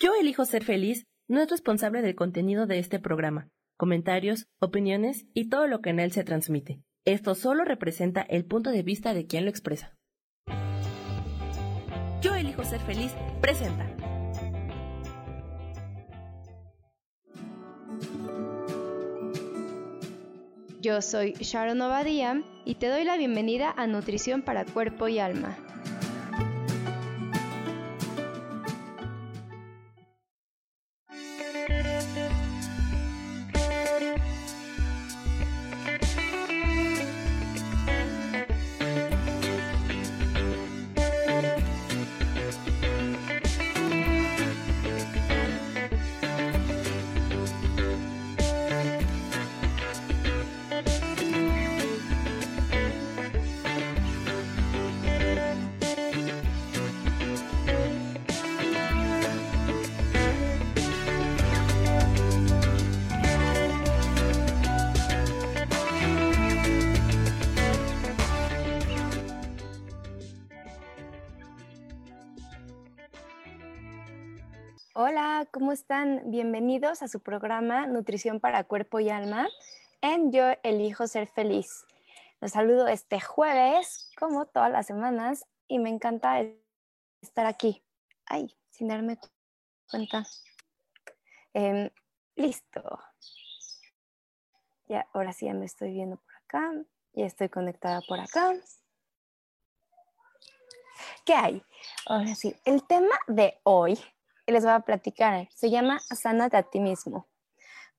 Yo 0.00 0.12
elijo 0.20 0.44
ser 0.44 0.64
feliz 0.64 1.06
no 1.28 1.40
es 1.40 1.48
responsable 1.48 2.02
del 2.02 2.16
contenido 2.16 2.66
de 2.66 2.78
este 2.78 2.98
programa, 2.98 3.48
comentarios, 3.76 4.46
opiniones 4.58 5.26
y 5.34 5.48
todo 5.48 5.68
lo 5.68 5.80
que 5.80 5.90
en 5.90 6.00
él 6.00 6.10
se 6.12 6.24
transmite. 6.24 6.82
Esto 7.04 7.34
solo 7.34 7.64
representa 7.64 8.20
el 8.22 8.44
punto 8.44 8.70
de 8.70 8.82
vista 8.82 9.14
de 9.14 9.26
quien 9.26 9.44
lo 9.44 9.50
expresa. 9.50 9.94
Yo 12.20 12.34
elijo 12.34 12.64
ser 12.64 12.80
feliz 12.80 13.12
presenta. 13.40 13.86
Yo 20.80 21.00
soy 21.00 21.32
Sharon 21.34 21.80
Obadía 21.80 22.42
y 22.66 22.74
te 22.74 22.88
doy 22.88 23.04
la 23.04 23.16
bienvenida 23.16 23.72
a 23.74 23.86
Nutrición 23.86 24.42
para 24.42 24.66
Cuerpo 24.66 25.08
y 25.08 25.18
Alma 25.18 25.56
¿cómo 75.54 75.70
están? 75.70 76.32
Bienvenidos 76.32 77.00
a 77.02 77.06
su 77.06 77.20
programa 77.20 77.86
Nutrición 77.86 78.40
para 78.40 78.64
Cuerpo 78.64 78.98
y 78.98 79.08
Alma 79.08 79.46
en 80.00 80.32
Yo 80.32 80.46
Elijo 80.64 81.06
Ser 81.06 81.28
Feliz. 81.28 81.84
Los 82.40 82.50
saludo 82.50 82.88
este 82.88 83.20
jueves, 83.20 84.10
como 84.18 84.46
todas 84.46 84.72
las 84.72 84.88
semanas, 84.88 85.46
y 85.68 85.78
me 85.78 85.90
encanta 85.90 86.40
estar 87.22 87.46
aquí. 87.46 87.84
Ay, 88.26 88.52
sin 88.70 88.88
darme 88.88 89.16
cuenta. 89.88 90.26
Em, 91.52 91.88
listo. 92.34 92.98
Ya, 94.88 95.06
ahora 95.12 95.32
sí 95.32 95.46
ya 95.46 95.54
me 95.54 95.66
estoy 95.66 95.92
viendo 95.92 96.16
por 96.16 96.34
acá. 96.34 96.72
Ya 97.12 97.26
estoy 97.26 97.48
conectada 97.48 98.00
por 98.08 98.18
acá. 98.18 98.54
¿Qué 101.24 101.32
hay? 101.32 101.62
Ahora 102.06 102.34
sí, 102.34 102.56
el 102.64 102.84
tema 102.88 103.16
de 103.28 103.60
hoy 103.62 103.96
les 104.46 104.64
voy 104.64 104.72
a 104.72 104.80
platicar. 104.80 105.48
Se 105.54 105.70
llama 105.70 106.00
Sánate 106.00 106.56
a 106.56 106.62
ti 106.62 106.80
mismo. 106.80 107.28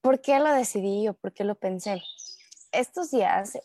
¿Por 0.01 0.21
qué 0.21 0.39
lo 0.39 0.53
decidí 0.53 1.07
o 1.07 1.13
por 1.13 1.33
qué 1.33 1.43
lo 1.43 1.55
pensé? 1.55 2.03
Estos 2.71 3.11
días 3.11 3.57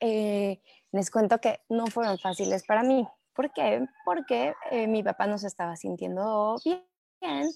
eh, 0.00 0.60
les 0.92 1.10
cuento 1.10 1.40
que 1.40 1.60
no 1.68 1.86
fueron 1.86 2.18
fáciles 2.18 2.64
para 2.64 2.82
mí. 2.82 3.06
¿Por 3.32 3.52
qué? 3.52 3.86
Porque 4.04 4.54
eh, 4.70 4.86
mi 4.86 5.02
papá 5.02 5.26
no 5.26 5.38
se 5.38 5.46
estaba 5.46 5.76
sintiendo 5.76 6.56
bien. 6.64 7.48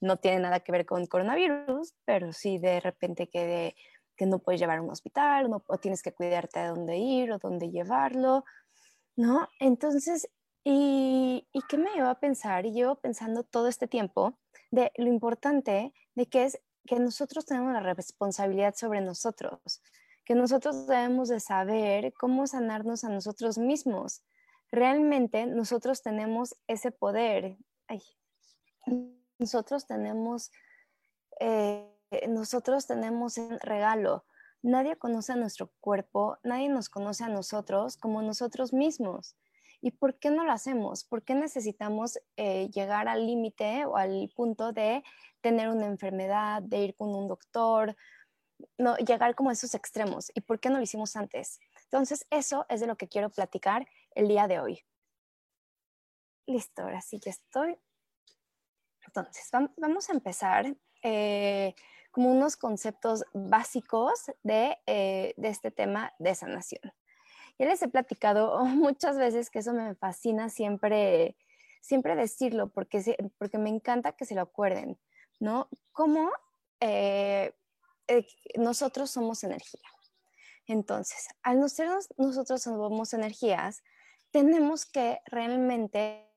No 0.00 0.16
tiene 0.16 0.40
nada 0.40 0.60
que 0.60 0.72
ver 0.72 0.86
con 0.86 1.06
coronavirus, 1.06 1.94
pero 2.04 2.32
sí 2.32 2.58
de 2.58 2.80
repente 2.80 3.28
que, 3.28 3.74
que 4.16 4.26
no 4.26 4.38
puedes 4.38 4.60
llevar 4.60 4.78
a 4.78 4.82
un 4.82 4.90
hospital 4.90 5.50
o 5.66 5.78
tienes 5.78 6.02
que 6.02 6.12
cuidarte 6.12 6.60
de 6.60 6.68
dónde 6.68 6.96
ir 6.96 7.32
o 7.32 7.38
dónde 7.38 7.70
llevarlo, 7.70 8.44
¿no? 9.16 9.48
Entonces 9.58 10.30
y, 10.64 11.46
qué 11.68 11.78
me 11.78 11.90
llevó 11.92 12.08
a 12.08 12.20
pensar, 12.20 12.66
y 12.66 12.72
llevo 12.72 12.96
pensando 12.96 13.44
todo 13.44 13.68
este 13.68 13.86
tiempo, 13.86 14.38
de 14.70 14.92
lo 14.96 15.06
importante 15.06 15.92
de 16.14 16.26
que 16.26 16.44
es 16.44 16.60
que 16.86 16.98
nosotros 16.98 17.46
tenemos 17.46 17.72
la 17.72 17.80
responsabilidad 17.80 18.74
sobre 18.74 19.00
nosotros, 19.00 19.82
que 20.24 20.34
nosotros 20.34 20.86
debemos 20.86 21.28
de 21.28 21.40
saber 21.40 22.12
cómo 22.14 22.46
sanarnos 22.46 23.04
a 23.04 23.08
nosotros 23.08 23.58
mismos. 23.58 24.22
Realmente 24.70 25.46
nosotros 25.46 26.02
tenemos 26.02 26.56
ese 26.66 26.90
poder. 26.90 27.58
nosotros 29.38 29.86
tenemos, 29.86 30.52
eh, 31.40 31.88
nosotros 32.28 32.86
tenemos 32.86 33.38
el 33.38 33.58
regalo. 33.60 34.24
Nadie 34.62 34.96
conoce 34.96 35.32
a 35.32 35.36
nuestro 35.36 35.72
cuerpo, 35.80 36.38
nadie 36.44 36.68
nos 36.68 36.88
conoce 36.88 37.24
a 37.24 37.28
nosotros 37.28 37.96
como 37.96 38.20
nosotros 38.22 38.72
mismos. 38.72 39.36
¿Y 39.82 39.92
por 39.92 40.18
qué 40.18 40.30
no 40.30 40.44
lo 40.44 40.52
hacemos? 40.52 41.04
¿Por 41.04 41.22
qué 41.22 41.34
necesitamos 41.34 42.18
eh, 42.36 42.68
llegar 42.70 43.08
al 43.08 43.26
límite 43.26 43.86
o 43.86 43.96
al 43.96 44.30
punto 44.34 44.72
de 44.72 45.02
tener 45.40 45.68
una 45.68 45.86
enfermedad, 45.86 46.62
de 46.62 46.78
ir 46.84 46.94
con 46.94 47.14
un 47.14 47.28
doctor, 47.28 47.96
no, 48.76 48.96
llegar 48.98 49.34
como 49.34 49.48
a 49.48 49.54
esos 49.54 49.74
extremos? 49.74 50.30
¿Y 50.34 50.42
por 50.42 50.60
qué 50.60 50.68
no 50.68 50.76
lo 50.76 50.82
hicimos 50.82 51.16
antes? 51.16 51.60
Entonces, 51.84 52.26
eso 52.30 52.66
es 52.68 52.80
de 52.80 52.86
lo 52.86 52.96
que 52.96 53.08
quiero 53.08 53.30
platicar 53.30 53.88
el 54.14 54.28
día 54.28 54.46
de 54.48 54.60
hoy. 54.60 54.84
Listo, 56.46 56.82
ahora 56.82 57.00
sí 57.00 57.18
ya 57.18 57.30
estoy. 57.30 57.78
Entonces, 59.06 59.48
vamos 59.76 60.10
a 60.10 60.12
empezar 60.12 60.76
eh, 61.02 61.74
como 62.10 62.30
unos 62.30 62.56
conceptos 62.56 63.24
básicos 63.32 64.30
de, 64.42 64.76
eh, 64.86 65.32
de 65.36 65.48
este 65.48 65.70
tema 65.70 66.12
de 66.18 66.34
sanación. 66.34 66.92
Ya 67.60 67.66
les 67.66 67.82
he 67.82 67.88
platicado 67.88 68.64
muchas 68.64 69.18
veces 69.18 69.50
que 69.50 69.58
eso 69.58 69.74
me 69.74 69.94
fascina 69.94 70.48
siempre, 70.48 71.36
siempre 71.82 72.16
decirlo, 72.16 72.70
porque, 72.70 73.16
porque 73.36 73.58
me 73.58 73.68
encanta 73.68 74.12
que 74.12 74.24
se 74.24 74.34
lo 74.34 74.40
acuerden, 74.40 74.98
¿no? 75.40 75.68
Cómo 75.92 76.30
eh, 76.80 77.52
eh, 78.08 78.26
nosotros 78.56 79.10
somos 79.10 79.44
energía. 79.44 79.82
Entonces, 80.66 81.28
al 81.42 81.60
nosotros, 81.60 82.08
nosotros 82.16 82.62
somos 82.62 83.12
energías, 83.12 83.82
tenemos 84.30 84.86
que 84.86 85.18
realmente 85.26 86.32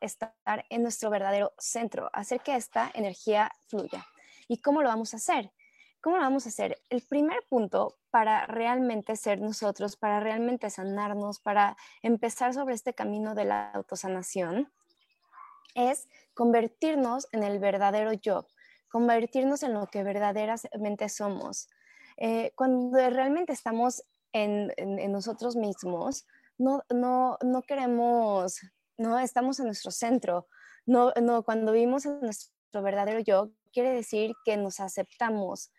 estar 0.00 0.34
en 0.68 0.82
nuestro 0.82 1.10
verdadero 1.10 1.52
centro, 1.58 2.10
hacer 2.12 2.40
que 2.40 2.56
esta 2.56 2.90
energía 2.92 3.52
fluya. 3.68 4.04
¿Y 4.48 4.60
cómo 4.60 4.82
lo 4.82 4.88
vamos 4.88 5.14
a 5.14 5.18
hacer? 5.18 5.52
¿Cómo 6.00 6.16
lo 6.16 6.24
vamos 6.24 6.46
a 6.46 6.48
hacer? 6.48 6.82
El 6.90 7.02
primer 7.02 7.44
punto 7.48 8.00
para 8.16 8.46
realmente 8.46 9.14
ser 9.14 9.42
nosotros, 9.42 9.98
para 9.98 10.20
realmente 10.20 10.70
sanarnos, 10.70 11.38
para 11.38 11.76
empezar 12.00 12.54
sobre 12.54 12.74
este 12.74 12.94
camino 12.94 13.34
de 13.34 13.44
la 13.44 13.70
autosanación, 13.72 14.72
es 15.74 16.08
convertirnos 16.32 17.28
en 17.32 17.42
el 17.42 17.58
verdadero 17.58 18.14
yo, 18.14 18.46
convertirnos 18.88 19.62
en 19.64 19.74
lo 19.74 19.86
que 19.88 20.02
verdaderamente 20.02 21.10
somos. 21.10 21.68
Eh, 22.16 22.52
cuando 22.54 22.96
realmente 23.10 23.52
estamos 23.52 24.02
en, 24.32 24.72
nosotros 25.12 25.54
mismos, 25.54 26.26
no, 26.56 26.84
no, 26.88 27.36
no, 27.42 27.60
queremos, 27.60 28.62
no 28.96 29.18
estamos 29.18 29.60
en 29.60 29.66
nuestro 29.66 29.90
centro. 29.90 30.48
No, 30.86 31.12
no, 31.20 31.42
cuando 31.42 31.72
vivimos 31.72 32.06
en 32.06 32.20
nuestro 32.20 32.80
verdadero 32.80 33.20
yo, 33.20 33.50
quiere 33.74 33.90
decir 33.90 34.32
que 34.46 34.56
nos 34.56 34.80
aceptamos, 34.80 35.70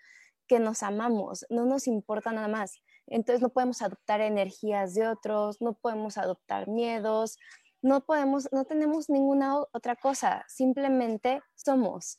que 0.47 0.59
nos 0.59 0.83
amamos, 0.83 1.45
no 1.49 1.65
nos 1.65 1.87
importa 1.87 2.31
nada 2.31 2.47
más. 2.47 2.81
Entonces 3.07 3.41
no 3.41 3.49
podemos 3.49 3.81
adoptar 3.81 4.21
energías 4.21 4.93
de 4.93 5.07
otros, 5.07 5.61
no 5.61 5.73
podemos 5.73 6.17
adoptar 6.17 6.67
miedos, 6.67 7.37
no 7.81 8.05
podemos, 8.05 8.49
no 8.51 8.65
tenemos 8.65 9.09
ninguna 9.09 9.57
otra 9.71 9.95
cosa, 9.95 10.45
simplemente 10.47 11.41
somos. 11.55 12.17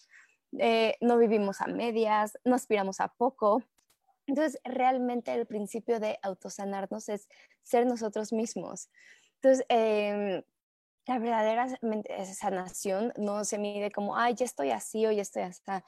Eh, 0.58 0.96
no 1.00 1.18
vivimos 1.18 1.60
a 1.60 1.66
medias, 1.66 2.38
no 2.44 2.54
aspiramos 2.54 3.00
a 3.00 3.08
poco. 3.08 3.62
Entonces, 4.26 4.60
realmente 4.64 5.32
el 5.34 5.46
principio 5.46 6.00
de 6.00 6.18
autosanarnos 6.22 7.08
es 7.08 7.28
ser 7.62 7.86
nosotros 7.86 8.32
mismos. 8.32 8.90
Entonces, 9.36 9.64
em, 9.68 10.42
la 11.06 11.18
verdadera 11.18 11.66
sanación 12.34 13.12
no 13.16 13.44
se 13.44 13.58
mide 13.58 13.90
como, 13.90 14.16
ay, 14.16 14.34
ya 14.34 14.44
estoy 14.44 14.70
así 14.70 15.06
o 15.06 15.12
ya 15.12 15.22
estoy 15.22 15.42
hasta 15.42 15.84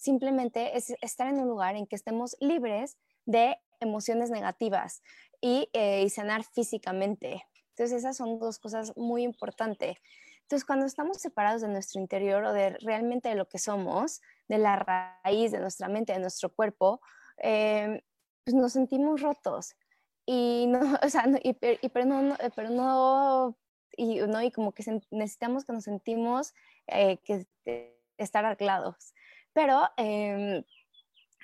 simplemente 0.00 0.76
es 0.76 0.94
estar 1.02 1.28
en 1.28 1.38
un 1.40 1.48
lugar 1.48 1.76
en 1.76 1.86
que 1.86 1.94
estemos 1.94 2.34
libres 2.40 2.96
de 3.26 3.58
emociones 3.80 4.30
negativas 4.30 5.02
y, 5.40 5.68
eh, 5.74 6.08
sanar 6.08 6.42
físicamente. 6.42 7.44
Entonces 7.70 7.98
esas 7.98 8.16
son 8.16 8.38
dos 8.38 8.58
cosas 8.58 8.96
muy 8.96 9.22
importantes. 9.22 9.98
Entonces 10.42 10.64
cuando 10.64 10.86
estamos 10.86 11.18
separados 11.18 11.60
de 11.60 11.68
nuestro 11.68 12.00
interior 12.00 12.42
o 12.44 12.52
de 12.52 12.70
realmente 12.80 13.28
de 13.28 13.34
lo 13.34 13.46
que 13.46 13.58
somos, 13.58 14.20
de 14.48 14.58
la 14.58 14.76
raíz 14.76 15.52
de 15.52 15.60
nuestra 15.60 15.88
mente, 15.88 16.14
de 16.14 16.18
nuestro 16.18 16.48
cuerpo, 16.48 17.00
eh, 17.42 18.02
pues 18.44 18.54
nos 18.54 18.72
sentimos 18.72 19.20
rotos. 19.20 19.76
Y 20.26 20.66
no, 20.68 20.80
o 21.04 21.08
sea, 21.10 21.26
y, 21.42 21.52
pero 21.54 22.04
no, 22.06 22.36
pero 22.56 22.70
no, 22.70 23.56
y, 23.96 24.20
no, 24.20 24.42
y 24.42 24.50
como 24.50 24.72
que 24.72 24.82
necesitamos 25.10 25.66
que 25.66 25.74
nos 25.74 25.84
sentimos 25.84 26.54
eh, 26.86 27.18
que 27.18 27.46
estar 28.16 28.44
arreglados. 28.44 29.14
Pero 29.52 29.88
em, 29.96 30.64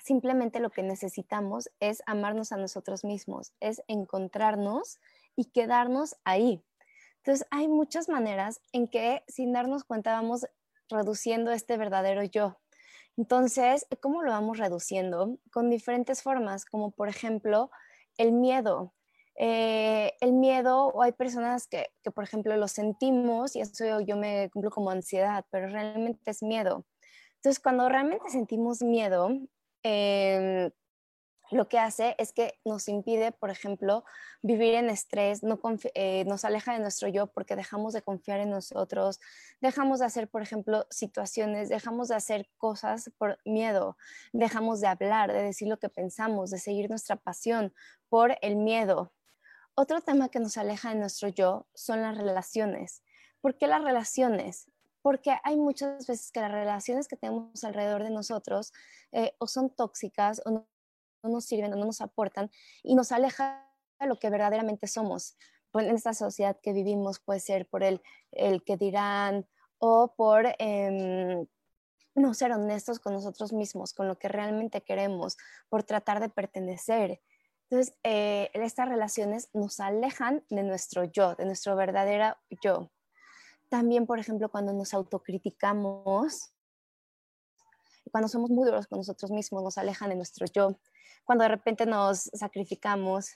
simplemente 0.02 0.60
lo 0.60 0.70
que 0.70 0.82
necesitamos 0.82 1.70
es 1.80 2.02
amarnos 2.06 2.52
a 2.52 2.56
nosotros 2.56 3.04
mismos, 3.04 3.52
es 3.60 3.82
encontrarnos 3.88 4.98
y 5.34 5.46
quedarnos 5.46 6.16
ahí. 6.24 6.62
Entonces, 7.18 7.46
hay 7.50 7.66
muchas 7.66 8.08
maneras 8.08 8.60
en 8.72 8.86
que 8.86 9.24
sin 9.26 9.52
darnos 9.52 9.84
cuenta 9.84 10.12
vamos 10.12 10.46
reduciendo 10.88 11.50
este 11.50 11.76
verdadero 11.76 12.22
yo. 12.22 12.56
Entonces, 13.16 13.86
¿cómo 14.00 14.22
lo 14.22 14.30
vamos 14.30 14.58
reduciendo? 14.58 15.38
Con 15.50 15.70
diferentes 15.70 16.22
formas, 16.22 16.64
como 16.64 16.92
por 16.92 17.08
ejemplo 17.08 17.70
el 18.16 18.32
miedo. 18.32 18.94
Eh, 19.38 20.14
el 20.20 20.32
miedo, 20.32 20.86
o 20.86 21.02
hay 21.02 21.12
personas 21.12 21.66
que, 21.66 21.88
que, 22.02 22.10
por 22.10 22.24
ejemplo, 22.24 22.56
lo 22.56 22.68
sentimos 22.68 23.56
y 23.56 23.60
eso 23.60 24.00
yo 24.00 24.16
me 24.16 24.48
cumplo 24.50 24.70
como 24.70 24.90
ansiedad, 24.90 25.44
pero 25.50 25.68
realmente 25.68 26.30
es 26.30 26.42
miedo. 26.42 26.84
Entonces, 27.46 27.62
cuando 27.62 27.88
realmente 27.88 28.28
sentimos 28.28 28.82
miedo, 28.82 29.30
eh, 29.84 30.72
lo 31.52 31.68
que 31.68 31.78
hace 31.78 32.16
es 32.18 32.32
que 32.32 32.58
nos 32.64 32.88
impide, 32.88 33.30
por 33.30 33.50
ejemplo, 33.50 34.04
vivir 34.42 34.74
en 34.74 34.90
estrés, 34.90 35.42
eh, 35.94 36.24
nos 36.26 36.44
aleja 36.44 36.72
de 36.72 36.80
nuestro 36.80 37.06
yo 37.06 37.28
porque 37.28 37.54
dejamos 37.54 37.92
de 37.92 38.02
confiar 38.02 38.40
en 38.40 38.50
nosotros, 38.50 39.20
dejamos 39.60 40.00
de 40.00 40.06
hacer, 40.06 40.28
por 40.28 40.42
ejemplo, 40.42 40.88
situaciones, 40.90 41.68
dejamos 41.68 42.08
de 42.08 42.16
hacer 42.16 42.50
cosas 42.56 43.12
por 43.16 43.38
miedo, 43.44 43.96
dejamos 44.32 44.80
de 44.80 44.88
hablar, 44.88 45.32
de 45.32 45.44
decir 45.44 45.68
lo 45.68 45.78
que 45.78 45.88
pensamos, 45.88 46.50
de 46.50 46.58
seguir 46.58 46.90
nuestra 46.90 47.14
pasión 47.14 47.72
por 48.08 48.36
el 48.42 48.56
miedo. 48.56 49.12
Otro 49.76 50.00
tema 50.00 50.30
que 50.30 50.40
nos 50.40 50.56
aleja 50.56 50.88
de 50.88 50.96
nuestro 50.96 51.28
yo 51.28 51.68
son 51.74 52.02
las 52.02 52.18
relaciones. 52.18 53.04
¿Por 53.40 53.56
qué 53.56 53.68
las 53.68 53.84
relaciones? 53.84 54.68
Porque 55.06 55.36
hay 55.44 55.56
muchas 55.56 56.04
veces 56.08 56.32
que 56.32 56.40
las 56.40 56.50
relaciones 56.50 57.06
que 57.06 57.14
tenemos 57.16 57.62
alrededor 57.62 58.02
de 58.02 58.10
nosotros 58.10 58.72
eh, 59.12 59.36
o 59.38 59.46
son 59.46 59.70
tóxicas 59.70 60.42
o 60.44 60.50
no 60.50 60.66
no 61.22 61.30
nos 61.30 61.44
sirven 61.44 61.72
o 61.72 61.76
no 61.76 61.84
nos 61.84 62.00
aportan 62.00 62.50
y 62.82 62.96
nos 62.96 63.12
aleja 63.12 63.64
de 64.00 64.06
lo 64.06 64.18
que 64.18 64.30
verdaderamente 64.30 64.86
somos. 64.86 65.36
Pues, 65.70 65.86
en 65.86 65.94
esta 65.94 66.12
sociedad 66.12 66.58
que 66.60 66.72
vivimos 66.72 67.20
puede 67.20 67.38
ser 67.38 67.68
por 67.68 67.82
el, 67.84 68.02
el 68.32 68.64
que 68.64 68.76
dirán 68.76 69.46
o 69.78 70.14
por 70.16 70.46
em, 70.58 71.46
no 72.14 72.34
ser 72.34 72.52
honestos 72.52 72.98
con 72.98 73.12
nosotros 73.12 73.52
mismos, 73.52 73.92
con 73.92 74.08
lo 74.08 74.18
que 74.18 74.28
realmente 74.28 74.82
queremos, 74.82 75.36
por 75.68 75.82
tratar 75.84 76.18
de 76.18 76.30
pertenecer. 76.30 77.20
Entonces, 77.68 77.96
eh, 78.04 78.50
estas 78.54 78.88
relaciones 78.88 79.50
nos 79.52 79.78
alejan 79.80 80.44
de 80.48 80.62
nuestro 80.62 81.04
yo, 81.04 81.34
de 81.34 81.44
nuestro 81.44 81.76
verdadero 81.76 82.36
yo. 82.62 82.90
También, 83.68 84.06
por 84.06 84.18
ejemplo, 84.18 84.50
cuando 84.50 84.72
nos 84.72 84.94
autocriticamos, 84.94 86.52
cuando 88.10 88.28
somos 88.28 88.50
muy 88.50 88.64
duros 88.64 88.86
con 88.86 88.98
nosotros 88.98 89.30
mismos, 89.30 89.62
nos 89.62 89.78
alejan 89.78 90.10
de 90.10 90.16
nuestro 90.16 90.46
yo 90.46 90.76
cuando 91.26 91.42
de 91.42 91.48
repente 91.48 91.84
nos 91.86 92.30
sacrificamos, 92.32 93.32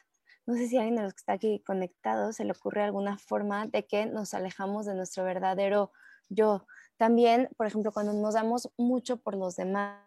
no 0.47 0.55
sé 0.55 0.69
si 0.69 0.77
a 0.77 0.81
alguien 0.81 0.97
de 0.97 1.03
los 1.03 1.13
que 1.13 1.19
está 1.19 1.33
aquí 1.35 1.63
conectado 1.67 2.33
se 2.33 2.45
le 2.45 2.53
ocurre 2.53 2.83
alguna 2.83 3.19
forma 3.19 3.67
de 3.67 3.85
que 3.87 4.07
nos 4.07 4.33
alejamos 4.33 4.87
de 4.87 4.95
nuestro 4.95 5.25
verdadero 5.25 5.91
yo. 6.29 6.67
También, 6.97 7.51
por 7.57 7.67
ejemplo, 7.67 7.93
cuando 7.93 8.13
nos 8.13 8.35
damos 8.35 8.71
mucho 8.79 9.19
por 9.19 9.35
los 9.35 9.57
demás 9.57 9.99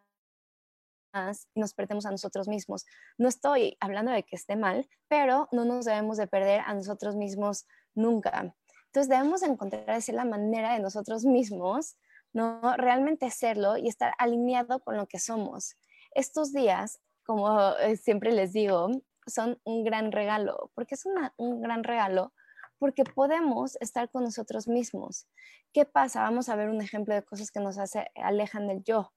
nos 1.54 1.76
perdemos 1.76 2.08
a 2.08 2.12
nosotros 2.12 2.48
mismos. 2.48 2.86
No 3.20 3.28
estoy 3.28 3.78
hablando 3.80 4.12
de 4.12 4.24
que 4.24 4.36
esté 4.36 4.56
mal, 4.56 4.90
pero 5.08 5.48
no 5.52 5.64
nos 5.64 5.86
debemos 5.86 6.18
de 6.18 6.26
perder 6.26 6.62
a 6.66 6.74
nosotros 6.74 7.16
mismos 7.16 7.68
nunca. 7.94 8.56
Entonces 8.94 9.10
debemos 9.10 9.42
encontrar 9.42 10.00
la 10.08 10.26
manera 10.26 10.74
de 10.74 10.80
nosotros 10.80 11.26
mismos, 11.26 11.98
no 12.32 12.62
realmente 12.78 13.32
serlo 13.32 13.76
y 13.76 13.88
estar 13.88 14.14
alineado 14.20 14.82
con 14.82 14.98
lo 14.98 15.08
que 15.08 15.18
somos. 15.18 15.76
Estos 16.14 16.54
días 16.54 17.02
como 17.26 17.76
eh, 17.78 17.98
siempre 17.98 18.32
les 18.32 18.54
digo, 18.54 18.90
son 19.26 19.60
un 19.64 19.84
gran 19.84 20.12
regalo, 20.12 20.72
porque 20.76 20.96
es 20.96 21.04
un 21.38 21.62
gran 21.62 21.84
regalo, 21.84 22.34
porque 22.78 23.04
podemos 23.04 23.78
estar 23.80 24.10
con 24.10 24.24
nosotros 24.24 24.68
mismos. 24.68 25.28
¿Qué 25.72 25.86
pasa? 25.86 26.24
Vamos 26.24 26.50
a 26.50 26.56
ver 26.56 26.70
un 26.70 26.82
ejemplo 26.82 27.16
de 27.16 27.24
cosas 27.24 27.50
que 27.50 27.60
nos 27.60 27.78
hace, 27.78 28.12
alejan 28.16 28.68
del 28.68 28.84
yo. 28.84 29.14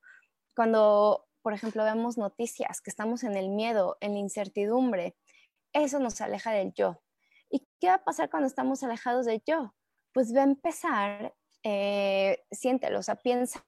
Cuando, 0.54 1.26
por 1.42 1.52
ejemplo, 1.52 1.84
vemos 1.84 2.16
noticias, 2.16 2.80
que 2.80 2.90
estamos 2.90 3.24
en 3.24 3.36
el 3.36 3.50
miedo, 3.50 3.96
en 4.00 4.12
la 4.12 4.20
incertidumbre, 4.20 5.16
eso 5.72 5.98
nos 5.98 6.20
aleja 6.20 6.52
del 6.52 6.72
yo. 6.72 7.02
¿Y 7.50 7.66
qué 7.80 7.88
va 7.88 7.94
a 7.94 8.04
pasar 8.04 8.30
cuando 8.30 8.46
estamos 8.46 8.82
alejados 8.82 9.26
del 9.26 9.42
yo? 9.46 9.74
Pues 10.12 10.34
va 10.34 10.40
a 10.40 10.44
empezar, 10.44 11.34
eh, 11.62 12.44
siéntelo, 12.50 12.98
o 13.00 13.02
sea, 13.02 13.16
piensa 13.16 13.66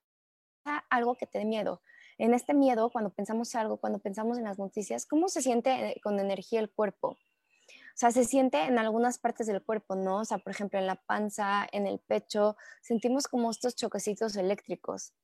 algo 0.90 1.16
que 1.16 1.26
te 1.26 1.38
dé 1.38 1.44
miedo 1.44 1.82
en 2.18 2.34
este 2.34 2.52
miedo, 2.52 2.90
cuando 2.90 3.10
pensamos 3.10 3.54
algo, 3.54 3.78
cuando 3.78 4.00
pensamos 4.00 4.38
en 4.38 4.44
las 4.44 4.58
noticias, 4.58 5.06
¿cómo 5.06 5.28
se 5.28 5.40
siente 5.40 5.70
eh, 5.70 6.00
con 6.02 6.18
energía 6.18 6.60
el 6.60 6.70
cuerpo? 6.70 7.10
O 7.10 8.00
sea, 8.00 8.10
se 8.10 8.24
siente 8.24 8.62
en 8.62 8.78
algunas 8.78 9.18
partes 9.18 9.46
del 9.46 9.64
cuerpo, 9.64 9.94
¿no? 9.94 10.18
O 10.18 10.24
sea, 10.24 10.38
por 10.38 10.52
ejemplo, 10.52 10.78
en 10.78 10.86
la 10.86 10.96
panza, 10.96 11.66
en 11.72 11.86
el 11.86 12.00
pecho, 12.00 12.56
sentimos 12.82 13.28
como 13.28 13.50
estos 13.50 13.76
choquecitos 13.76 14.36
eléctricos, 14.36 15.14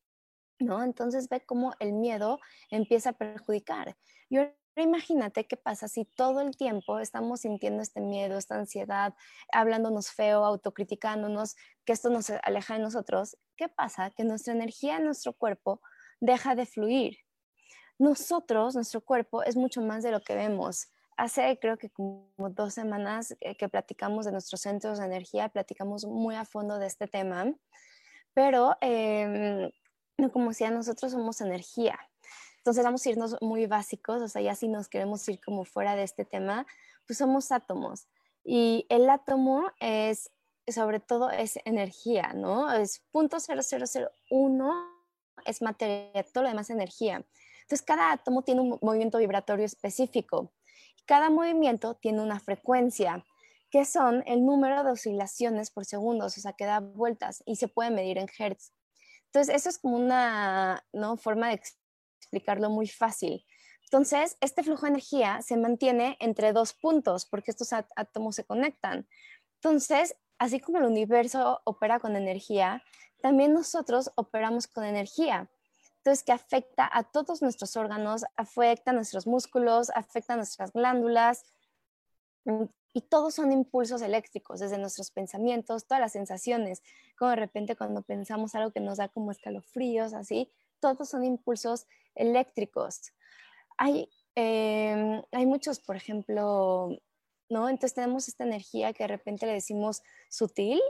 ¿no? 0.60 0.82
Entonces 0.82 1.28
ve 1.28 1.44
cómo 1.44 1.74
el 1.80 1.92
miedo 1.92 2.38
empieza 2.70 3.10
a 3.10 3.12
perjudicar. 3.14 3.96
Y 4.28 4.38
ahora 4.38 4.56
imagínate 4.82 5.46
qué 5.46 5.56
pasa 5.56 5.88
si 5.88 6.04
todo 6.04 6.40
el 6.40 6.56
tiempo 6.56 6.98
estamos 6.98 7.40
sintiendo 7.40 7.82
este 7.82 8.00
miedo, 8.00 8.36
esta 8.36 8.56
ansiedad, 8.56 9.14
hablándonos 9.52 10.10
feo, 10.10 10.44
autocriticándonos, 10.44 11.56
que 11.84 11.92
esto 11.92 12.10
nos 12.10 12.30
aleja 12.30 12.74
de 12.74 12.80
nosotros. 12.80 13.36
¿Qué 13.56 13.68
pasa? 13.68 14.10
Que 14.10 14.24
nuestra 14.24 14.52
energía 14.52 14.96
en 14.96 15.04
nuestro 15.04 15.32
cuerpo 15.32 15.80
deja 16.20 16.54
de 16.54 16.66
fluir. 16.66 17.18
Nosotros, 17.98 18.74
nuestro 18.74 19.00
cuerpo, 19.00 19.42
es 19.44 19.56
mucho 19.56 19.80
más 19.80 20.02
de 20.02 20.10
lo 20.10 20.20
que 20.20 20.34
vemos. 20.34 20.88
Hace 21.16 21.58
creo 21.60 21.78
que 21.78 21.90
como 21.90 22.32
dos 22.50 22.74
semanas 22.74 23.36
que 23.56 23.68
platicamos 23.68 24.26
de 24.26 24.32
nuestros 24.32 24.62
centros 24.62 24.98
de 24.98 25.06
energía, 25.06 25.48
platicamos 25.48 26.04
muy 26.04 26.34
a 26.34 26.44
fondo 26.44 26.78
de 26.78 26.86
este 26.86 27.06
tema, 27.06 27.54
pero 28.34 28.76
eh, 28.80 29.70
como 30.32 30.48
decía, 30.48 30.70
nosotros 30.70 31.12
somos 31.12 31.40
energía. 31.40 31.98
Entonces 32.64 32.82
vamos 32.82 33.04
a 33.04 33.10
irnos 33.10 33.36
muy 33.42 33.66
básicos, 33.66 34.22
o 34.22 34.28
sea, 34.28 34.40
ya 34.40 34.54
si 34.54 34.68
nos 34.68 34.88
queremos 34.88 35.28
ir 35.28 35.38
como 35.38 35.66
fuera 35.66 35.96
de 35.96 36.02
este 36.02 36.24
tema, 36.24 36.66
pues 37.06 37.18
somos 37.18 37.52
átomos. 37.52 38.08
Y 38.42 38.86
el 38.88 39.10
átomo 39.10 39.70
es, 39.80 40.30
sobre 40.66 40.98
todo, 40.98 41.30
es 41.30 41.58
energía, 41.66 42.32
¿no? 42.32 42.72
Es 42.72 43.02
0.0001 43.12 44.94
es 45.44 45.60
materia, 45.60 46.22
todo 46.32 46.44
lo 46.44 46.48
demás 46.48 46.70
es 46.70 46.76
energía. 46.76 47.22
Entonces, 47.64 47.82
cada 47.82 48.12
átomo 48.12 48.40
tiene 48.40 48.62
un 48.62 48.78
movimiento 48.80 49.18
vibratorio 49.18 49.66
específico. 49.66 50.50
Cada 51.04 51.28
movimiento 51.28 51.96
tiene 51.96 52.22
una 52.22 52.40
frecuencia, 52.40 53.26
que 53.70 53.84
son 53.84 54.22
el 54.26 54.46
número 54.46 54.84
de 54.84 54.92
oscilaciones 54.92 55.70
por 55.70 55.84
segundos, 55.84 56.38
o 56.38 56.40
sea, 56.40 56.54
que 56.54 56.64
da 56.64 56.80
vueltas 56.80 57.42
y 57.44 57.56
se 57.56 57.68
puede 57.68 57.90
medir 57.90 58.16
en 58.16 58.30
hertz. 58.38 58.72
Entonces, 59.26 59.54
eso 59.54 59.68
es 59.68 59.76
como 59.76 59.98
una 59.98 60.82
¿no? 60.94 61.18
forma 61.18 61.48
de 61.48 61.60
explicarlo 62.34 62.70
muy 62.70 62.88
fácil. 62.88 63.44
Entonces, 63.84 64.36
este 64.40 64.62
flujo 64.62 64.82
de 64.82 64.90
energía 64.90 65.40
se 65.42 65.56
mantiene 65.56 66.16
entre 66.18 66.52
dos 66.52 66.72
puntos 66.72 67.26
porque 67.26 67.52
estos 67.52 67.72
átomos 67.72 68.34
se 68.34 68.44
conectan. 68.44 69.06
Entonces, 69.56 70.16
así 70.38 70.58
como 70.58 70.78
el 70.78 70.84
universo 70.84 71.60
opera 71.64 72.00
con 72.00 72.16
energía, 72.16 72.82
también 73.22 73.54
nosotros 73.54 74.10
operamos 74.16 74.66
con 74.66 74.84
energía. 74.84 75.48
Entonces, 75.98 76.24
que 76.24 76.32
afecta 76.32 76.90
a 76.92 77.04
todos 77.04 77.40
nuestros 77.40 77.76
órganos, 77.76 78.24
afecta 78.36 78.90
a 78.90 78.94
nuestros 78.94 79.26
músculos, 79.26 79.90
afecta 79.94 80.34
a 80.34 80.36
nuestras 80.36 80.72
glándulas. 80.72 81.44
Mm, 82.44 82.64
y 82.92 83.00
todos 83.02 83.34
son 83.34 83.52
impulsos 83.52 84.02
eléctricos, 84.02 84.60
desde 84.60 84.78
nuestros 84.78 85.10
pensamientos, 85.10 85.86
todas 85.86 86.00
las 86.00 86.12
sensaciones, 86.12 86.82
como 87.18 87.30
de 87.30 87.36
repente 87.36 87.76
cuando 87.76 88.02
pensamos 88.02 88.54
algo 88.54 88.70
que 88.70 88.80
nos 88.80 88.98
da 88.98 89.08
como 89.08 89.30
escalofríos, 89.30 90.14
así, 90.14 90.52
todos 90.92 91.08
son 91.08 91.24
impulsos 91.24 91.86
eléctricos. 92.14 93.12
Hay, 93.78 94.08
em, 94.34 95.22
hay 95.32 95.46
muchos, 95.46 95.80
por 95.80 95.96
ejemplo, 95.96 96.90
¿no? 97.48 97.68
Entonces 97.68 97.94
tenemos 97.94 98.28
esta 98.28 98.44
energía 98.44 98.92
que 98.92 99.04
de 99.04 99.08
repente 99.08 99.46
le 99.46 99.54
decimos 99.54 100.02
sutil, 100.28 100.80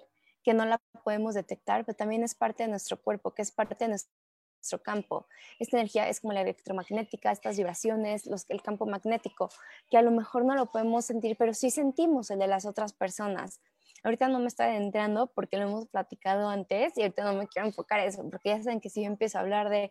que 0.42 0.52
no 0.52 0.64
la 0.66 0.80
podemos 1.04 1.34
detectar, 1.34 1.84
pero 1.84 1.96
también 1.96 2.22
es 2.24 2.34
parte 2.34 2.64
de 2.64 2.68
nuestro 2.68 3.00
cuerpo, 3.00 3.32
que 3.32 3.42
es 3.42 3.52
parte 3.52 3.76
de 3.78 3.88
nuestro 3.88 4.82
campo. 4.82 5.26
Esta 5.58 5.76
energía 5.78 6.08
es 6.08 6.20
como 6.20 6.32
la 6.32 6.42
electromagnética, 6.42 7.30
estas 7.30 7.56
vibraciones, 7.56 8.26
los, 8.26 8.46
el 8.48 8.62
campo 8.62 8.86
magnético, 8.86 9.48
que 9.88 9.96
a 9.96 10.02
lo 10.02 10.10
mejor 10.10 10.44
no 10.44 10.54
lo 10.54 10.66
podemos 10.66 11.04
sentir, 11.04 11.36
pero 11.38 11.54
sí 11.54 11.70
sentimos 11.70 12.30
el 12.30 12.40
de 12.40 12.48
las 12.48 12.66
otras 12.66 12.92
personas. 12.92 13.60
Ahorita 14.04 14.28
no 14.28 14.38
me 14.38 14.46
está 14.46 14.64
adentrando 14.66 15.26
porque 15.26 15.56
lo 15.56 15.64
hemos 15.64 15.88
platicado 15.88 16.49
antes 16.49 16.96
y 16.96 17.02
ahorita 17.02 17.25
no 17.25 17.34
me 17.38 17.49
quiero 17.49 17.66
enfocar 17.66 18.00
en 18.00 18.08
eso, 18.08 18.23
porque 18.30 18.50
ya 18.50 18.62
saben 18.62 18.80
que 18.80 18.90
si 18.90 19.02
yo 19.02 19.08
empiezo 19.08 19.38
a 19.38 19.40
hablar 19.40 19.68
de, 19.70 19.90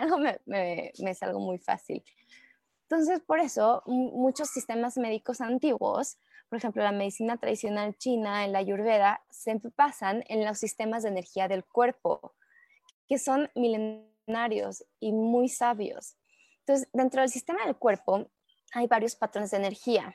algo 0.00 0.18
me, 0.18 0.40
me, 0.46 0.92
me 0.98 1.10
es 1.10 1.22
algo 1.22 1.38
muy 1.38 1.58
fácil. 1.58 2.02
Entonces, 2.82 3.20
por 3.20 3.38
eso, 3.38 3.82
muchos 3.86 4.48
sistemas 4.48 4.96
médicos 4.96 5.40
antiguos 5.40 6.18
por 6.48 6.58
ejemplo, 6.58 6.82
la 6.82 6.92
medicina 6.92 7.36
tradicional 7.36 7.96
china, 7.96 8.44
en 8.44 8.52
la 8.52 8.60
ayurveda, 8.60 9.22
se 9.30 9.60
basan 9.76 10.24
en 10.28 10.44
los 10.44 10.58
sistemas 10.58 11.02
de 11.02 11.10
energía 11.10 11.46
del 11.46 11.64
cuerpo, 11.64 12.34
que 13.06 13.18
son 13.18 13.50
milenarios 13.54 14.84
y 14.98 15.12
muy 15.12 15.48
sabios. 15.48 16.16
Entonces, 16.60 16.88
dentro 16.92 17.20
del 17.20 17.30
sistema 17.30 17.64
del 17.66 17.76
cuerpo 17.76 18.30
hay 18.72 18.86
varios 18.86 19.14
patrones 19.14 19.50
de 19.50 19.58
energía, 19.58 20.14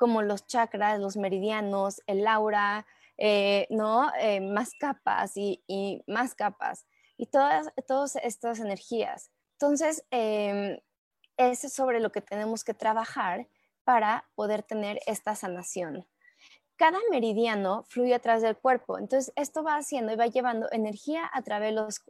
como 0.00 0.22
los 0.22 0.46
chakras, 0.46 0.98
los 0.98 1.18
meridianos, 1.18 2.00
el 2.06 2.26
aura, 2.26 2.86
eh, 3.18 3.66
¿no? 3.68 4.10
Eh, 4.18 4.40
más 4.40 4.70
capas 4.80 5.32
y, 5.36 5.62
más 6.06 6.34
capas, 6.34 6.86
y 7.18 7.26
todas, 7.26 7.66
todas 7.86 8.16
estas 8.16 8.60
energías. 8.60 9.30
Entonces, 9.58 10.06
em, 10.10 10.78
es 11.36 11.60
sobre 11.70 12.00
lo 12.00 12.10
que 12.12 12.22
tenemos 12.22 12.64
que 12.64 12.72
trabajar 12.72 13.46
para 13.84 14.24
poder 14.34 14.62
tener 14.62 15.00
esta 15.06 15.34
sanación. 15.34 16.06
Cada 16.76 16.98
meridiano 17.10 17.84
fluye 17.86 18.14
a 18.14 18.20
través 18.20 18.42
del 18.42 18.56
cuerpo, 18.56 18.98
entonces 18.98 19.34
esto 19.36 19.62
va 19.62 19.76
haciendo 19.76 20.12
y 20.14 20.16
va 20.16 20.28
llevando 20.28 20.66
energía 20.72 21.28
a 21.30 21.42
través, 21.42 21.74
los, 21.74 22.00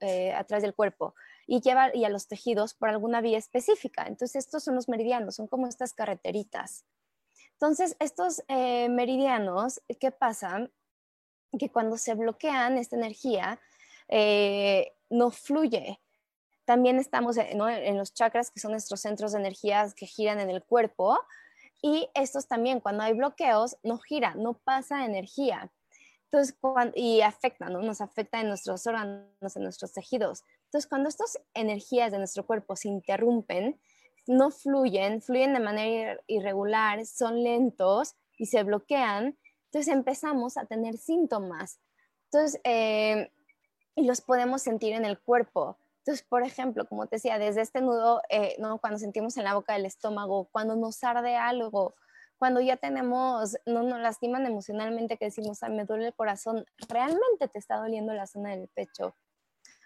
eh, 0.00 0.32
a 0.32 0.44
través 0.44 0.62
del 0.62 0.74
cuerpo 0.74 1.16
y 1.48 1.60
lleva 1.60 1.90
y 1.92 2.04
a 2.04 2.10
los 2.10 2.28
tejidos 2.28 2.74
por 2.74 2.90
alguna 2.90 3.20
vía 3.20 3.38
específica. 3.38 4.04
Entonces 4.06 4.36
estos 4.46 4.62
son 4.62 4.76
los 4.76 4.88
meridianos, 4.88 5.34
son 5.34 5.48
como 5.48 5.66
estas 5.66 5.94
carreteritas. 5.94 6.84
Entonces, 7.54 7.96
estos 7.98 8.42
eh, 8.48 8.88
meridianos, 8.88 9.80
¿qué 10.00 10.10
pasa? 10.10 10.70
Que 11.58 11.70
cuando 11.70 11.96
se 11.96 12.14
bloquean 12.14 12.78
esta 12.78 12.96
energía, 12.96 13.60
eh, 14.08 14.92
no 15.10 15.30
fluye. 15.30 16.00
También 16.64 16.98
estamos 16.98 17.36
en 17.36 17.98
los 17.98 18.14
chakras, 18.14 18.50
que 18.50 18.60
son 18.60 18.72
nuestros 18.72 19.00
centros 19.00 19.32
de 19.32 19.38
energía 19.38 19.86
que 19.94 20.06
giran 20.06 20.40
en 20.40 20.50
el 20.50 20.62
cuerpo. 20.62 21.18
Y 21.82 22.08
estos 22.14 22.48
también, 22.48 22.80
cuando 22.80 23.02
hay 23.02 23.12
bloqueos, 23.12 23.76
no 23.82 23.98
gira, 23.98 24.34
no 24.34 24.54
pasa 24.54 25.04
energía. 25.04 25.70
Entonces, 26.24 26.56
y 26.96 27.20
afecta, 27.20 27.68
¿no? 27.68 27.80
Nos 27.82 28.00
afecta 28.00 28.40
en 28.40 28.48
nuestros 28.48 28.86
órganos, 28.86 29.54
en 29.54 29.62
nuestros 29.62 29.92
tejidos. 29.92 30.42
Entonces, 30.64 30.88
cuando 30.88 31.08
estas 31.08 31.38
energías 31.52 32.10
de 32.10 32.18
nuestro 32.18 32.44
cuerpo 32.44 32.74
se 32.74 32.88
interrumpen, 32.88 33.78
no 34.26 34.50
fluyen, 34.50 35.20
fluyen 35.20 35.54
de 35.54 35.60
manera 35.60 36.20
irregular, 36.26 37.04
son 37.06 37.42
lentos 37.42 38.14
y 38.38 38.46
se 38.46 38.62
bloquean, 38.62 39.36
entonces 39.66 39.92
empezamos 39.92 40.56
a 40.56 40.66
tener 40.66 40.96
síntomas. 40.96 41.80
Entonces, 42.26 42.60
eh, 42.64 43.30
los 43.96 44.20
podemos 44.20 44.62
sentir 44.62 44.94
en 44.94 45.04
el 45.04 45.18
cuerpo. 45.18 45.78
Entonces, 45.98 46.24
por 46.28 46.44
ejemplo, 46.44 46.86
como 46.86 47.06
te 47.06 47.16
decía, 47.16 47.38
desde 47.38 47.62
este 47.62 47.80
nudo, 47.80 48.22
eh, 48.28 48.56
¿no? 48.58 48.78
cuando 48.78 48.98
sentimos 48.98 49.36
en 49.36 49.44
la 49.44 49.54
boca 49.54 49.72
del 49.72 49.86
estómago, 49.86 50.48
cuando 50.52 50.76
nos 50.76 51.02
arde 51.02 51.36
algo, 51.36 51.94
cuando 52.38 52.60
ya 52.60 52.76
tenemos, 52.76 53.56
no 53.66 53.82
nos 53.82 54.00
lastiman 54.00 54.46
emocionalmente, 54.46 55.16
que 55.16 55.26
decimos, 55.26 55.60
me 55.70 55.84
duele 55.84 56.08
el 56.08 56.14
corazón, 56.14 56.66
realmente 56.88 57.48
te 57.48 57.58
está 57.58 57.76
doliendo 57.76 58.12
la 58.12 58.26
zona 58.26 58.50
del 58.50 58.68
pecho. 58.68 59.16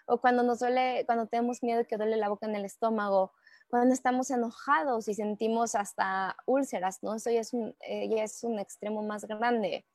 O 0.05 0.19
cuando 0.19 0.43
nos 0.43 0.59
duele, 0.59 1.03
cuando 1.05 1.27
tenemos 1.27 1.63
miedo 1.63 1.85
que 1.85 1.97
duele 1.97 2.17
la 2.17 2.29
boca 2.29 2.47
en 2.47 2.55
el 2.55 2.65
estómago, 2.65 3.31
cuando 3.69 3.93
estamos 3.93 4.31
enojados 4.31 5.07
y 5.07 5.13
sentimos 5.13 5.75
hasta 5.75 6.35
úlceras, 6.45 7.03
¿no? 7.03 7.15
Eso 7.15 7.29
ya 7.29 7.41
es 7.41 7.53
un, 7.53 7.75
eh, 7.81 8.09
ya 8.09 8.23
es 8.23 8.43
un 8.43 8.59
extremo 8.59 9.03
más 9.03 9.25
grande. 9.25 9.85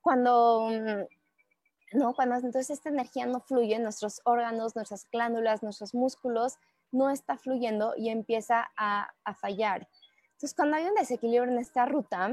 Cuando, 0.00 0.68
mm, 0.70 1.98
¿no? 1.98 2.14
Cuando 2.14 2.36
entonces 2.36 2.70
esta 2.70 2.88
energía 2.88 3.26
no 3.26 3.40
fluye, 3.40 3.78
nuestros 3.78 4.20
órganos, 4.24 4.74
nuestras 4.74 5.08
glándulas, 5.10 5.62
nuestros 5.62 5.94
músculos, 5.94 6.56
no 6.90 7.10
está 7.10 7.36
fluyendo 7.36 7.94
y 7.96 8.08
empieza 8.08 8.70
a, 8.76 9.10
a 9.24 9.34
fallar. 9.34 9.86
Entonces, 10.32 10.54
cuando 10.54 10.76
hay 10.76 10.84
un 10.84 10.94
desequilibrio 10.94 11.52
en 11.52 11.58
esta 11.58 11.84
ruta, 11.84 12.26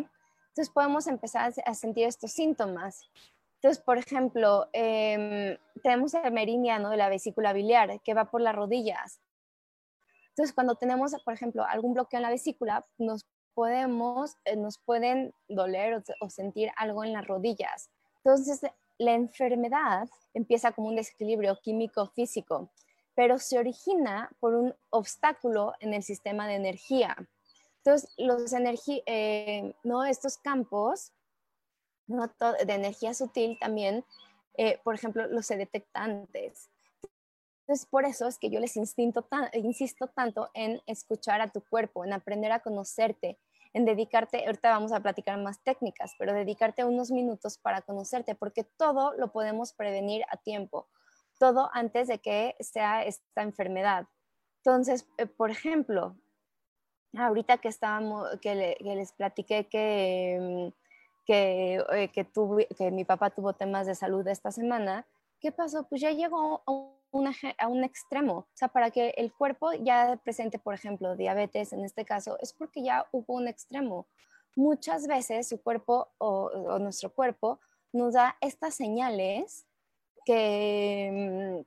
entonces 0.56 0.74
podemos 0.74 1.08
empezar 1.08 1.54
a 1.66 1.74
sentir 1.74 2.08
estos 2.08 2.32
síntomas. 2.32 3.10
Entonces, 3.56 3.84
por 3.84 3.98
ejemplo, 3.98 4.70
eh, 4.72 5.60
tenemos 5.84 6.14
el 6.14 6.32
meridiano 6.32 6.92
de 6.92 6.98
la 6.98 7.10
vesícula 7.10 7.52
biliar 7.52 8.00
que 8.02 8.14
va 8.14 8.26
por 8.26 8.40
las 8.40 8.56
rodillas. 8.56 9.20
Entonces, 10.36 10.54
cuando 10.54 10.76
tenemos, 10.76 11.16
por 11.24 11.34
ejemplo, 11.34 11.64
algún 11.64 11.94
bloqueo 11.94 12.18
en 12.18 12.24
la 12.24 12.30
vesícula, 12.30 12.86
nos 12.98 13.26
podemos, 13.54 14.36
eh, 14.44 14.58
nos 14.58 14.78
pueden 14.80 15.34
doler 15.48 16.04
o, 16.20 16.30
sentir 16.30 16.72
algo 16.76 17.06
en 17.06 17.14
las 17.14 17.26
rodillas. 17.26 17.90
Entonces, 18.18 18.70
la 18.98 19.14
enfermedad 19.14 20.10
empieza 20.34 20.74
como 20.74 20.90
un 20.90 20.98
desequilibrio 20.98 21.58
químico-físico, 21.62 22.70
pero 23.16 23.40
se 23.40 23.58
origina 23.58 24.30
por 24.42 24.56
un 24.56 24.76
obstáculo 24.90 25.74
en 25.80 25.94
el 25.94 26.04
sistema 26.04 26.50
de 26.50 26.56
energía. 26.56 27.16
Entonces, 27.78 28.14
los 28.18 28.52
eh, 29.06 29.74
¿no? 29.84 30.04
estos 30.04 30.38
campos 30.38 31.14
de 32.08 32.74
energía 32.74 33.14
sutil 33.14 33.58
también, 33.58 34.04
eh, 34.58 34.82
por 34.84 34.96
ejemplo, 34.96 35.28
los 35.28 35.46
se 35.46 35.56
detectan 35.56 36.12
antes. 36.12 36.70
Entonces, 37.68 37.88
por 37.88 38.06
eso 38.06 38.28
es 38.28 38.38
que 38.38 38.52
yo 38.52 38.60
les 38.60 38.78
insisto 38.78 39.24
tanto 39.24 40.50
en 40.54 40.82
escuchar 40.86 41.42
a 41.42 41.48
tu 41.48 41.62
cuerpo, 41.62 42.06
en 42.06 42.14
aprender 42.14 42.52
a 42.52 42.60
conocerte, 42.60 43.40
en 43.74 43.86
dedicarte, 43.86 44.46
ahorita 44.46 44.70
vamos 44.70 44.92
a 44.92 45.00
platicar 45.00 45.42
más 45.42 45.60
técnicas, 45.64 46.14
pero 46.20 46.32
dedicarte 46.34 46.86
unos 46.86 47.10
minutos 47.10 47.58
para 47.58 47.82
conocerte, 47.82 48.36
porque 48.36 48.64
todo 48.64 49.14
lo 49.18 49.32
podemos 49.32 49.74
prevenir 49.74 50.24
a 50.30 50.38
tiempo, 50.38 50.88
todo 51.40 51.72
antes 51.74 52.08
de 52.08 52.20
que 52.20 52.56
sea 52.60 53.04
esta 53.04 53.42
enfermedad. 53.42 54.06
Entonces, 54.58 55.08
eh, 55.18 55.26
por 55.26 55.50
ejemplo, 55.50 56.16
ahorita 57.18 57.58
que 57.58 57.70
estábamos, 57.70 58.30
que, 58.42 58.78
les 58.80 59.12
platiqué 59.14 59.66
que, 59.66 60.72
que, 61.26 61.84
eh, 61.94 62.10
que, 62.10 62.28
que 62.78 62.92
mi 62.92 63.06
papá 63.06 63.32
tuvo 63.32 63.54
temas 63.54 63.88
de 63.88 63.96
salud 63.96 64.28
esta 64.28 64.52
semana, 64.52 65.08
¿qué 65.40 65.52
pasó? 65.52 65.88
Pues 65.90 66.00
ya 66.02 66.12
llegó 66.12 66.62
un 67.16 67.28
a 67.58 67.68
un 67.68 67.84
extremo. 67.84 68.34
O 68.34 68.48
sea, 68.54 68.68
para 68.68 68.92
que 68.92 69.14
el 69.18 69.34
cuerpo 69.34 69.72
ya 69.74 70.20
presente, 70.24 70.60
por 70.60 70.74
ejemplo, 70.74 71.16
diabetes 71.16 71.72
en 71.72 71.86
este 71.86 72.04
caso, 72.04 72.38
es 72.42 72.54
porque 72.54 72.84
ya 72.84 73.08
hubo 73.12 73.36
un 73.36 73.48
extremo. 73.48 74.08
Muchas 74.56 75.08
veces 75.08 75.48
su 75.48 75.62
cuerpo 75.62 76.10
o, 76.18 76.78
nuestro 76.80 77.14
cuerpo 77.14 77.60
nos 77.94 78.14
da 78.14 78.38
estas 78.42 78.76
señales 78.76 79.66
que, 80.26 81.64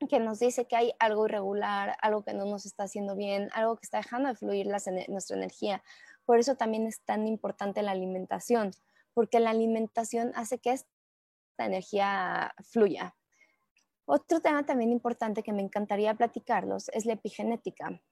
mm, 0.00 0.06
que 0.06 0.18
nos 0.18 0.38
dice 0.38 0.66
que 0.66 0.76
hay 0.76 0.92
algo 0.98 1.26
irregular, 1.26 1.96
algo 2.00 2.24
que 2.24 2.32
no 2.32 2.46
nos 2.46 2.64
está 2.64 2.84
haciendo 2.84 3.16
bien, 3.16 3.50
algo 3.52 3.76
que 3.76 3.84
está 3.84 3.98
dejando 3.98 4.30
de 4.30 4.34
fluir 4.34 4.66
nuestra 5.08 5.36
energía. 5.36 5.82
Por 6.24 6.38
eso 6.38 6.56
también 6.56 6.86
es 6.86 7.00
tan 7.02 7.28
importante 7.28 7.82
la 7.82 7.90
alimentación, 7.90 8.70
porque 9.12 9.40
la 9.40 9.50
alimentación 9.50 10.32
hace 10.36 10.58
que 10.58 10.72
esta 10.72 10.88
energía 11.58 12.54
fluya. 12.62 13.14
Otro 14.12 14.40
tema 14.40 14.66
también 14.66 14.90
importante 14.90 15.44
que 15.44 15.52
me 15.52 15.62
encantaría 15.62 16.12
platicarlos 16.14 16.88
es 16.88 17.06
la 17.06 17.12
epigenética. 17.12 18.02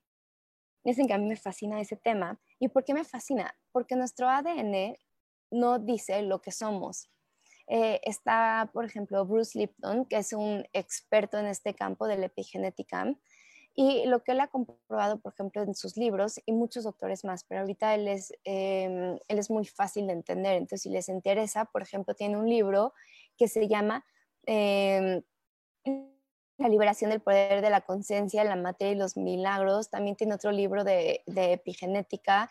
Dicen 0.84 1.08
que 1.08 1.14
a 1.14 1.18
mí 1.18 1.26
me 1.26 1.34
fascina 1.34 1.80
ese 1.80 1.96
tema. 1.96 2.38
¿Y 2.60 2.68
por 2.68 2.84
qué 2.84 2.94
me 2.94 3.02
fascina? 3.02 3.52
Porque 3.72 3.96
nuestro 3.96 4.28
ADN 4.28 4.96
no 5.50 5.80
dice 5.80 6.22
lo 6.22 6.40
que 6.40 6.52
somos. 6.52 7.10
Eh, 7.66 8.00
está, 8.04 8.70
por 8.72 8.84
ejemplo, 8.84 9.26
Bruce 9.26 9.58
Lipton, 9.58 10.04
que 10.04 10.18
es 10.18 10.32
un 10.32 10.64
experto 10.72 11.36
en 11.36 11.46
este 11.46 11.74
campo 11.74 12.06
de 12.06 12.16
la 12.16 12.26
epigenética, 12.26 13.12
y 13.74 14.06
lo 14.06 14.22
que 14.22 14.32
él 14.32 14.40
ha 14.40 14.46
comprobado, 14.46 15.18
por 15.18 15.32
ejemplo, 15.32 15.62
en 15.62 15.74
sus 15.74 15.96
libros 15.96 16.40
y 16.46 16.52
muchos 16.52 16.84
doctores 16.84 17.24
más, 17.24 17.42
pero 17.42 17.62
ahorita 17.62 17.96
él 17.96 18.06
es, 18.06 18.32
em, 18.44 19.18
él 19.26 19.38
es 19.40 19.50
muy 19.50 19.66
fácil 19.66 20.06
de 20.06 20.12
entender. 20.12 20.52
Entonces, 20.52 20.82
si 20.82 20.90
les 20.90 21.08
interesa, 21.08 21.64
por 21.64 21.82
ejemplo, 21.82 22.14
tiene 22.14 22.36
un 22.36 22.48
libro 22.48 22.92
que 23.36 23.48
se 23.48 23.66
llama 23.66 24.04
em, 24.46 25.22
la 26.58 26.68
liberación 26.68 27.10
del 27.10 27.20
poder 27.20 27.62
de 27.62 27.70
la 27.70 27.80
conciencia, 27.82 28.42
la 28.44 28.56
materia 28.56 28.92
y 28.92 28.98
los 28.98 29.16
milagros. 29.16 29.90
También 29.90 30.16
tiene 30.16 30.34
otro 30.34 30.50
libro 30.50 30.84
de, 30.84 31.22
epigenética. 31.26 32.50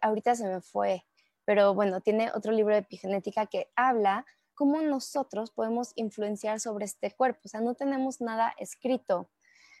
ahorita 0.00 0.34
se 0.36 0.46
me 0.46 0.60
fue, 0.60 1.04
pero 1.44 1.74
bueno, 1.74 2.00
tiene 2.00 2.30
otro 2.34 2.52
libro 2.52 2.74
de 2.74 2.80
epigenética 2.80 3.46
que 3.46 3.68
habla 3.74 4.24
cómo 4.54 4.80
nosotros 4.82 5.50
podemos 5.50 5.92
influenciar 5.96 6.60
sobre 6.60 6.84
este 6.84 7.10
cuerpo. 7.10 7.40
O 7.44 7.48
sea, 7.48 7.60
no 7.60 7.74
tenemos 7.74 8.20
nada 8.20 8.54
escrito. 8.58 9.28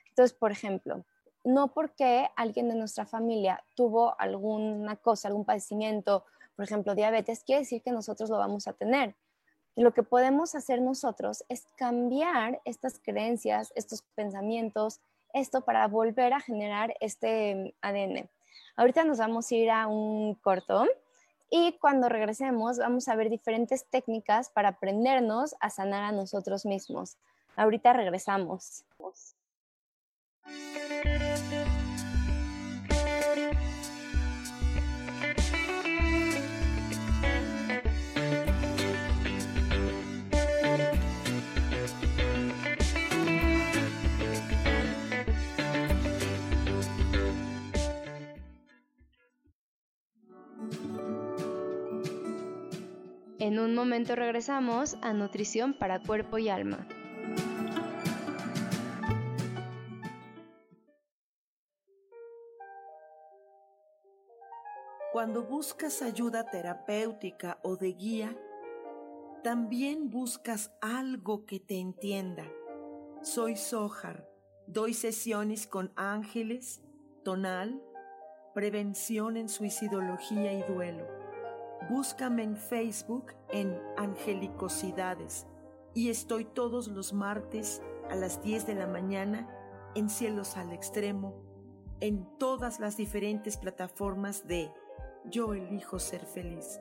Entonces, 0.08 0.36
por 0.36 0.50
ejemplo, 0.50 1.04
no 1.44 1.72
porque 1.72 2.28
alguien 2.36 2.68
de 2.68 2.74
nuestra 2.74 3.06
familia 3.06 3.62
tuvo 3.76 4.18
alguna 4.18 4.96
cosa, 4.96 5.28
algún 5.28 5.44
padecimiento, 5.44 6.24
por 6.56 6.64
ejemplo, 6.64 6.94
diabetes, 6.94 7.44
quiere 7.44 7.60
decir 7.60 7.82
que 7.82 7.92
nosotros 7.92 8.30
lo 8.30 8.38
vamos 8.38 8.66
a 8.66 8.72
tener 8.72 9.14
lo 9.76 9.92
que 9.92 10.02
podemos 10.02 10.54
hacer 10.54 10.80
nosotros 10.80 11.44
es 11.48 11.66
cambiar 11.76 12.60
estas 12.64 12.98
creencias, 12.98 13.72
estos 13.74 14.02
pensamientos, 14.14 15.00
esto 15.32 15.62
para 15.62 15.86
volver 15.86 16.32
a 16.32 16.40
generar 16.40 16.94
este 17.00 17.74
ADN. 17.80 18.28
Ahorita 18.76 19.04
nos 19.04 19.18
vamos 19.18 19.50
a 19.50 19.54
ir 19.54 19.70
a 19.70 19.86
un 19.86 20.34
corto 20.34 20.86
y 21.50 21.72
cuando 21.80 22.08
regresemos 22.08 22.78
vamos 22.78 23.08
a 23.08 23.16
ver 23.16 23.28
diferentes 23.28 23.84
técnicas 23.86 24.50
para 24.50 24.70
aprendernos 24.70 25.54
a 25.60 25.70
sanar 25.70 26.04
a 26.04 26.12
nosotros 26.12 26.64
mismos. 26.64 27.16
Ahorita 27.56 27.92
regresamos. 27.92 28.84
En 53.40 53.58
un 53.58 53.74
momento 53.74 54.16
regresamos 54.16 54.98
a 55.00 55.14
Nutrición 55.14 55.72
para 55.72 56.02
Cuerpo 56.02 56.36
y 56.36 56.50
Alma. 56.50 56.86
Cuando 65.10 65.42
buscas 65.42 66.02
ayuda 66.02 66.50
terapéutica 66.50 67.58
o 67.62 67.76
de 67.76 67.94
guía, 67.94 68.36
también 69.42 70.10
buscas 70.10 70.70
algo 70.82 71.46
que 71.46 71.60
te 71.60 71.78
entienda. 71.78 72.44
Soy 73.22 73.56
Sohar, 73.56 74.28
doy 74.66 74.92
sesiones 74.92 75.66
con 75.66 75.94
ángeles, 75.96 76.82
tonal, 77.24 77.82
prevención 78.52 79.38
en 79.38 79.48
suicidología 79.48 80.52
y 80.52 80.62
duelo 80.70 81.19
Búscame 81.88 82.42
en 82.42 82.56
Facebook 82.56 83.32
en 83.48 83.80
Angelicosidades 83.96 85.46
y 85.94 86.10
estoy 86.10 86.44
todos 86.44 86.88
los 86.88 87.12
martes 87.12 87.82
a 88.10 88.14
las 88.14 88.42
10 88.42 88.66
de 88.66 88.74
la 88.74 88.86
mañana 88.86 89.48
en 89.94 90.08
Cielos 90.08 90.56
al 90.56 90.72
Extremo, 90.72 91.34
en 92.00 92.26
todas 92.38 92.80
las 92.80 92.96
diferentes 92.96 93.56
plataformas 93.56 94.46
de 94.46 94.70
Yo 95.24 95.54
elijo 95.54 95.98
ser 95.98 96.26
feliz. 96.26 96.78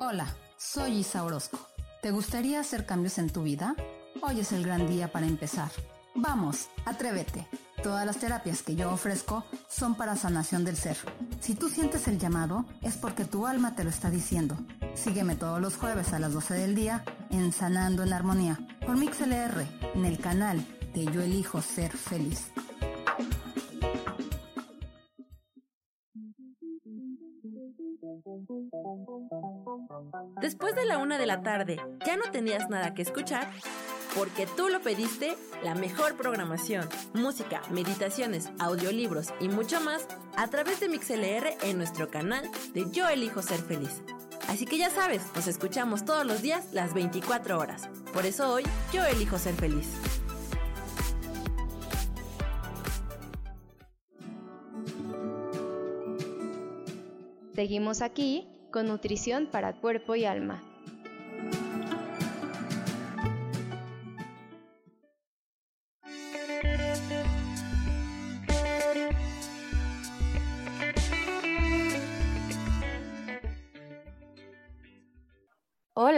Hola, 0.00 0.34
soy 0.56 0.98
Isa 0.98 1.24
Orozco. 1.24 1.58
¿Te 2.02 2.10
gustaría 2.10 2.60
hacer 2.60 2.86
cambios 2.86 3.18
en 3.18 3.30
tu 3.30 3.42
vida? 3.42 3.74
Hoy 4.20 4.40
es 4.40 4.52
el 4.52 4.64
gran 4.64 4.86
día 4.88 5.08
para 5.08 5.26
empezar. 5.26 5.70
Vamos, 6.14 6.68
atrévete. 6.84 7.46
Todas 7.82 8.04
las 8.04 8.18
terapias 8.18 8.62
que 8.62 8.74
yo 8.74 8.90
ofrezco 8.90 9.44
son 9.68 9.94
para 9.94 10.16
sanación 10.16 10.64
del 10.64 10.76
ser. 10.76 10.96
Si 11.40 11.54
tú 11.54 11.68
sientes 11.68 12.08
el 12.08 12.18
llamado, 12.18 12.64
es 12.82 12.96
porque 12.96 13.24
tu 13.24 13.46
alma 13.46 13.76
te 13.76 13.84
lo 13.84 13.90
está 13.90 14.10
diciendo. 14.10 14.56
Sígueme 14.94 15.36
todos 15.36 15.60
los 15.60 15.76
jueves 15.76 16.12
a 16.12 16.18
las 16.18 16.32
12 16.32 16.54
del 16.54 16.74
día 16.74 17.04
en 17.30 17.52
Sanando 17.52 18.02
en 18.02 18.12
Armonía 18.12 18.58
por 18.84 18.96
MixLR 18.96 19.64
en 19.94 20.04
el 20.04 20.18
canal 20.18 20.64
de 20.94 21.04
Yo 21.04 21.22
Elijo 21.22 21.62
Ser 21.62 21.92
Feliz. 21.96 22.50
Después 30.40 30.74
de 30.74 30.84
la 30.84 30.98
una 30.98 31.18
de 31.18 31.26
la 31.26 31.42
tarde, 31.42 31.80
¿ya 32.04 32.16
no 32.16 32.30
tenías 32.32 32.68
nada 32.68 32.94
que 32.94 33.02
escuchar? 33.02 33.48
Porque 34.14 34.46
tú 34.46 34.68
lo 34.68 34.80
pediste, 34.80 35.36
la 35.62 35.74
mejor 35.74 36.16
programación, 36.16 36.88
música, 37.14 37.62
meditaciones, 37.70 38.48
audiolibros 38.58 39.28
y 39.40 39.48
mucho 39.48 39.80
más 39.80 40.06
a 40.36 40.48
través 40.48 40.80
de 40.80 40.88
MixLR 40.88 41.56
en 41.62 41.78
nuestro 41.78 42.10
canal 42.10 42.48
de 42.74 42.90
Yo 42.90 43.08
Elijo 43.08 43.42
Ser 43.42 43.60
Feliz. 43.60 44.02
Así 44.48 44.64
que 44.64 44.78
ya 44.78 44.88
sabes, 44.88 45.22
nos 45.34 45.46
escuchamos 45.46 46.06
todos 46.06 46.24
los 46.24 46.40
días 46.40 46.72
las 46.72 46.94
24 46.94 47.58
horas. 47.58 47.88
Por 48.14 48.24
eso 48.24 48.50
hoy 48.50 48.64
yo 48.92 49.04
elijo 49.04 49.38
ser 49.38 49.54
feliz. 49.54 49.86
Seguimos 57.54 58.00
aquí 58.00 58.48
con 58.72 58.86
nutrición 58.86 59.48
para 59.50 59.74
cuerpo 59.80 60.14
y 60.14 60.24
alma. 60.24 60.62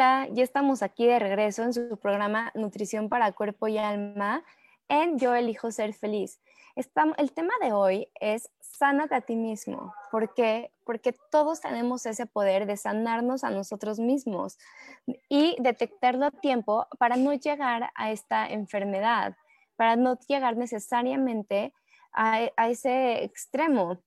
Hola, 0.01 0.29
ya 0.33 0.45
estamos 0.45 0.83
aquí 0.83 1.07
de 1.07 1.19
regreso 1.19 1.63
en 1.63 1.75
su 1.75 1.99
programa 1.99 2.53
Nutrición 2.55 3.11
para 3.11 3.33
Cuerpo 3.33 3.69
y 3.69 3.77
Alma 3.77 4.43
en 4.89 5.19
Yo 5.19 5.35
elijo 5.35 5.71
ser 5.71 5.93
feliz. 5.93 6.41
el 6.75 7.33
tema 7.33 7.53
de 7.61 7.75
hoy 7.75 8.09
es 8.19 8.49
sánate 8.61 9.15
a 9.15 9.21
ti 9.21 9.37
mismo. 9.37 9.93
¿Por 10.11 10.33
qué? 10.33 10.73
Porque 10.87 11.13
todos 11.31 11.61
tenemos 11.61 12.07
ese 12.07 12.25
poder 12.25 12.65
de 12.65 12.79
sanarnos 12.79 13.45
a 13.45 13.51
nosotros 13.51 13.99
mismos 13.99 14.57
y 15.29 15.55
detectarlo 15.61 16.25
a 16.25 16.31
tiempo 16.31 16.87
para 16.99 17.17
no 17.17 17.35
llegar 17.35 17.91
a 17.95 18.11
esta 18.11 18.49
enfermedad, 18.49 19.37
para 19.77 19.97
no 19.97 20.19
llegar 20.27 20.57
necesariamente 20.57 21.75
a, 22.15 22.49
a 22.57 22.71
ese 22.71 23.23
extremo. 23.23 24.01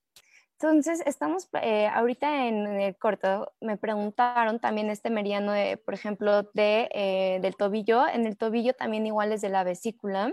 Entonces, 0.64 1.04
estamos 1.06 1.50
eh, 1.62 1.88
ahorita 1.88 2.48
en, 2.48 2.66
el 2.66 2.96
corto, 2.96 3.52
me 3.60 3.76
preguntaron 3.76 4.60
también 4.60 4.90
este 4.90 5.10
meridiano, 5.10 5.52
de, 5.52 5.76
por 5.76 5.94
ejemplo, 5.94 6.44
de, 6.54 6.88
eh, 6.94 7.40
del 7.42 7.58
tobillo, 7.58 8.08
en 8.08 8.26
el 8.26 8.38
tobillo 8.38 8.74
también 8.74 9.06
igual 9.06 9.34
es 9.34 9.42
de 9.42 9.50
la 9.50 9.66
vesícula. 9.66 10.32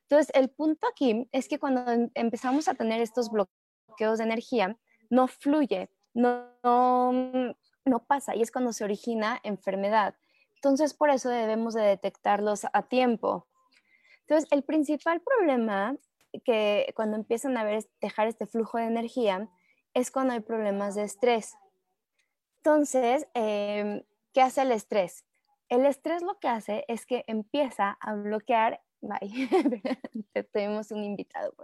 Entonces, 0.00 0.34
el 0.34 0.48
punto 0.48 0.88
aquí 0.88 1.28
es 1.30 1.46
que 1.46 1.58
cuando 1.58 1.92
em, 1.92 2.08
empezamos 2.14 2.68
a 2.68 2.74
tener 2.74 3.02
estos 3.02 3.30
bloqueos 3.30 4.16
de 4.16 4.24
energía, 4.24 4.78
no 5.10 5.28
fluye, 5.28 5.90
no, 6.14 6.46
no, 6.64 7.12
no 7.84 8.06
pasa 8.06 8.34
y 8.34 8.40
es 8.40 8.50
cuando 8.50 8.72
se 8.72 8.82
origina 8.82 9.38
enfermedad. 9.42 10.14
Entonces, 10.54 10.94
por 10.94 11.10
eso 11.10 11.28
debemos 11.28 11.74
de 11.74 11.82
detectarlos 11.82 12.64
a 12.72 12.82
tiempo. 12.84 13.46
Entonces, 14.22 14.50
el 14.52 14.62
principal 14.62 15.20
problema 15.20 15.98
que 16.44 16.92
cuando 16.96 17.16
empiezan 17.16 17.58
a 17.58 17.64
ver, 17.64 17.84
dejar 18.00 18.26
este 18.26 18.46
flujo 18.46 18.78
de 18.78 18.84
energía 18.84 19.50
es 19.96 20.10
cuando 20.10 20.34
hay 20.34 20.40
problemas 20.40 20.94
de 20.94 21.04
estrés. 21.04 21.56
Entonces, 22.58 23.26
em, 23.32 24.02
¿qué 24.34 24.42
hace 24.42 24.60
el 24.60 24.72
estrés? 24.72 25.24
El 25.70 25.86
estrés 25.86 26.20
lo 26.20 26.38
que 26.38 26.48
hace 26.48 26.84
es 26.86 27.06
que 27.06 27.24
empieza 27.26 27.96
a 27.98 28.14
bloquear, 28.14 28.82
tenemos 30.52 30.90
un 30.90 31.02
invitado. 31.02 31.54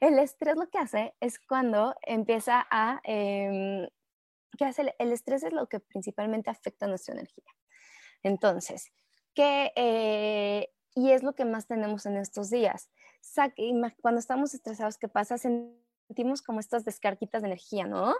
el 0.00 0.18
estrés 0.18 0.56
lo 0.56 0.68
que 0.68 0.78
hace 0.78 1.14
es 1.20 1.38
cuando 1.38 1.94
empieza 2.02 2.66
a, 2.68 3.00
em, 3.04 3.88
¿qué 4.58 4.64
hace? 4.64 4.92
El 4.98 5.12
estrés 5.12 5.44
es 5.44 5.52
lo 5.52 5.68
que 5.68 5.78
principalmente 5.78 6.50
afecta 6.50 6.88
nuestra 6.88 7.14
energía. 7.14 7.54
Entonces, 8.24 8.90
¿qué, 9.32 9.72
eh, 9.76 10.72
y 10.96 11.12
es 11.12 11.22
lo 11.22 11.34
que 11.34 11.44
más 11.44 11.68
tenemos 11.68 12.04
en 12.06 12.16
estos 12.16 12.50
días. 12.50 12.90
Cuando 14.02 14.18
estamos 14.18 14.54
estresados, 14.54 14.98
¿qué 14.98 15.06
pasa? 15.06 15.38
Como 16.42 16.60
estas 16.60 16.84
descarquitas 16.84 17.42
de 17.42 17.48
energía, 17.48 17.86
¿no? 17.86 18.14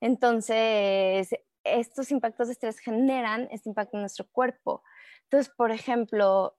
Entonces, 0.00 1.30
estos 1.64 2.10
impactos 2.10 2.48
de 2.48 2.52
estrés 2.52 2.78
generan 2.78 3.48
este 3.50 3.68
impacto 3.68 3.96
en 3.96 4.02
nuestro 4.02 4.26
cuerpo. 4.30 4.82
Entonces, 5.24 5.52
por 5.56 5.70
ejemplo, 5.70 6.56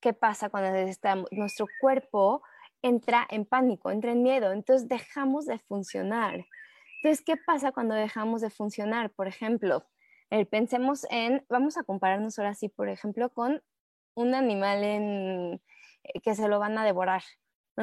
¿qué 0.00 0.12
pasa 0.12 0.50
cuando 0.50 0.70
nuestro 1.30 1.66
cuerpo 1.80 2.42
entra 2.82 3.26
en 3.30 3.44
pánico, 3.44 3.90
entra 3.90 4.12
en 4.12 4.22
miedo? 4.22 4.52
Entonces, 4.52 4.88
dejamos 4.88 5.46
de 5.46 5.58
funcionar. 5.58 6.46
Entonces, 7.02 7.24
¿qué 7.24 7.36
pasa 7.36 7.72
cuando 7.72 7.94
dejamos 7.94 8.40
de 8.40 8.50
funcionar? 8.50 9.10
Por 9.10 9.28
ejemplo, 9.28 9.86
pensemos 10.50 11.06
en, 11.10 11.44
vamos 11.48 11.76
a 11.76 11.84
compararnos 11.84 12.38
ahora 12.38 12.54
sí, 12.54 12.68
por 12.68 12.88
ejemplo, 12.88 13.30
con 13.30 13.62
un 14.14 14.34
animal 14.34 14.80
eh, 14.82 15.60
que 16.22 16.34
se 16.34 16.48
lo 16.48 16.58
van 16.58 16.76
a 16.76 16.84
devorar. 16.84 17.22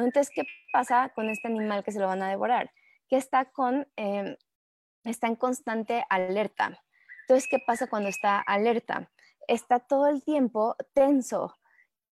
Entonces, 0.04 0.32
¿qué 0.34 0.42
pasa 0.72 1.10
con 1.14 1.28
este 1.28 1.48
animal 1.48 1.84
que 1.84 1.92
se 1.92 2.00
lo 2.00 2.06
van 2.06 2.22
a 2.22 2.28
devorar? 2.28 2.70
Que 3.08 3.16
está, 3.16 3.46
con, 3.46 3.88
em, 3.96 4.36
está 5.04 5.26
en 5.26 5.36
constante 5.36 6.04
alerta. 6.08 6.82
Entonces, 7.22 7.48
¿qué 7.50 7.58
pasa 7.58 7.88
cuando 7.88 8.08
está 8.08 8.40
alerta? 8.40 9.10
Está 9.48 9.80
todo 9.80 10.08
el 10.08 10.22
tiempo 10.22 10.76
tenso 10.92 11.56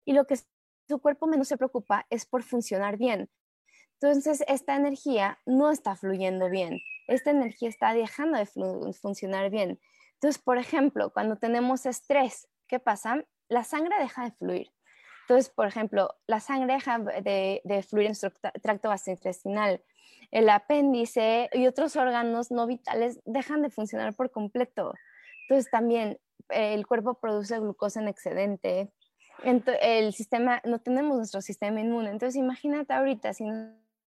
y 0.04 0.12
lo 0.12 0.26
que 0.26 0.36
su 0.88 1.00
cuerpo 1.00 1.26
menos 1.26 1.48
se 1.48 1.56
preocupa 1.56 2.06
es 2.10 2.26
por 2.26 2.42
funcionar 2.42 2.96
bien. 2.96 3.30
Entonces, 4.00 4.44
esta 4.48 4.76
energía 4.76 5.38
no 5.46 5.70
está 5.70 5.96
fluyendo 5.96 6.50
bien. 6.50 6.80
Esta 7.06 7.30
energía 7.30 7.68
está 7.68 7.94
dejando 7.94 8.38
de 8.38 8.46
funcionar 8.92 9.50
bien. 9.50 9.80
Entonces, 10.14 10.42
por 10.42 10.58
ejemplo, 10.58 11.12
cuando 11.12 11.36
tenemos 11.36 11.86
estrés, 11.86 12.48
¿qué 12.66 12.80
pasa? 12.80 13.24
La 13.48 13.64
sangre 13.64 13.98
deja 13.98 14.24
de 14.24 14.32
fluir. 14.32 14.73
Entonces, 15.24 15.48
por 15.48 15.66
ejemplo, 15.66 16.14
la 16.26 16.38
sangre 16.40 16.74
deja 16.74 16.98
de, 16.98 17.86
fluir 17.88 18.06
en 18.06 18.10
nuestro 18.10 18.30
tracto 18.62 18.90
gastrointestinal, 18.90 19.82
el 20.30 20.48
apéndice 20.50 21.48
y 21.52 21.66
otros 21.66 21.96
órganos 21.96 22.50
no 22.50 22.66
vitales 22.66 23.20
dejan 23.24 23.62
de 23.62 23.70
funcionar 23.70 24.14
por 24.14 24.30
completo. 24.30 24.92
Entonces, 25.42 25.70
también 25.70 26.18
el 26.50 26.86
cuerpo 26.86 27.14
produce 27.14 27.58
glucosa 27.58 28.00
en 28.00 28.08
excedente. 28.08 28.92
el 29.42 30.12
sistema, 30.12 30.60
no 30.64 30.80
tenemos 30.80 31.16
nuestro 31.16 31.40
sistema 31.40 31.80
inmune. 31.80 32.10
Entonces, 32.10 32.36
imagínate 32.36 32.92
ahorita 32.92 33.32
si 33.32 33.44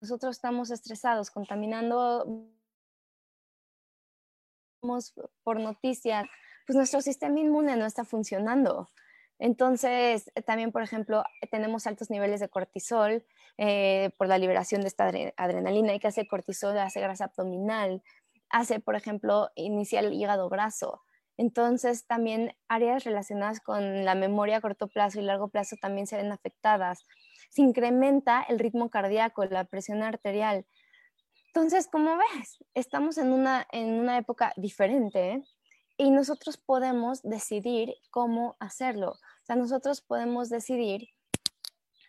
nosotros 0.02 0.36
estamos 0.36 0.70
estresados, 0.70 1.30
contaminando 1.30 2.46
por 5.42 5.60
noticias, 5.60 6.26
pues 6.66 6.76
nuestro 6.76 7.00
sistema 7.00 7.40
inmune 7.40 7.74
no 7.76 7.86
está 7.86 8.04
funcionando. 8.04 8.90
Entonces, 9.38 10.30
también, 10.46 10.72
por 10.72 10.82
ejemplo, 10.82 11.22
tenemos 11.50 11.86
altos 11.86 12.10
niveles 12.10 12.40
de 12.40 12.48
cortisol 12.48 13.24
eh, 13.58 14.10
por 14.16 14.28
la 14.28 14.38
liberación 14.38 14.80
de 14.80 14.88
esta 14.88 15.10
adrenalina 15.36 15.94
y 15.94 16.00
que 16.00 16.08
hace 16.08 16.26
cortisol, 16.26 16.78
hace 16.78 17.00
grasa 17.00 17.26
abdominal, 17.26 18.02
hace, 18.48 18.80
por 18.80 18.96
ejemplo, 18.96 19.50
iniciar 19.54 20.04
el 20.04 20.14
hígado 20.14 20.48
graso. 20.48 21.02
Entonces, 21.36 22.06
también 22.06 22.56
áreas 22.68 23.04
relacionadas 23.04 23.60
con 23.60 24.04
la 24.04 24.14
memoria 24.14 24.56
a 24.56 24.60
corto 24.60 24.88
plazo 24.88 25.20
y 25.20 25.22
largo 25.22 25.48
plazo 25.48 25.76
también 25.76 26.06
se 26.06 26.16
ven 26.16 26.32
afectadas. 26.32 27.04
Se 27.50 27.60
incrementa 27.60 28.42
el 28.42 28.58
ritmo 28.58 28.88
cardíaco, 28.88 29.44
la 29.44 29.64
presión 29.64 30.02
arterial. 30.02 30.64
Entonces, 31.48 31.88
como 31.88 32.16
ves, 32.16 32.64
estamos 32.74 33.18
en 33.18 33.32
una, 33.32 33.66
en 33.70 33.98
una 34.00 34.16
época 34.18 34.52
diferente 34.56 35.32
¿eh? 35.32 35.42
Y 35.96 36.10
nosotros 36.10 36.56
podemos 36.56 37.22
decidir 37.22 37.94
cómo 38.10 38.56
hacerlo. 38.60 39.12
O 39.12 39.44
sea, 39.44 39.56
nosotros 39.56 40.00
podemos 40.00 40.48
decidir 40.48 41.08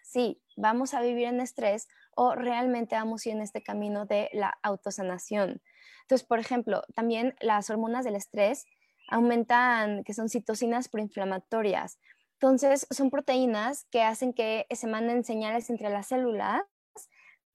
si 0.04 0.42
vamos 0.56 0.94
a 0.94 1.02
vivir 1.02 1.28
en 1.28 1.42
estrés 1.42 1.88
o 2.16 2.36
realmente 2.36 2.96
vamos 2.96 3.26
a 3.26 3.30
ir 3.30 3.36
en 3.36 3.42
este 3.42 3.62
camino 3.62 4.06
de 4.06 4.30
la 4.34 4.58
autosanación. 4.64 5.62
Entonces, 6.02 6.28
por 6.28 6.40
ejemplo, 6.40 6.84
también 6.96 7.36
las 7.42 7.70
hormonas 7.70 8.06
del 8.06 8.16
estrés 8.16 8.66
aumentan, 9.10 10.04
que 10.04 10.14
son 10.14 10.30
citocinas 10.30 10.90
proinflamatorias. 10.90 12.00
Entonces, 12.34 12.88
son 12.92 13.10
proteínas 13.10 13.86
que 13.92 14.02
hacen 14.02 14.34
que 14.34 14.66
se 14.70 14.88
manden 14.88 15.24
señales 15.24 15.70
entre 15.70 15.90
las 15.90 16.08
células 16.08 16.62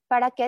para 0.07 0.31
que 0.31 0.43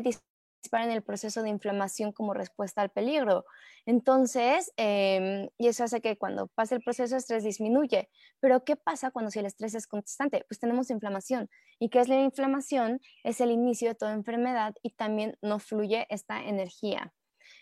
disparen 0.66 0.92
el 0.92 1.04
proceso 1.04 1.44
de 1.44 1.50
inflamación 1.50 2.12
como 2.12 2.34
respuesta 2.34 2.82
al 2.82 2.90
peligro. 2.90 3.46
Entonces, 3.86 4.74
em, 4.78 5.50
y 5.58 5.68
eso 5.68 5.84
hace 5.84 6.02
que 6.02 6.18
cuando 6.18 6.48
pasa 6.48 6.76
el 6.76 6.82
proceso 6.82 7.14
de 7.14 7.20
estrés 7.20 7.44
disminuye. 7.44 8.10
Pero, 8.40 8.64
¿qué 8.64 8.76
pasa 8.76 9.12
cuando 9.12 9.30
si 9.30 9.40
el 9.40 9.46
estrés 9.46 9.76
es 9.76 9.86
constante? 9.88 10.44
Pues 10.50 10.60
tenemos 10.60 10.90
inflamación. 10.90 11.50
¿Y 11.80 11.90
qué 11.90 12.00
es 12.00 12.08
la 12.08 12.20
inflamación? 12.20 13.00
Es 13.24 13.42
el 13.42 13.52
inicio 13.52 13.90
de 13.90 13.96
toda 13.96 14.14
enfermedad 14.14 14.74
y 14.82 14.92
también 14.92 15.38
no 15.42 15.60
fluye 15.60 16.08
esta 16.10 16.44
energía. 16.44 17.14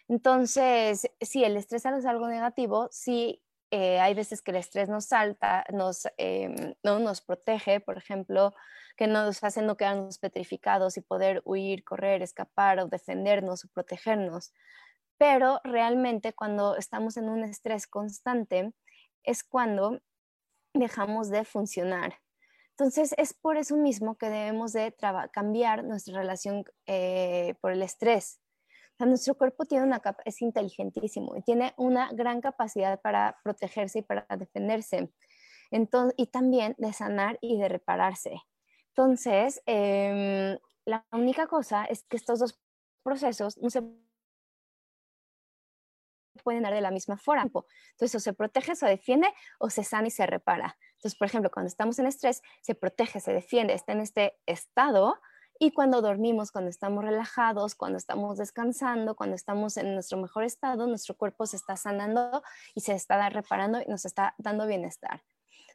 Entonces, 0.07 1.09
si 1.19 1.43
el 1.43 1.57
estrés 1.57 1.85
es 1.85 2.05
algo 2.05 2.27
negativo, 2.27 2.87
sí 2.91 3.41
eh, 3.75 3.99
hay 3.99 4.13
veces 4.13 4.43
que 4.43 4.51
el 4.51 4.57
estrés 4.57 4.87
nos 4.87 5.05
salta, 5.05 5.65
nos, 5.73 6.07
em, 6.17 6.75
¿no? 6.83 6.99
nos 6.99 7.21
protege, 7.21 7.79
por 7.79 7.97
ejemplo, 7.97 8.53
que 8.95 9.07
nos 9.07 9.43
hace 9.43 9.63
no 9.63 9.77
quedarnos 9.77 10.19
petrificados 10.19 10.95
y 10.95 11.01
poder 11.01 11.41
huir, 11.43 11.83
correr, 11.83 12.21
escapar 12.21 12.79
o 12.79 12.85
defendernos 12.85 13.65
o 13.65 13.69
protegernos. 13.69 14.53
Pero 15.17 15.59
realmente 15.63 16.33
cuando 16.33 16.75
estamos 16.77 17.17
en 17.17 17.29
un 17.29 17.43
estrés 17.43 17.87
constante 17.87 18.73
es 19.23 19.43
cuando 19.43 20.01
dejamos 20.75 21.31
de 21.31 21.43
funcionar. 21.43 22.19
Entonces 22.77 23.15
es 23.17 23.33
por 23.33 23.57
eso 23.57 23.75
mismo 23.75 24.19
que 24.19 24.29
debemos 24.29 24.73
de 24.73 24.95
cambiar 25.31 25.83
nuestra 25.83 26.19
relación 26.19 26.63
eh, 26.85 27.55
por 27.59 27.71
el 27.71 27.81
estrés 27.81 28.42
nuestro 28.99 29.35
cuerpo 29.35 29.65
tiene 29.65 29.85
una 29.85 30.01
es 30.25 30.41
inteligentísimo 30.41 31.35
y 31.35 31.41
tiene 31.41 31.73
una 31.77 32.09
gran 32.13 32.41
capacidad 32.41 33.01
para 33.01 33.37
protegerse 33.43 33.99
y 33.99 34.01
para 34.01 34.25
defenderse. 34.37 35.11
Entonces, 35.71 36.13
y 36.17 36.27
también 36.27 36.75
de 36.77 36.93
sanar 36.93 37.37
y 37.41 37.57
de 37.57 37.67
repararse. 37.67 38.41
Entonces, 38.89 39.61
em, 39.65 40.57
la 40.85 41.05
única 41.11 41.47
cosa 41.47 41.85
es 41.85 42.03
que 42.03 42.17
estos 42.17 42.39
dos 42.39 42.59
procesos 43.03 43.57
no 43.57 43.69
se 43.69 43.81
pueden 46.43 46.63
dar 46.63 46.73
de 46.73 46.81
la 46.81 46.91
misma 46.91 47.17
forma. 47.17 47.43
Entonces, 47.43 48.15
o 48.15 48.19
se 48.19 48.33
protege, 48.33 48.75
se 48.75 48.85
defiende, 48.85 49.27
o 49.59 49.69
se 49.69 49.83
sana 49.83 50.07
y 50.07 50.11
se 50.11 50.25
repara. 50.25 50.77
Entonces, 50.95 51.17
por 51.17 51.27
ejemplo, 51.27 51.49
cuando 51.51 51.67
estamos 51.67 51.97
en 51.99 52.05
estrés, 52.05 52.41
se 52.61 52.75
protege, 52.75 53.19
se 53.19 53.33
defiende, 53.33 53.73
está 53.73 53.93
en 53.93 54.01
este 54.01 54.39
estado 54.45 55.19
y 55.63 55.71
cuando 55.71 56.01
dormimos, 56.01 56.51
cuando 56.51 56.69
estamos 56.69 57.05
relajados, 57.05 57.73
cuando 57.73 57.97
estamos 57.97 58.37
descansando, 58.37 59.15
cuando 59.15 59.37
estamos 59.37 59.77
en 59.77 59.93
nuestro 59.93 60.17
mejor 60.17 60.43
estado, 60.43 60.87
nuestro 60.87 61.15
cuerpo 61.15 61.45
se 61.45 61.55
está 61.55 61.77
sanando 61.77 62.43
y 62.75 62.81
se 62.81 62.91
está 62.91 63.29
reparando 63.29 63.79
y 63.79 63.85
nos 63.85 64.03
está 64.03 64.35
dando 64.37 64.67
bienestar. 64.67 65.23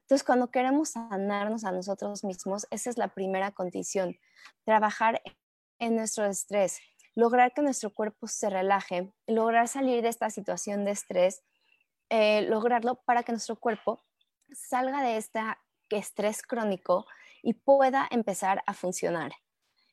Entonces, 0.00 0.26
cuando 0.26 0.50
queremos 0.50 0.90
sanarnos 0.90 1.64
a 1.64 1.72
nosotros 1.72 2.22
mismos, 2.22 2.66
esa 2.70 2.90
es 2.90 2.98
la 2.98 3.08
primera 3.08 3.50
condición, 3.52 4.18
trabajar 4.66 5.22
en 5.78 5.96
nuestro 5.96 6.26
estrés, 6.26 6.80
lograr 7.14 7.54
que 7.54 7.62
nuestro 7.62 7.88
cuerpo 7.94 8.26
se 8.26 8.50
relaje, 8.50 9.10
lograr 9.26 9.68
salir 9.68 10.02
de 10.02 10.10
esta 10.10 10.28
situación 10.28 10.84
de 10.84 10.90
estrés, 10.90 11.42
eh, 12.10 12.42
lograrlo 12.42 12.96
para 13.06 13.22
que 13.22 13.32
nuestro 13.32 13.56
cuerpo 13.56 14.04
salga 14.52 15.02
de 15.02 15.16
este 15.16 15.40
estrés 15.88 16.42
crónico 16.42 17.06
y 17.42 17.54
pueda 17.54 18.06
empezar 18.10 18.62
a 18.66 18.74
funcionar 18.74 19.32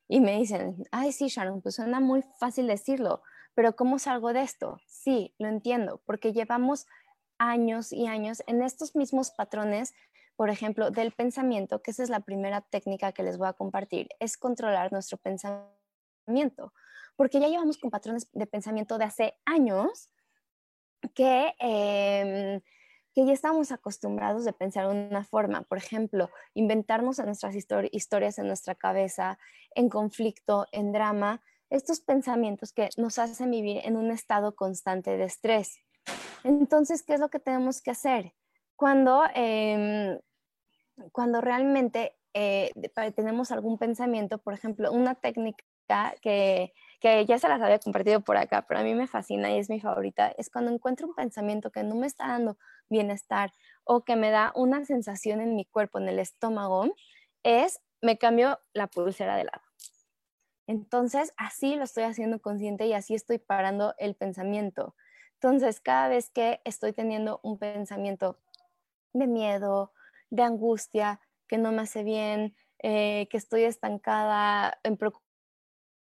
y 0.08 0.20
me 0.20 0.38
dicen, 0.38 0.84
ay, 0.92 1.12
sí, 1.12 1.28
Sharon, 1.28 1.62
pues 1.62 1.76
suena 1.76 2.00
muy 2.00 2.24
fácil 2.40 2.68
decirlo, 2.68 3.24
pero 3.54 3.76
¿cómo 3.76 4.00
salgo 4.00 4.34
de 4.34 4.42
esto? 4.42 4.80
Sí, 4.86 5.34
lo 5.40 5.48
entiendo, 5.48 6.02
porque 6.06 6.34
llevamos 6.34 6.86
años 7.38 7.92
y 7.92 8.08
años 8.08 8.44
en 8.48 8.62
estos 8.62 8.96
mismos 8.96 9.32
patrones, 9.32 9.94
por 10.36 10.50
ejemplo, 10.50 10.92
del 10.92 11.12
pensamiento, 11.12 11.82
que 11.82 11.92
esa 11.92 12.04
es 12.04 12.10
la 12.10 12.20
primera 12.20 12.62
técnica 12.62 13.12
que 13.12 13.24
les 13.24 13.38
voy 13.38 13.48
a 13.48 13.54
compartir, 13.54 14.10
es 14.20 14.38
controlar 14.38 14.92
nuestro 14.92 15.18
pensamiento, 15.18 16.74
porque 17.16 17.40
ya 17.40 17.48
llevamos 17.48 17.78
con 17.78 17.90
patrones 17.90 18.30
de 18.34 18.46
pensamiento 18.46 18.98
de 18.98 19.06
hace 19.06 19.34
años 19.46 20.10
que... 21.14 21.54
Eh, 21.60 22.62
que 23.16 23.26
ya 23.26 23.32
estamos 23.32 23.72
acostumbrados 23.72 24.44
de 24.44 24.52
pensar 24.52 24.90
de 24.90 25.08
una 25.08 25.24
forma. 25.24 25.62
Por 25.62 25.78
ejemplo, 25.78 26.30
inventarnos 26.54 27.18
en 27.18 27.28
nuestras 27.28 27.56
historias 27.56 28.38
en 28.38 28.48
nuestra 28.48 28.76
cabeza, 28.76 29.40
en 29.74 29.88
conflicto, 29.88 30.68
en 30.74 30.92
drama, 30.92 31.42
estos 31.70 32.02
pensamientos 32.02 32.74
que 32.74 32.90
nos 32.98 33.18
hacen 33.18 33.52
vivir 33.52 33.80
en 33.86 33.96
un 33.96 34.12
estado 34.12 34.54
constante 34.54 35.16
de 35.16 35.24
estrés. 35.24 35.80
Entonces, 36.44 37.04
¿qué 37.04 37.14
es 37.14 37.22
lo 37.22 37.30
que 37.30 37.40
tenemos 37.40 37.82
que 37.82 37.92
hacer? 37.92 38.34
Cuando, 38.76 39.24
em, 39.34 40.20
cuando 41.14 41.40
realmente 41.40 42.18
eh, 42.34 42.72
tenemos 43.16 43.50
algún 43.52 43.78
pensamiento, 43.78 44.40
por 44.40 44.54
ejemplo, 44.54 44.92
una 44.92 45.16
técnica 45.16 45.64
que, 46.22 46.74
que 47.00 47.26
ya 47.26 47.40
se 47.40 47.48
las 47.48 47.62
había 47.62 47.80
compartido 47.80 48.20
por 48.20 48.36
acá, 48.36 48.66
pero 48.68 48.82
a 48.82 48.84
mí 48.84 48.94
me 48.94 49.08
fascina 49.08 49.52
y 49.52 49.60
es 49.60 49.70
mi 49.70 49.80
favorita, 49.80 50.34
es 50.38 50.50
cuando 50.50 50.72
encuentro 50.72 51.08
un 51.08 51.16
pensamiento 51.16 51.72
que 51.72 51.84
no 51.84 51.96
me 51.96 52.08
está 52.08 52.28
dando 52.28 52.58
bienestar 52.90 53.52
o 53.84 54.04
que 54.04 54.16
me 54.16 54.32
da 54.32 54.52
una 54.56 54.86
sensación 54.86 55.42
en 55.42 55.56
mi 55.56 55.66
cuerpo, 55.66 56.00
en 56.00 56.10
el 56.10 56.20
estómago, 56.20 56.86
es 57.44 57.82
me 58.02 58.18
cambio 58.18 58.60
la 58.74 58.88
pulsera 58.88 59.36
de 59.36 59.46
lado. 59.46 59.62
Entonces, 60.68 61.34
así 61.38 61.76
lo 61.76 61.84
estoy 61.84 62.04
haciendo 62.04 62.40
consciente 62.40 62.88
y 62.88 62.94
así 62.94 63.14
estoy 63.14 63.38
parando 63.38 63.94
el 63.98 64.16
pensamiento. 64.16 64.96
Entonces, 65.34 65.80
cada 65.80 66.08
vez 66.08 66.30
que 66.30 66.62
estoy 66.66 66.92
teniendo 66.94 67.40
un 67.44 67.60
pensamiento 67.60 68.40
de 69.14 69.28
miedo, 69.28 69.94
de 70.30 70.44
angustia, 70.44 71.20
que 71.48 71.58
no 71.58 71.72
me 71.72 71.84
hace 71.84 72.04
bien, 72.04 72.56
eh, 72.80 73.28
que 73.30 73.38
estoy 73.38 73.64
estancada 73.64 74.80
en 74.84 74.98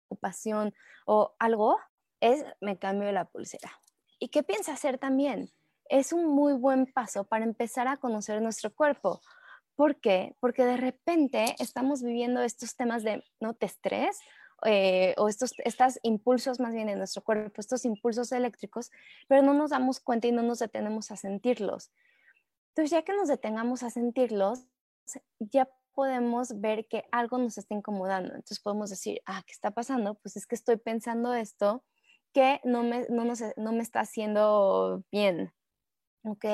preocupación 0.10 0.74
o 1.06 1.36
algo, 1.40 1.80
es 2.20 2.46
me 2.60 2.78
cambio 2.78 3.12
la 3.12 3.26
pulsera. 3.26 3.72
¿Y 4.20 4.30
qué 4.30 4.44
piensa 4.44 4.74
hacer 4.74 4.98
también? 4.98 5.52
Es 5.92 6.14
un 6.14 6.26
muy 6.26 6.54
buen 6.54 6.86
paso 6.86 7.26
para 7.26 7.44
empezar 7.44 7.88
a 7.90 7.98
conocer 7.98 8.42
nuestro 8.42 8.74
cuerpo. 8.74 9.22
¿Por 9.76 10.00
qué? 10.00 10.36
Porque 10.40 10.66
de 10.66 10.78
repente 10.78 11.54
estamos 11.60 12.02
viviendo 12.02 12.42
estos 12.42 12.78
temas 12.78 13.04
de, 13.04 13.24
¿no? 13.42 13.54
de 13.54 13.66
estrés 13.66 14.18
eh, 14.66 15.14
o 15.18 15.28
estos, 15.28 15.54
estos 15.66 16.00
impulsos 16.04 16.62
más 16.62 16.74
bien 16.74 16.88
en 16.88 16.98
nuestro 16.98 17.22
cuerpo, 17.24 17.60
estos 17.60 17.84
impulsos 17.84 18.32
eléctricos, 18.32 18.90
pero 19.28 19.42
no 19.42 19.54
nos 19.54 19.72
damos 19.72 20.00
cuenta 20.00 20.28
y 20.28 20.32
no 20.32 20.44
nos 20.44 20.60
detenemos 20.60 21.12
a 21.12 21.18
sentirlos. 21.18 21.92
Entonces, 22.70 22.92
ya 22.92 23.02
que 23.02 23.14
nos 23.14 23.28
detengamos 23.28 23.84
a 23.84 23.90
sentirlos, 23.90 24.66
ya 25.40 25.68
podemos 25.94 26.62
ver 26.62 26.88
que 26.88 27.04
algo 27.12 27.38
nos 27.38 27.58
está 27.58 27.76
incomodando. 27.76 28.30
Entonces 28.30 28.62
podemos 28.62 28.92
decir, 28.92 29.22
ah, 29.26 29.44
¿qué 29.46 29.52
está 29.52 29.72
pasando? 29.72 30.14
Pues 30.16 30.38
es 30.38 30.48
que 30.48 30.56
estoy 30.56 30.78
pensando 30.78 31.34
esto 31.34 31.84
que 32.32 32.62
no 32.64 32.84
me, 32.84 33.08
no, 33.10 33.26
no 33.26 33.72
me 33.74 33.84
está 33.84 34.00
haciendo 34.00 35.04
bien. 35.12 35.52
¿Ok? 36.24 36.46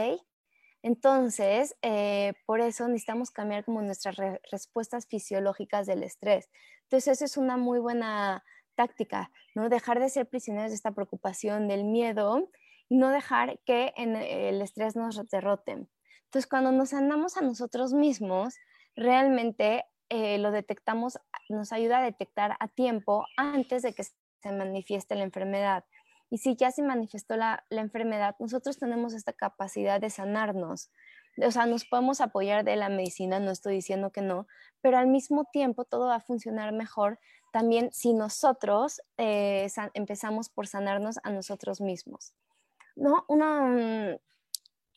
Entonces, 0.83 1.75
eh, 1.81 2.33
por 2.45 2.61
eso 2.61 2.87
necesitamos 2.87 3.31
cambiar 3.31 3.65
como 3.65 3.81
nuestras 3.81 4.15
respuestas 4.51 5.07
fisiológicas 5.07 5.87
del 5.87 6.03
estrés. 6.03 6.49
Entonces, 6.83 7.13
eso 7.13 7.25
es 7.25 7.37
una 7.37 7.57
muy 7.57 7.79
buena 7.79 8.43
táctica, 8.75 9.31
¿no? 9.55 9.69
Dejar 9.69 9.99
de 9.99 10.09
ser 10.09 10.29
prisioneros 10.29 10.71
de 10.71 10.75
esta 10.75 10.91
preocupación, 10.91 11.67
del 11.67 11.83
miedo 11.83 12.49
y 12.87 12.97
no 12.97 13.09
dejar 13.09 13.59
que 13.65 13.93
en 13.97 14.15
el 14.15 14.61
estrés 14.61 14.95
nos 14.95 15.27
derrote. 15.29 15.87
Entonces, 16.25 16.47
cuando 16.47 16.71
nos 16.71 16.93
andamos 16.93 17.37
a 17.37 17.41
nosotros 17.41 17.93
mismos, 17.93 18.55
realmente 18.95 19.85
eh, 20.09 20.37
lo 20.37 20.51
detectamos, 20.51 21.19
nos 21.49 21.73
ayuda 21.73 21.99
a 21.99 22.03
detectar 22.03 22.55
a 22.59 22.67
tiempo 22.67 23.25
antes 23.35 23.81
de 23.81 23.93
que 23.93 24.03
se 24.03 24.51
manifieste 24.51 25.15
la 25.15 25.23
enfermedad. 25.23 25.83
Y 26.29 26.39
si 26.39 26.55
ya 26.55 26.71
se 26.71 26.83
manifestó 26.83 27.37
la, 27.37 27.63
enfermedad, 27.69 28.35
nosotros 28.39 28.77
tenemos 28.77 29.13
esta 29.13 29.33
capacidad 29.33 30.01
de 30.01 30.09
sanarnos. 30.09 30.91
o 31.41 31.51
sea, 31.51 31.65
nos 31.65 31.85
podemos 31.85 32.19
apoyar 32.21 32.65
de 32.65 32.75
la 32.75 32.89
medicina, 32.89 33.39
no 33.39 33.51
estoy 33.51 33.75
diciendo 33.75 34.11
que 34.11 34.21
no, 34.21 34.47
pero 34.81 34.97
al 34.97 35.07
mismo 35.07 35.45
tiempo 35.45 35.85
todo 35.85 36.07
va 36.07 36.15
a 36.15 36.19
funcionar 36.21 36.73
mejor 36.73 37.19
también 37.51 37.91
si 37.93 38.13
nosotros 38.13 39.01
eh, 39.17 39.67
empezamos 39.93 40.49
por 40.49 40.67
sanarnos 40.67 41.17
a 41.23 41.31
nosotros 41.31 41.81
mismos. 41.81 42.33
¿No? 42.95 43.23
Una, 43.27 43.61
mm, 43.61 44.17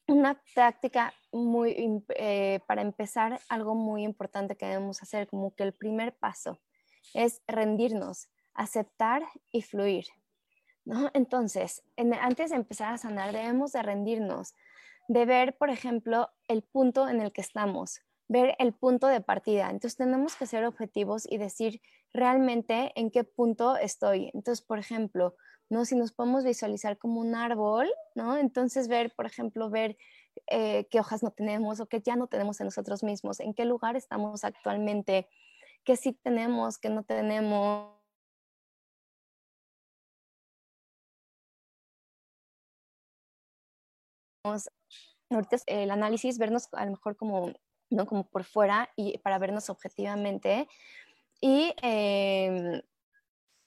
una 0.09 0.43
práctica 0.55 1.15
muy, 1.33 2.03
eh, 2.17 2.61
para 2.67 2.83
empezar, 2.83 3.41
algo 3.49 3.75
muy 3.75 4.03
importante 4.03 4.57
que 4.57 4.67
debemos 4.67 5.03
hacer, 5.03 5.29
como 5.29 5.55
que 5.55 5.63
el 5.63 5.73
primer 5.73 6.17
paso 6.17 6.59
es 7.15 7.43
rendirnos, 7.47 8.29
aceptar 8.55 9.23
y 9.53 9.63
fluir. 9.63 10.07
Entonces, 11.13 11.83
antes 12.21 12.51
de 12.51 12.57
empezar 12.57 12.93
a 12.93 12.99
sanar, 12.99 13.33
debemos 13.33 13.73
de 13.73 13.83
rendirnos, 13.83 14.55
de 15.09 15.25
ver, 15.25 15.57
por 15.57 15.71
ejemplo, 15.71 16.29
el 16.49 16.63
punto 16.63 17.09
en 17.09 17.21
el 17.21 17.33
que 17.33 17.41
estamos, 17.41 18.01
ver 18.29 18.55
el 18.59 18.73
punto 18.73 19.07
de 19.07 19.21
partida. 19.21 19.71
Entonces, 19.71 19.97
tenemos 19.97 20.37
que 20.37 20.47
ser 20.47 20.65
objetivos 20.65 21.27
y 21.31 21.39
decir 21.39 21.81
realmente 22.13 22.93
en 22.95 23.11
qué 23.11 23.25
punto 23.25 23.77
estoy. 23.77 24.31
Entonces, 24.35 24.65
por 24.65 24.79
ejemplo, 24.79 25.37
¿no? 25.71 25.85
Si 25.85 25.95
nos 25.95 26.13
podemos 26.13 26.45
visualizar 26.45 26.99
como 26.99 27.21
un 27.21 27.35
árbol, 27.35 27.89
¿no? 28.15 28.37
Entonces 28.37 28.89
ver, 28.89 29.15
por 29.15 29.25
ejemplo, 29.25 29.71
ver 29.71 29.97
eh, 30.49 30.87
qué 30.91 30.99
hojas 30.99 31.23
no 31.23 31.31
tenemos 31.31 31.81
o 31.81 31.87
qué 31.87 32.01
ya 32.01 32.17
no 32.17 32.27
tenemos 32.27 32.61
en 32.61 32.67
nosotros 32.67 33.05
mismos, 33.05 33.39
en 33.41 33.55
qué 33.55 33.65
lugar 33.65 33.97
estamos 33.97 34.45
actualmente, 34.45 35.29
qué 35.85 35.97
sí 35.97 36.13
tenemos, 36.13 36.79
qué 36.79 36.91
no 36.91 37.05
tenemos. 37.05 38.00
Ahorita 45.31 45.57
el 45.67 45.91
análisis, 45.91 46.39
vernos 46.39 46.69
a 46.73 46.85
lo 46.85 46.93
mejor 46.93 47.17
como, 47.17 47.53
¿no? 47.91 48.07
como 48.07 48.29
por 48.29 48.45
fuera 48.45 48.91
y 48.97 49.19
para 49.19 49.39
vernos 49.39 49.71
objetivamente 49.71 50.67
y 51.41 51.75
em, 51.83 52.83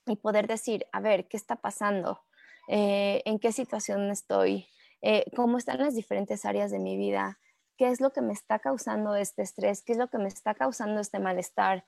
y 0.06 0.16
poder 0.18 0.48
decir, 0.48 0.86
a 0.92 1.00
ver, 1.00 1.28
¿qué 1.28 1.38
está 1.38 1.58
pasando? 1.58 2.22
Eh, 2.68 3.22
¿En 3.26 3.40
qué 3.40 3.52
situación 3.52 4.10
estoy? 4.10 4.68
Eh, 5.02 5.26
¿Cómo 5.36 5.58
están 5.58 5.80
las 5.80 5.96
diferentes 5.96 6.46
áreas 6.46 6.72
de 6.72 6.80
mi 6.80 6.98
vida? 6.98 7.40
¿Qué 7.78 7.90
es 7.90 8.02
lo 8.02 8.12
que 8.12 8.22
me 8.22 8.34
está 8.34 8.60
causando 8.60 9.16
este 9.16 9.42
estrés? 9.42 9.84
¿Qué 9.84 9.94
es 9.94 9.98
lo 9.98 10.10
que 10.10 10.18
me 10.18 10.28
está 10.28 10.54
causando 10.54 11.00
este 11.00 11.20
malestar? 11.20 11.86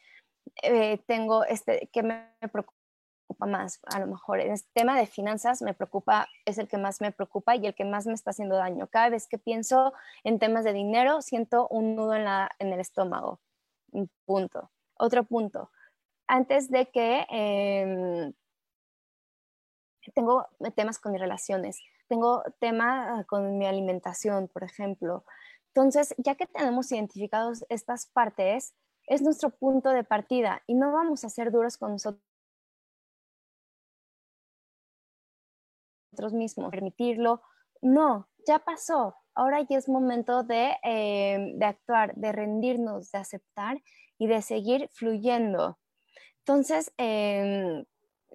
Eh, 0.64 1.00
tengo 1.08 1.44
este, 1.46 1.90
¿qué 1.92 2.04
me 2.04 2.30
preocupa 2.52 2.78
más? 3.40 3.80
A 3.86 4.00
lo 4.00 4.08
mejor 4.08 4.40
el 4.40 4.54
tema 4.74 4.98
de 4.98 5.08
finanzas 5.08 5.62
me 5.62 5.74
preocupa, 5.74 6.28
es 6.46 6.58
el 6.58 6.68
que 6.68 6.78
más 6.78 7.02
me 7.02 7.12
preocupa 7.12 7.56
y 7.56 7.66
el 7.66 7.76
que 7.76 7.86
más 7.86 8.06
me 8.06 8.14
está 8.14 8.32
haciendo 8.32 8.56
daño. 8.56 8.88
Cada 8.88 9.10
vez 9.10 9.28
que 9.28 9.38
pienso 9.38 9.94
en 10.24 10.40
temas 10.40 10.64
de 10.64 10.74
dinero, 10.74 11.22
siento 11.22 11.68
un 11.70 11.96
nudo 11.96 12.16
en, 12.16 12.26
la, 12.26 12.50
en 12.60 12.72
el 12.74 12.80
estómago. 12.80 13.40
Un 13.92 14.10
punto. 14.26 14.72
Otro 14.98 15.24
punto 15.24 15.70
antes 16.28 16.70
de 16.70 16.88
que 16.88 17.26
em, 17.30 18.34
tengo 20.14 20.48
temas 20.76 21.00
con 21.00 21.12
mis 21.12 21.22
relaciones, 21.22 21.80
tengo 22.08 22.44
tema 22.60 23.24
con 23.28 23.58
mi 23.58 23.66
alimentación, 23.66 24.48
por 24.48 24.64
ejemplo. 24.64 25.26
Entonces, 25.74 26.14
ya 26.18 26.36
que 26.36 26.46
tenemos 26.46 26.92
identificados 26.92 27.66
estas 27.70 28.08
partes, 28.08 28.76
es 29.08 29.22
nuestro 29.22 29.50
punto 29.50 29.90
de 29.90 30.04
partida 30.04 30.64
y 30.68 30.74
no 30.74 30.92
vamos 30.92 31.24
a 31.24 31.30
ser 31.30 31.52
duros 31.52 31.78
con 31.78 31.92
nosotros 31.92 32.24
mismos, 36.34 36.72
permitirlo. 36.72 37.42
No, 37.82 38.30
ya 38.48 38.60
pasó. 38.60 39.16
Ahora 39.34 39.62
ya 39.62 39.78
es 39.78 39.90
momento 39.90 40.44
de, 40.44 40.76
em, 40.84 41.58
de 41.60 41.66
actuar, 41.66 42.16
de 42.16 42.32
rendirnos, 42.32 43.12
de 43.12 43.18
aceptar 43.20 43.82
y 44.18 44.28
de 44.28 44.42
seguir 44.42 44.90
fluyendo. 44.94 45.78
Entonces, 46.40 46.92
em, 46.98 47.86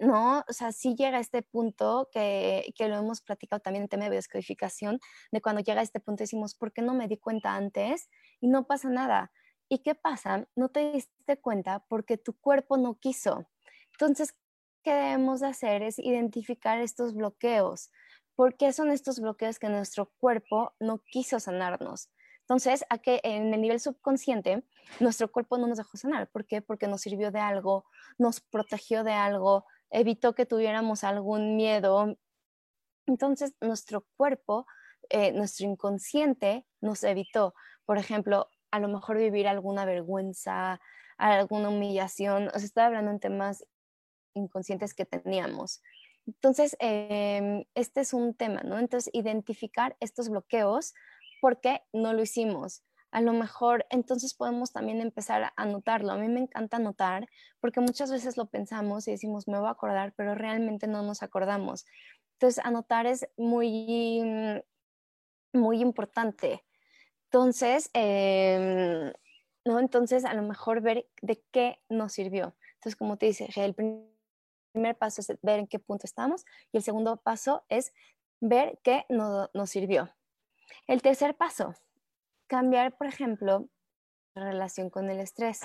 no, 0.00 0.44
o 0.48 0.52
sea, 0.52 0.72
sí 0.72 0.94
llega 0.96 1.20
este 1.20 1.42
punto 1.42 2.08
que, 2.12 2.72
que, 2.76 2.88
lo 2.88 2.96
hemos 2.96 3.20
platicado 3.22 3.60
también 3.60 3.84
en 3.84 3.88
tema 3.88 4.04
de 4.08 4.16
descodificación, 4.16 4.98
de 5.30 5.40
cuando 5.40 5.62
llega 5.62 5.80
a 5.80 5.84
este 5.84 6.00
punto 6.00 6.22
decimos, 6.22 6.54
¿por 6.54 6.72
qué 6.72 6.82
no 6.82 6.94
me 6.94 7.08
di 7.08 7.18
cuenta 7.18 7.54
antes? 7.54 8.08
Y 8.40 8.48
no 8.48 8.66
pasa 8.66 8.88
nada. 8.88 9.30
¿Y 9.68 9.78
qué 9.78 9.94
pasa? 9.94 10.48
No 10.56 10.68
te 10.70 10.92
diste 10.92 11.40
cuenta 11.40 11.84
porque 11.88 12.18
tu 12.18 12.34
cuerpo 12.40 12.76
no 12.76 12.98
quiso. 12.98 13.46
Entonces, 13.92 14.34
¿qué 14.82 14.92
debemos 14.92 15.40
de 15.40 15.48
hacer? 15.48 15.82
Es 15.82 15.98
identificar 15.98 16.80
estos 16.80 17.14
bloqueos. 17.14 17.90
¿Por 18.34 18.56
qué 18.56 18.72
son 18.72 18.90
estos 18.90 19.20
bloqueos 19.20 19.58
que 19.58 19.68
nuestro 19.68 20.10
cuerpo 20.18 20.74
no 20.80 20.98
quiso 20.98 21.40
sanarnos? 21.40 22.10
Entonces, 22.40 22.84
a 22.88 22.98
que 22.98 23.20
en 23.22 23.54
el 23.54 23.60
nivel 23.60 23.78
subconsciente, 23.78 24.64
nuestro 24.98 25.30
cuerpo 25.30 25.56
no 25.56 25.66
nos 25.68 25.78
dejó 25.78 25.96
sanar. 25.96 26.28
¿Por 26.30 26.46
qué? 26.46 26.62
Porque 26.62 26.88
nos 26.88 27.02
sirvió 27.02 27.30
de 27.30 27.38
algo, 27.38 27.84
nos 28.18 28.40
protegió 28.40 29.04
de 29.04 29.12
algo, 29.12 29.66
evitó 29.90 30.34
que 30.34 30.46
tuviéramos 30.46 31.04
algún 31.04 31.56
miedo. 31.56 32.16
Entonces, 33.06 33.54
nuestro 33.60 34.04
cuerpo, 34.16 34.66
eh, 35.10 35.32
nuestro 35.32 35.66
inconsciente 35.66 36.66
nos 36.80 37.04
evitó, 37.04 37.54
por 37.84 37.98
ejemplo, 37.98 38.48
a 38.70 38.80
lo 38.80 38.88
mejor 38.88 39.18
vivir 39.18 39.46
alguna 39.46 39.84
vergüenza, 39.84 40.80
alguna 41.18 41.68
humillación. 41.68 42.48
O 42.48 42.58
sea, 42.58 42.64
estaba 42.64 42.86
hablando 42.88 43.10
en 43.10 43.20
temas 43.20 43.64
inconscientes 44.34 44.94
que 44.94 45.04
teníamos. 45.04 45.82
Entonces, 46.26 46.76
em, 46.80 47.64
este 47.74 48.00
es 48.00 48.12
un 48.12 48.34
tema, 48.34 48.62
¿no? 48.62 48.78
Entonces, 48.78 49.10
identificar 49.14 49.96
estos 50.00 50.28
bloqueos 50.28 50.94
porque 51.40 51.82
no 51.92 52.12
lo 52.12 52.22
hicimos. 52.22 52.82
A 53.12 53.20
lo 53.20 53.32
mejor 53.32 53.86
entonces 53.90 54.34
podemos 54.34 54.72
también 54.72 55.00
empezar 55.00 55.42
a 55.42 55.52
anotarlo. 55.56 56.12
A 56.12 56.16
mí 56.16 56.28
me 56.28 56.40
encanta 56.40 56.76
anotar 56.76 57.28
porque 57.60 57.80
muchas 57.80 58.10
veces 58.12 58.36
lo 58.36 58.46
pensamos 58.46 59.08
y 59.08 59.12
decimos, 59.12 59.48
me 59.48 59.58
voy 59.58 59.66
a 59.68 59.72
acordar, 59.72 60.12
pero 60.16 60.34
realmente 60.34 60.86
no 60.86 61.02
nos 61.02 61.22
acordamos. 61.22 61.86
Entonces, 62.34 62.64
anotar 62.64 63.06
es 63.06 63.28
muy, 63.36 64.22
muy 65.52 65.80
importante. 65.80 66.64
Entonces, 67.24 67.90
em, 67.94 69.12
¿no? 69.64 69.80
Entonces, 69.80 70.24
a 70.24 70.34
lo 70.34 70.42
mejor 70.42 70.80
ver 70.80 71.06
de 71.22 71.42
qué 71.50 71.78
nos 71.88 72.12
sirvió. 72.12 72.56
Entonces, 72.74 72.96
como 72.96 73.16
te 73.18 73.26
dice, 73.26 73.48
el 73.56 73.74
primer 73.74 74.10
paso 74.98 75.20
es 75.20 75.32
ver 75.42 75.58
en 75.58 75.66
qué 75.66 75.78
punto 75.78 76.06
estamos 76.06 76.44
y 76.72 76.78
el 76.78 76.82
segundo 76.82 77.16
paso 77.16 77.64
es 77.68 77.92
ver 78.40 78.78
qué 78.82 79.04
no, 79.08 79.50
nos 79.54 79.70
sirvió. 79.70 80.10
El 80.86 81.02
tercer 81.02 81.36
paso, 81.36 81.74
cambiar, 82.46 82.96
por 82.96 83.06
ejemplo, 83.06 83.68
la 84.34 84.44
relación 84.44 84.90
con 84.90 85.10
el 85.10 85.20
estrés. 85.20 85.60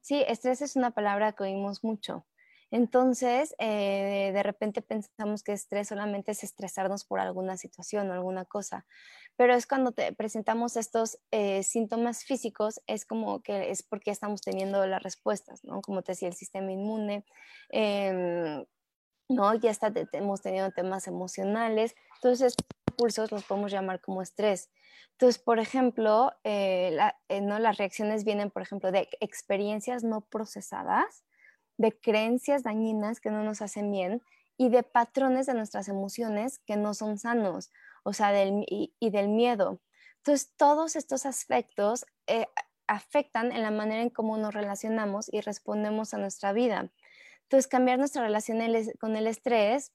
Sí, 0.00 0.24
estrés 0.26 0.62
es 0.62 0.76
una 0.76 0.90
palabra 0.90 1.32
que 1.32 1.44
oímos 1.44 1.84
mucho. 1.84 2.26
Entonces, 2.70 3.54
eh, 3.58 4.32
de 4.34 4.42
repente 4.42 4.82
pensamos 4.82 5.42
que 5.42 5.52
estrés 5.52 5.88
solamente 5.88 6.32
es 6.32 6.42
estresarnos 6.42 7.04
por 7.04 7.20
alguna 7.20 7.56
situación 7.56 8.10
o 8.10 8.12
alguna 8.12 8.44
cosa, 8.44 8.86
pero 9.36 9.54
es 9.54 9.66
cuando 9.66 9.92
te 9.92 10.12
presentamos 10.12 10.76
estos 10.76 11.18
eh, 11.30 11.62
síntomas 11.62 12.24
físicos, 12.24 12.80
es 12.86 13.04
como 13.04 13.40
que 13.42 13.70
es 13.70 13.82
porque 13.82 14.10
estamos 14.10 14.40
teniendo 14.40 14.84
las 14.86 15.02
respuestas, 15.02 15.62
¿no? 15.62 15.80
Como 15.80 16.02
te 16.02 16.12
decía, 16.12 16.28
el 16.28 16.34
sistema 16.34 16.72
inmune, 16.72 17.24
em, 17.70 18.64
¿no? 19.28 19.54
Ya 19.54 19.70
está, 19.70 19.92
hemos 20.12 20.42
tenido 20.42 20.70
temas 20.72 21.06
emocionales, 21.06 21.94
entonces 22.16 22.56
pulsos 22.96 23.30
los 23.30 23.44
podemos 23.44 23.70
llamar 23.70 24.00
como 24.00 24.22
estrés. 24.22 24.70
Entonces, 25.12 25.38
por 25.42 25.58
ejemplo, 25.58 26.32
eh, 26.44 26.98
¿no? 27.42 27.58
las 27.58 27.78
reacciones 27.78 28.24
vienen, 28.24 28.50
por 28.50 28.62
ejemplo, 28.62 28.90
de 28.92 29.08
experiencias 29.20 30.02
no 30.04 30.22
procesadas, 30.22 31.24
de 31.78 31.98
creencias 31.98 32.62
dañinas 32.62 33.20
que 33.20 33.30
no 33.30 33.42
nos 33.42 33.62
hacen 33.62 33.90
bien 33.90 34.22
y 34.56 34.70
de 34.70 34.82
patrones 34.82 35.46
de 35.46 35.54
nuestras 35.54 35.88
emociones 35.88 36.58
que 36.60 36.76
no 36.76 36.94
son 36.94 37.18
sanos, 37.18 37.70
o 38.04 38.12
sea, 38.12 38.32
del, 38.32 38.64
y, 38.68 39.10
del 39.10 39.28
miedo. 39.28 39.80
Entonces, 40.18 40.52
todos 40.56 40.96
estos 40.96 41.26
aspectos 41.26 42.06
eh, 42.26 42.46
afectan 42.86 43.52
en 43.52 43.62
la 43.62 43.70
manera 43.70 44.02
en 44.02 44.10
cómo 44.10 44.36
nos 44.38 44.54
relacionamos 44.54 45.32
y 45.32 45.40
respondemos 45.40 46.14
a 46.14 46.18
nuestra 46.18 46.52
vida. 46.52 46.90
Entonces, 47.42 47.68
cambiar 47.68 47.98
nuestra 47.98 48.22
relación 48.22 48.58
con 48.98 49.16
el 49.16 49.26
estrés 49.26 49.92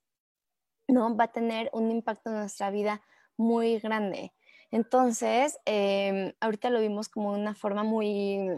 ¿no? 0.88 1.15
va 1.15 1.26
a 1.26 1.32
tener 1.32 1.70
un 1.74 1.89
impacto 1.91 2.30
en 2.30 2.38
nuestra 2.38 2.70
vida 2.70 3.02
muy 3.38 3.80
grande. 3.80 4.34
Entonces, 4.70 5.60
em, 5.65 6.34
ahorita 6.39 6.70
lo 6.70 6.80
vimos 6.80 7.10
como 7.10 7.34
una 7.34 7.54
forma 7.56 7.84
muy, 7.84 8.50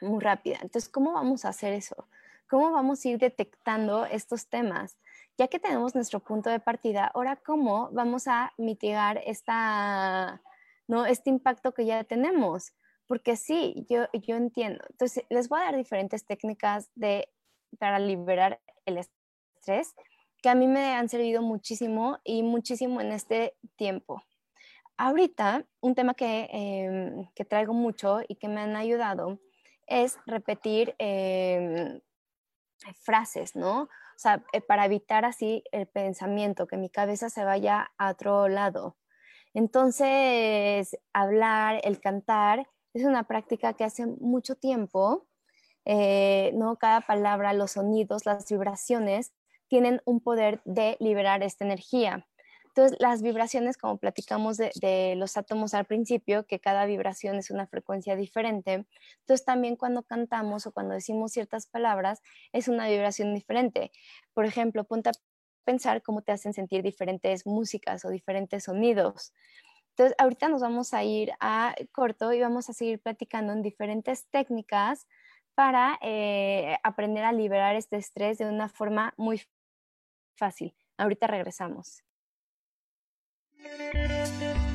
muy 0.00 0.20
rápida. 0.20 0.58
Entonces, 0.62 0.88
¿cómo 0.88 1.12
vamos 1.12 1.44
a 1.44 1.50
hacer 1.50 1.74
eso? 1.74 2.08
¿Cómo 2.50 2.72
vamos 2.72 3.04
a 3.04 3.08
ir 3.08 3.18
detectando 3.18 4.06
estos 4.06 4.48
temas? 4.48 4.98
Ya 5.38 5.46
que 5.46 5.60
tenemos 5.60 5.94
nuestro 5.94 6.18
punto 6.18 6.50
de 6.50 6.58
partida, 6.58 7.06
ahora, 7.14 7.36
¿cómo 7.36 7.90
vamos 7.92 8.26
a 8.26 8.52
mitigar 8.58 9.22
esta, 9.24 10.42
¿no? 10.88 11.06
este 11.06 11.30
impacto 11.30 11.72
que 11.72 11.86
ya 11.86 12.02
tenemos? 12.02 12.72
Porque 13.06 13.36
sí, 13.36 13.86
yo, 13.88 14.06
yo 14.12 14.34
entiendo. 14.34 14.84
Entonces, 14.90 15.24
les 15.30 15.48
voy 15.48 15.60
a 15.60 15.66
dar 15.66 15.76
diferentes 15.76 16.26
técnicas 16.26 16.90
de, 16.96 17.28
para 17.78 18.00
liberar 18.00 18.60
el 18.84 18.98
estrés 18.98 19.94
que 20.42 20.48
a 20.48 20.56
mí 20.56 20.66
me 20.66 20.94
han 20.94 21.08
servido 21.08 21.42
muchísimo 21.42 22.18
y 22.24 22.42
muchísimo 22.42 23.00
en 23.00 23.12
este 23.12 23.54
tiempo. 23.76 24.22
ahorita, 24.96 25.64
un 25.80 25.94
tema 25.94 26.14
que, 26.14 26.48
em, 26.52 27.26
que, 27.34 27.44
traigo 27.46 27.72
mucho 27.72 28.20
y 28.28 28.34
que 28.34 28.48
me 28.48 28.60
han 28.60 28.76
ayudado 28.76 29.38
es 29.86 30.18
repetir 30.26 30.94
em, 30.98 32.00
frases, 33.00 33.56
¿no? 33.56 33.82
O 33.82 33.88
sea, 34.16 34.44
eh, 34.52 34.60
para 34.60 34.84
evitar 34.84 35.24
así 35.24 35.62
el 35.72 35.86
pensamiento, 35.86 36.66
que 36.66 36.76
mi 36.76 36.90
cabeza 36.90 37.30
se 37.30 37.44
vaya 37.44 37.90
a 37.98 38.10
otro 38.10 38.48
lado. 38.48 38.96
Entonces, 39.54 40.96
hablar, 41.12 41.80
el 41.84 42.00
cantar, 42.00 42.68
es 42.94 43.04
una 43.04 43.24
práctica 43.24 43.74
que 43.74 43.84
hace 43.84 44.06
mucho 44.06 44.56
tiempo, 44.56 45.26
eh, 45.84 46.52
¿no? 46.54 46.76
Cada 46.76 47.00
palabra, 47.00 47.52
los 47.52 47.72
sonidos, 47.72 48.26
las 48.26 48.48
vibraciones 48.48 49.32
tienen 49.68 50.02
un 50.04 50.20
poder 50.20 50.60
de 50.64 50.96
liberar 51.00 51.42
esta 51.42 51.64
energía. 51.64 52.26
Entonces, 52.70 52.96
las 53.00 53.20
vibraciones, 53.20 53.76
como 53.76 53.98
platicamos 53.98 54.56
de, 54.56 55.14
los 55.16 55.36
átomos 55.36 55.74
al 55.74 55.86
principio, 55.86 56.46
que 56.46 56.60
cada 56.60 56.86
vibración 56.86 57.36
es 57.36 57.50
una 57.50 57.66
frecuencia 57.66 58.14
diferente, 58.14 58.86
entonces 59.20 59.44
también 59.44 59.74
cuando 59.74 60.04
cantamos 60.04 60.66
o 60.66 60.72
cuando 60.72 60.94
decimos 60.94 61.32
ciertas 61.32 61.66
palabras, 61.66 62.22
es 62.52 62.68
una 62.68 62.88
vibración 62.88 63.34
diferente. 63.34 63.90
Por 64.34 64.44
ejemplo, 64.44 64.84
ponte 64.84 65.10
a 65.10 65.12
pensar 65.64 66.02
cómo 66.02 66.22
te 66.22 66.32
hacen 66.32 66.52
sentir 66.52 66.82
diferentes 66.82 67.44
músicas 67.44 68.04
o 68.04 68.10
diferentes 68.10 68.64
sonidos. 68.64 69.32
Entonces, 69.90 70.14
ahorita 70.18 70.48
nos 70.48 70.62
vamos 70.62 70.94
a 70.94 71.02
ir 71.02 71.32
a 71.40 71.74
corto 71.92 72.32
y 72.32 72.40
vamos 72.40 72.70
a 72.70 72.72
seguir 72.72 73.00
platicando 73.00 73.52
en 73.52 73.62
diferentes 73.62 74.26
técnicas 74.30 75.08
para 75.54 75.98
eh, 76.02 76.78
aprender 76.84 77.24
a 77.24 77.32
liberar 77.32 77.74
este 77.74 77.96
estrés 77.96 78.38
de 78.38 78.46
una 78.46 78.68
forma 78.68 79.12
muy 79.16 79.42
fácil. 80.36 80.74
Ahorita 80.96 81.26
regresamos. 81.26 82.04
Música 83.62 84.69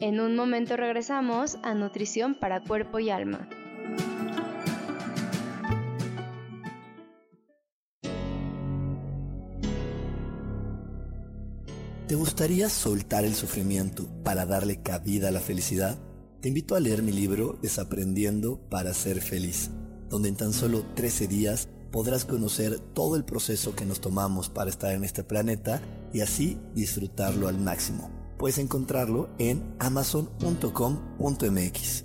En 0.00 0.20
un 0.20 0.36
momento 0.36 0.76
regresamos 0.76 1.58
a 1.64 1.74
nutrición 1.74 2.36
para 2.36 2.62
cuerpo 2.62 3.00
y 3.00 3.10
alma. 3.10 3.48
¿Te 12.06 12.14
gustaría 12.14 12.70
soltar 12.70 13.24
el 13.24 13.34
sufrimiento 13.34 14.06
para 14.22 14.46
darle 14.46 14.80
cabida 14.82 15.28
a 15.28 15.32
la 15.32 15.40
felicidad? 15.40 15.98
Te 16.40 16.48
invito 16.48 16.76
a 16.76 16.80
leer 16.80 17.02
mi 17.02 17.10
libro 17.10 17.58
Desaprendiendo 17.60 18.60
para 18.70 18.94
ser 18.94 19.20
feliz, 19.20 19.70
donde 20.08 20.28
en 20.28 20.36
tan 20.36 20.52
solo 20.52 20.84
13 20.94 21.26
días 21.26 21.68
podrás 21.90 22.24
conocer 22.24 22.78
todo 22.78 23.16
el 23.16 23.24
proceso 23.24 23.74
que 23.74 23.84
nos 23.84 24.00
tomamos 24.00 24.48
para 24.48 24.70
estar 24.70 24.92
en 24.92 25.02
este 25.02 25.24
planeta 25.24 25.82
y 26.12 26.20
así 26.20 26.56
disfrutarlo 26.72 27.48
al 27.48 27.58
máximo. 27.58 28.17
Puedes 28.38 28.58
encontrarlo 28.58 29.28
en 29.38 29.74
amazon.com.mx. 29.80 32.04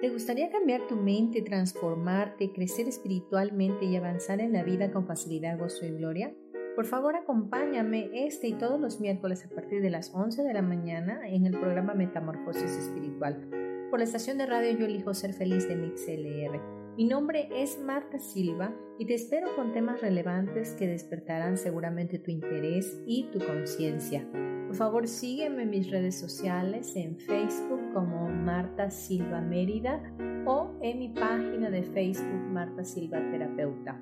¿Te 0.00 0.08
gustaría 0.08 0.50
cambiar 0.50 0.86
tu 0.88 0.96
mente, 0.96 1.42
transformarte, 1.42 2.52
crecer 2.52 2.88
espiritualmente 2.88 3.84
y 3.84 3.96
avanzar 3.96 4.40
en 4.40 4.54
la 4.54 4.62
vida 4.62 4.90
con 4.90 5.06
facilidad, 5.06 5.58
gozo 5.58 5.84
y 5.84 5.90
gloria? 5.90 6.34
Por 6.74 6.86
favor, 6.86 7.16
acompáñame 7.16 8.08
este 8.14 8.48
y 8.48 8.54
todos 8.54 8.80
los 8.80 8.98
miércoles 8.98 9.44
a 9.44 9.54
partir 9.54 9.82
de 9.82 9.90
las 9.90 10.14
11 10.14 10.42
de 10.42 10.54
la 10.54 10.62
mañana 10.62 11.28
en 11.28 11.44
el 11.44 11.52
programa 11.52 11.92
Metamorfosis 11.92 12.78
Espiritual 12.78 13.46
por 13.90 13.98
la 13.98 14.04
estación 14.04 14.38
de 14.38 14.46
radio 14.46 14.78
Yo 14.78 14.86
elijo 14.86 15.12
ser 15.12 15.34
feliz 15.34 15.68
de 15.68 15.76
MixLR. 15.76 16.79
Mi 17.00 17.06
nombre 17.06 17.48
es 17.50 17.78
Marta 17.78 18.18
Silva 18.18 18.74
y 18.98 19.06
te 19.06 19.14
espero 19.14 19.56
con 19.56 19.72
temas 19.72 20.02
relevantes 20.02 20.74
que 20.74 20.86
despertarán 20.86 21.56
seguramente 21.56 22.18
tu 22.18 22.30
interés 22.30 23.00
y 23.06 23.30
tu 23.32 23.38
conciencia. 23.38 24.28
Por 24.66 24.76
favor, 24.76 25.08
sígueme 25.08 25.62
en 25.62 25.70
mis 25.70 25.90
redes 25.90 26.20
sociales 26.20 26.94
en 26.96 27.18
Facebook 27.18 27.80
como 27.94 28.28
Marta 28.28 28.90
Silva 28.90 29.40
Mérida 29.40 30.02
o 30.44 30.78
en 30.82 30.98
mi 30.98 31.08
página 31.08 31.70
de 31.70 31.84
Facebook 31.84 32.50
Marta 32.50 32.84
Silva 32.84 33.18
Terapeuta. 33.30 33.98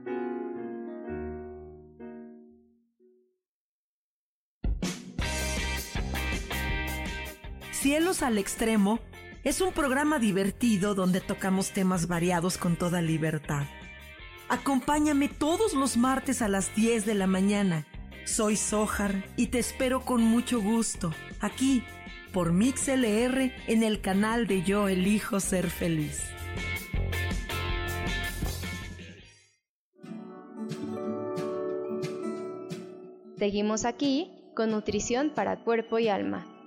Cielos 7.71 8.25
al 8.25 8.39
extremo 8.39 8.99
es 9.49 9.63
un 9.63 9.73
programa 9.73 10.19
divertido 10.19 10.95
donde 10.95 11.23
tocamos 11.23 11.71
temas 11.71 12.07
variados 12.07 12.59
con 12.59 12.77
toda 12.77 13.01
libertad. 13.01 13.65
Acompáñame 14.51 15.31
todos 15.31 15.73
los 15.73 15.97
martes 15.97 16.43
a 16.43 16.49
las 16.49 16.75
10 16.75 17.07
de 17.07 17.15
la 17.15 17.27
mañana. 17.27 17.87
Soy 18.27 18.57
Sojar 18.57 19.25
y 19.37 19.47
te 19.47 19.59
espero 19.59 20.03
con 20.03 20.23
mucho 20.23 20.61
gusto 20.61 21.15
aquí 21.41 21.83
por 22.31 22.53
MixLR 22.53 23.51
en 23.67 23.83
el 23.85 24.03
canal 24.03 24.47
de 24.47 24.65
Yo 24.65 24.87
Elijo 24.87 25.41
Ser 25.41 25.71
Feliz. 25.71 26.23
Seguimos 33.39 33.87
aquí 33.87 34.31
con 34.55 34.73
nutrición 34.73 35.31
para 35.31 35.65
cuerpo 35.65 35.99
y 35.99 36.09
alma. 36.09 36.58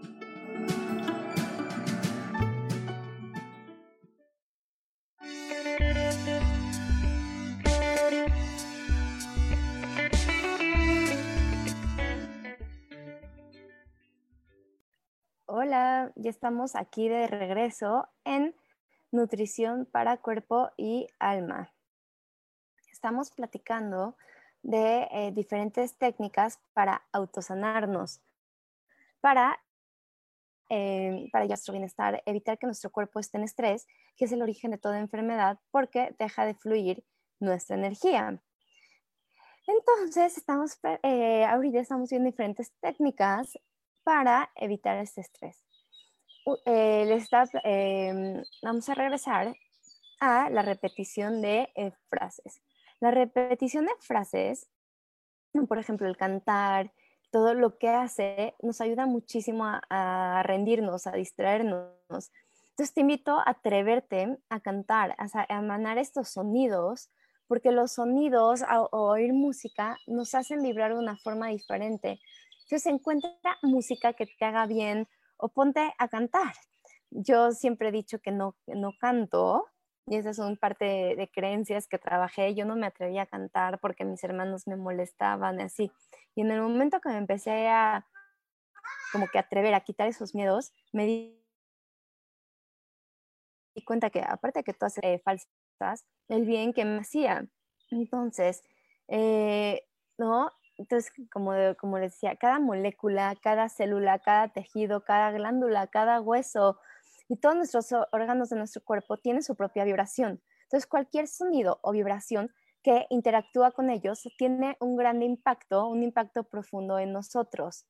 Ya 16.21 16.29
estamos 16.29 16.75
aquí 16.75 17.10
de 17.10 17.27
regreso 17.27 18.07
en 18.23 18.55
Nutrición 19.12 19.86
para 19.86 20.17
Cuerpo 20.17 20.69
y 20.77 21.07
Alma. 21.19 21.73
Estamos 22.91 23.31
platicando 23.31 24.15
de 24.62 25.07
eh, 25.12 25.31
diferentes 25.34 25.97
técnicas 25.97 26.60
para 26.73 27.01
autosanarnos, 27.12 28.21
para, 29.19 29.60
eh, 30.69 31.27
para 31.31 31.45
nuestro 31.45 31.73
bienestar, 31.73 32.21
evitar 32.25 32.60
que 32.60 32.67
nuestro 32.67 32.91
cuerpo 32.91 33.19
esté 33.19 33.38
en 33.38 33.43
estrés, 33.43 33.88
que 34.15 34.25
es 34.25 34.31
el 34.31 34.43
origen 34.43 34.71
de 34.71 34.77
toda 34.77 34.99
enfermedad, 34.99 35.60
porque 35.71 36.15
deja 36.19 36.45
de 36.45 36.53
fluir 36.53 37.03
nuestra 37.39 37.75
energía. 37.75 38.39
Entonces, 39.65 40.38
estamos, 40.38 40.77
eh, 41.01 41.45
ahorita 41.45 41.80
estamos 41.80 42.09
viendo 42.11 42.30
diferentes 42.30 42.72
técnicas 42.80 43.57
para 44.03 44.51
evitar 44.55 44.97
este 44.97 45.22
estrés. 45.22 45.65
Eh, 46.65 47.19
em, 47.63 48.43
vamos 48.63 48.89
a 48.89 48.95
regresar 48.95 49.55
a 50.19 50.49
la 50.49 50.61
repetición 50.61 51.41
de 51.41 51.69
eh, 51.75 51.91
frases. 52.09 52.61
La 52.99 53.11
repetición 53.11 53.85
de 53.85 53.93
frases, 53.99 54.67
por 55.67 55.77
ejemplo, 55.77 56.07
el 56.07 56.17
cantar, 56.17 56.93
todo 57.31 57.53
lo 57.53 57.77
que 57.77 57.89
hace, 57.89 58.55
nos 58.61 58.81
ayuda 58.81 59.05
muchísimo 59.05 59.65
a, 59.65 60.43
rendirnos, 60.43 61.07
a 61.07 61.11
distraernos. 61.11 61.91
Entonces 62.09 62.93
te 62.93 63.01
invito 63.01 63.37
a 63.37 63.43
atreverte 63.51 64.37
a 64.49 64.59
cantar, 64.59 65.15
a, 65.17 65.27
a 65.49 65.59
emanar 65.59 65.97
estos 65.97 66.29
sonidos, 66.29 67.09
porque 67.47 67.71
los 67.71 67.93
sonidos 67.93 68.61
o 68.91 69.09
oír 69.09 69.33
música 69.33 69.97
nos 70.07 70.35
hacen 70.35 70.61
vibrar 70.61 70.93
de 70.93 70.99
una 70.99 71.17
forma 71.17 71.49
diferente. 71.49 72.19
Entonces 72.63 72.85
encuentra 72.85 73.57
música 73.61 74.13
que 74.13 74.25
te 74.25 74.45
haga 74.45 74.65
bien 74.65 75.07
o 75.41 75.49
ponte 75.49 75.93
a 75.97 76.07
cantar. 76.07 76.53
Yo 77.09 77.51
siempre 77.51 77.89
he 77.89 77.91
dicho 77.91 78.19
que 78.19 78.31
no, 78.31 78.55
no 78.67 78.93
canto, 78.99 79.65
y 80.07 80.15
esas 80.15 80.35
son 80.35 80.57
parte 80.57 80.85
de, 80.85 81.29
creencias 81.33 81.87
que 81.87 81.97
trabajé. 81.97 82.55
Yo 82.55 82.65
no 82.65 82.75
me 82.75 82.87
atrevía 82.87 83.23
a 83.23 83.27
cantar 83.27 83.79
porque 83.79 84.03
mis 84.03 84.23
hermanos 84.23 84.67
me 84.67 84.75
molestaban 84.75 85.59
y 85.59 85.63
así. 85.63 85.91
Y 86.35 86.41
en 86.41 86.51
el 86.51 86.61
momento 86.61 86.99
que 86.99 87.09
me 87.09 87.17
empecé 87.17 87.67
a 87.67 88.07
como 89.11 89.27
que 89.27 89.39
atrever 89.39 89.73
a 89.73 89.81
quitar 89.81 90.07
esos 90.07 90.33
miedos, 90.33 90.73
me 90.91 91.05
di 91.05 91.37
cuenta 93.85 94.09
que 94.09 94.21
aparte 94.21 94.59
de 94.59 94.63
que 94.63 94.73
todas 94.73 94.97
eh, 95.01 95.21
falsas, 95.23 96.05
el 96.29 96.45
bien 96.45 96.73
que 96.73 96.85
me 96.85 96.99
hacía. 96.99 97.47
Entonces, 97.89 98.63
eh, 99.07 99.87
¿no? 100.17 100.51
Entonces, 100.82 101.11
como, 101.32 101.53
les 101.53 102.11
decía, 102.11 102.36
cada 102.36 102.59
molécula, 102.59 103.36
cada 103.41 103.69
célula, 103.69 104.17
cada 104.19 104.47
tejido, 104.47 105.03
cada 105.03 105.32
glándula, 105.32 105.86
cada 105.88 106.19
hueso 106.21 106.79
y 107.29 107.38
todos 107.38 107.55
nuestros 107.55 107.93
órganos 108.11 108.49
de 108.49 108.57
nuestro 108.57 108.84
cuerpo 108.84 109.17
tienen 109.17 109.43
su 109.43 109.55
propia 109.55 109.84
vibración. 109.84 110.41
Entonces, 110.63 110.88
cualquier 110.88 111.27
sonido 111.27 111.79
o 111.84 111.91
vibración 111.91 112.51
que 112.82 113.05
interactúa 113.11 113.71
con 113.71 113.91
ellos 113.91 114.27
tiene 114.39 114.75
un 114.79 114.97
gran 114.97 115.21
impacto, 115.21 115.88
un 115.88 116.01
impacto 116.01 116.45
profundo 116.45 116.97
en 116.97 117.13
nosotros. 117.13 117.86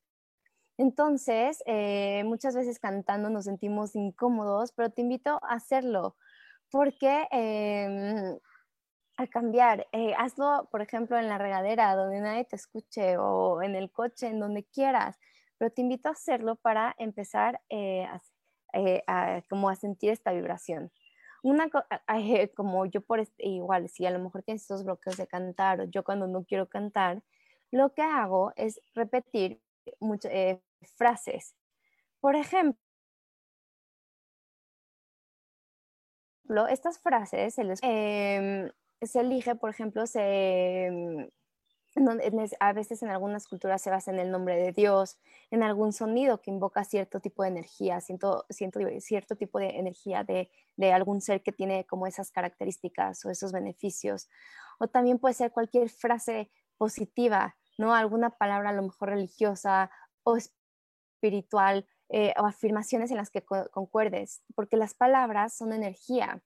Entonces, 0.78 1.64
eh, 1.66 2.24
muchas 2.26 2.56
veces 2.56 2.78
cantando 2.78 3.30
nos 3.30 3.46
sentimos 3.46 3.96
incómodos, 3.96 4.74
pero 4.74 4.90
te 4.90 5.02
invito 5.02 5.40
a 5.44 5.54
hacerlo, 5.56 6.18
porque 6.70 7.28
em, 7.32 8.38
a 9.22 9.28
cambiar, 9.28 9.88
eh, 9.92 10.14
hazlo, 10.18 10.68
por 10.72 10.82
ejemplo, 10.82 11.18
en 11.18 11.30
la 11.30 11.38
regadera, 11.38 11.96
donde 11.96 12.20
nadie 12.22 12.46
te 12.46 12.56
escuche, 12.56 13.18
o 13.18 13.62
en 13.62 13.76
el 13.76 13.92
coche, 13.92 14.28
en 14.28 14.40
donde 14.40 14.64
quieras, 14.66 15.20
pero 15.58 15.72
te 15.72 15.82
invito 15.82 16.10
a 16.10 16.14
hacerlo 16.14 16.56
para 16.56 16.96
empezar 16.98 17.62
eh, 17.70 18.08
a, 19.08 19.42
como 19.50 19.70
a 19.70 19.76
sentir 19.76 20.12
esta 20.12 20.32
vibración. 20.32 20.92
Una, 21.44 21.70
como 22.56 22.86
yo 22.86 23.02
por 23.02 23.24
igual, 23.38 23.90
si 23.90 24.06
a 24.06 24.12
lo 24.12 24.20
mejor 24.20 24.44
tienes 24.44 24.62
estos 24.64 24.84
bloqueos 24.84 25.18
de 25.18 25.28
cantar, 25.28 25.82
o 25.82 25.84
yo 25.86 26.04
cuando 26.04 26.28
no 26.28 26.44
quiero 26.46 26.70
cantar, 26.70 27.24
lo 27.72 27.94
que 27.94 28.02
hago 28.02 28.54
es 28.56 28.82
repetir 28.94 29.62
muchas 30.00 30.60
frases. 30.96 31.56
Por 32.20 32.36
ejemplo, 32.36 32.78
estas 36.70 37.00
frases 37.00 37.56
se, 37.56 37.62
em, 37.82 38.70
se 39.02 39.20
elige, 39.20 39.56
por 39.56 39.70
ejemplo, 39.70 40.04
em, 40.16 41.30
a 42.60 42.74
veces 42.74 43.04
en 43.04 43.10
algunas 43.10 43.48
culturas 43.48 43.82
se 43.82 43.90
basa 43.90 44.12
en 44.12 44.20
el 44.20 44.32
nombre 44.32 44.56
de 44.56 44.72
Dios, 44.72 45.20
en 45.50 45.64
algún 45.64 45.92
sonido 45.92 46.42
que 46.42 46.52
invoca 46.52 46.84
cierto 46.86 47.20
tipo 47.20 47.44
de 47.44 47.50
energía, 47.50 48.00
siento 48.00 48.46
cierto 49.00 49.36
tipo 49.36 49.60
de 49.60 49.78
energía 49.78 50.24
de, 50.24 50.50
de, 50.78 50.94
algún 50.94 51.22
ser 51.22 51.42
que 51.42 51.52
tiene 51.52 51.86
como 51.86 52.08
esas 52.08 52.32
características 52.32 53.26
o 53.26 53.30
esos 53.30 53.52
beneficios. 53.52 54.30
O 54.80 54.88
también 54.88 55.20
puede 55.20 55.34
ser 55.34 55.52
cualquier 55.52 55.90
frase 55.90 56.50
positiva, 56.78 57.58
¿no? 57.78 57.94
Alguna 57.94 58.30
palabra 58.30 58.70
a 58.70 58.74
lo 58.74 58.84
mejor 58.84 59.10
religiosa 59.10 59.92
o 60.24 60.38
espiritual 60.38 61.86
eh, 62.10 62.34
o 62.38 62.46
afirmaciones 62.46 63.12
en 63.12 63.18
las 63.18 63.30
que 63.30 63.44
concuerdes, 63.44 64.42
porque 64.56 64.78
las 64.78 64.94
palabras 64.94 65.54
son 65.54 65.74
energía. 65.74 66.42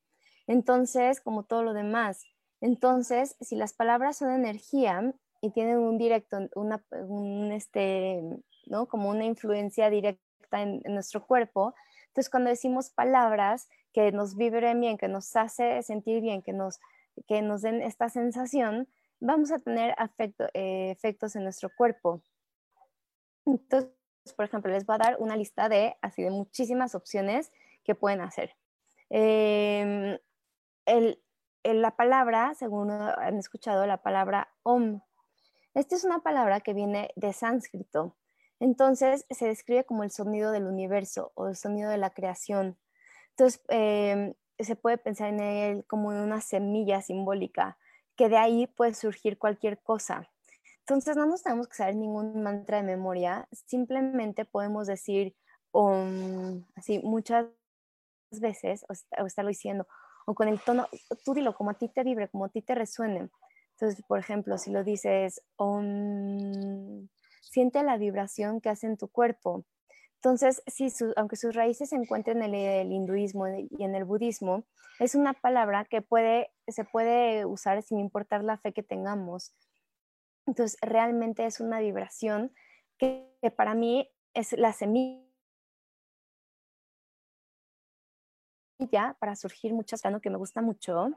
Entonces, 0.48 1.22
como 1.22 1.44
todo 1.44 1.64
lo 1.64 1.74
demás, 1.74 2.26
entonces, 2.66 3.36
si 3.42 3.56
las 3.56 3.74
palabras 3.74 4.18
son 4.18 4.32
energía 4.32 5.14
y 5.40 5.52
tienen 5.52 5.78
un 5.78 6.00
directo, 6.00 6.40
una, 6.56 6.84
un 7.08 7.52
este, 7.52 8.24
¿no? 8.66 8.88
Como 8.88 9.12
una 9.12 9.24
influencia 9.24 9.92
directa 9.92 10.64
en, 10.64 10.82
nuestro 10.88 11.24
cuerpo, 11.24 11.76
entonces 12.08 12.32
cuando 12.32 12.50
decimos 12.50 12.90
palabras 12.90 13.70
que 13.94 14.12
nos 14.12 14.36
vibren 14.36 14.82
bien, 14.82 14.98
que 14.98 15.08
nos 15.08 15.36
hace 15.36 15.84
sentir 15.84 16.24
bien, 16.24 16.42
que 16.42 16.54
nos, 16.54 16.80
que 17.28 17.44
nos 17.44 17.62
den 17.62 17.84
esta 17.84 18.10
sensación, 18.10 18.88
vamos 19.20 19.52
a 19.52 19.60
tener 19.60 19.96
eh, 20.56 20.90
efectos 20.90 21.36
en 21.36 21.44
nuestro 21.44 21.70
cuerpo. 21.78 22.24
Entonces, 23.46 23.92
por 24.36 24.46
ejemplo, 24.46 24.72
les 24.72 24.88
voy 24.88 24.96
a 24.96 25.04
dar 25.04 25.18
una 25.20 25.38
lista 25.38 25.70
de 25.70 25.98
así 26.02 26.24
de 26.24 26.32
muchísimas 26.32 26.96
opciones 26.96 27.52
que 27.84 27.94
pueden 27.94 28.22
hacer. 28.22 28.56
Em, 31.66 31.82
la 31.82 31.96
palabra, 31.96 32.54
según 32.54 32.92
han 32.92 33.40
escuchado, 33.40 33.88
la 33.88 33.98
palabra 33.98 34.50
om. 34.62 35.02
Esta 35.74 35.96
es 35.96 36.04
una 36.04 36.20
palabra 36.20 36.62
que 36.62 36.74
viene 36.74 37.10
de 37.16 37.34
sánscrito. 37.34 38.16
Entonces 38.60 39.26
se 39.32 39.48
describe 39.48 39.84
como 39.84 40.04
el 40.04 40.12
sonido 40.12 40.52
del 40.52 40.68
universo 40.68 41.32
o 41.34 41.48
el 41.48 41.56
sonido 41.56 41.90
de 41.90 41.98
la 41.98 42.12
creación. 42.12 42.78
Entonces 43.32 43.62
em, 43.70 44.36
se 44.60 44.76
puede 44.76 45.00
pensar 45.00 45.30
en 45.30 45.40
él 45.40 45.86
como 45.88 46.10
una 46.10 46.40
semilla 46.40 47.02
simbólica, 47.02 47.78
que 48.16 48.30
de 48.30 48.38
ahí 48.38 48.68
puede 48.68 48.94
surgir 48.94 49.40
cualquier 49.40 49.82
cosa. 49.82 50.30
Entonces 50.82 51.18
no 51.18 51.26
nos 51.26 51.42
tenemos 51.42 51.68
que 51.68 51.78
saber 51.78 51.96
ningún 51.96 52.44
mantra 52.44 52.78
de 52.78 52.84
memoria, 52.84 53.48
simplemente 53.52 54.46
podemos 54.46 54.86
decir 54.86 55.36
así 56.76 57.00
muchas 57.00 57.48
veces 58.32 58.86
o, 58.88 59.26
estarlo 59.26 59.50
diciendo 59.50 59.88
o 60.26 60.34
con 60.34 60.48
el 60.48 60.60
tono, 60.60 60.88
tú 61.24 61.34
dilo 61.34 61.56
como 61.56 61.72
a 61.72 61.74
ti 61.76 61.88
te 61.88 62.04
vibre, 62.04 62.28
como 62.30 62.46
a 62.46 62.50
ti 62.50 62.62
te 62.62 62.76
resuene. 62.76 63.30
Entonces, 63.72 64.04
por 64.08 64.20
ejemplo, 64.20 64.58
si 64.58 64.72
lo 64.72 64.84
dices, 64.84 65.42
siente 67.42 67.84
la 67.84 67.98
vibración 67.98 68.62
que 68.62 68.70
hace 68.70 68.88
en 68.88 68.98
tu 68.98 69.08
cuerpo. 69.08 69.66
Entonces, 70.16 70.64
si 70.66 70.88
aunque 71.18 71.36
sus 71.36 71.54
raíces 71.54 71.90
se 71.90 71.96
encuentren 71.96 72.42
en 72.42 72.56
el, 72.56 72.92
hinduismo 72.92 73.48
y 73.48 73.84
en 73.84 73.94
el 73.96 74.06
budismo, 74.06 74.66
es 75.00 75.14
una 75.14 75.34
palabra 75.34 75.86
que 75.86 76.02
puede, 76.02 76.52
se 76.68 76.84
puede 76.84 77.46
usar 77.46 77.84
sin 77.84 78.00
importar 78.00 78.44
la 78.44 78.58
fe 78.58 78.74
que 78.74 78.82
tengamos. 78.82 79.54
Entonces, 80.48 80.80
realmente 80.82 81.46
es 81.46 81.60
una 81.60 81.80
vibración 81.80 82.52
que, 82.98 83.30
para 83.56 83.76
mí 83.76 84.10
es 84.34 84.54
la 84.54 84.74
semilla 84.74 85.25
para 89.20 89.36
surgir 89.36 89.74
muchas 89.74 90.02
que 90.22 90.30
me 90.30 90.38
gusta 90.38 90.62
mucho, 90.62 91.10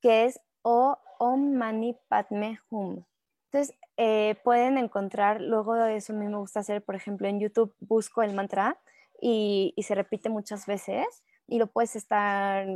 que 0.00 0.24
es 0.24 0.40
O 0.62 0.96
Om 1.18 1.54
Mani 1.54 1.96
Padme 2.08 2.60
Hum. 2.70 3.04
Entonces, 3.50 3.76
eh, 3.96 4.36
pueden 4.42 4.78
encontrar, 4.78 5.40
luego 5.40 5.74
de 5.74 5.96
eso 5.96 6.12
a 6.12 6.16
mí 6.16 6.26
me 6.26 6.38
gusta 6.38 6.60
hacer, 6.60 6.82
por 6.82 6.94
ejemplo, 6.94 7.28
en 7.28 7.38
YouTube 7.38 7.74
busco 7.80 8.22
el 8.22 8.34
mantra 8.34 8.80
y, 9.20 9.74
se 9.82 9.94
repite 9.94 10.30
muchas 10.30 10.66
veces 10.66 11.06
y 11.46 11.58
lo 11.58 11.66
puedes 11.66 11.96
estar 11.96 12.66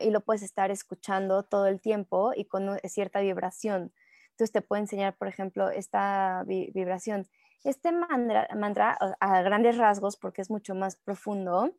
y 0.00 0.10
lo 0.10 0.20
puedes 0.22 0.42
estar 0.42 0.70
escuchando 0.70 1.44
todo 1.44 1.66
el 1.66 1.80
tiempo 1.80 2.32
y 2.34 2.46
con 2.46 2.78
cierta 2.84 3.20
vibración. 3.20 3.92
Entonces 4.30 4.52
te 4.52 4.62
puedo 4.62 4.80
enseñar, 4.80 5.16
por 5.16 5.28
ejemplo, 5.28 5.68
esta 5.70 6.44
vibración. 6.46 7.28
Este 7.64 7.92
mantra, 7.92 8.96
a 9.20 9.42
grandes 9.42 9.76
rasgos, 9.76 10.16
porque 10.16 10.42
es 10.42 10.50
mucho 10.50 10.74
más 10.74 10.96
profundo, 10.96 11.74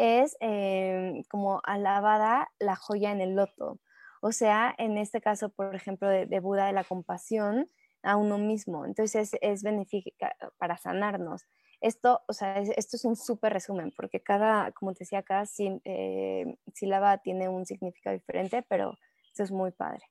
es 0.00 0.34
em, 0.40 1.22
como 1.24 1.60
alabada 1.64 2.50
la 2.58 2.74
joya 2.74 3.12
en 3.12 3.20
el 3.20 3.34
loto. 3.36 3.78
O 4.22 4.32
sea, 4.32 4.74
en 4.78 4.96
este 4.96 5.20
caso, 5.20 5.50
por 5.50 5.74
ejemplo, 5.74 6.08
de, 6.08 6.40
Buda, 6.40 6.66
de 6.66 6.72
la 6.72 6.84
compasión 6.84 7.68
a 8.02 8.16
uno 8.16 8.38
mismo. 8.38 8.86
Entonces 8.86 9.32
es, 9.40 9.62
benéfica 9.62 10.34
para 10.58 10.78
sanarnos. 10.78 11.46
Esto, 11.82 12.22
o 12.28 12.32
sea, 12.32 12.58
esto 12.58 12.96
es 12.96 13.04
un 13.04 13.16
súper 13.16 13.52
resumen, 13.52 13.92
porque 13.96 14.20
cada, 14.22 14.72
como 14.72 14.94
te 14.94 15.00
decía, 15.00 15.22
cada 15.22 15.44
eh, 15.84 16.56
sílaba 16.74 17.18
tiene 17.18 17.48
un 17.48 17.66
significado 17.66 18.14
diferente, 18.14 18.62
pero 18.68 18.94
esto 19.26 19.42
es 19.42 19.50
muy 19.50 19.70
padre. 19.70 20.04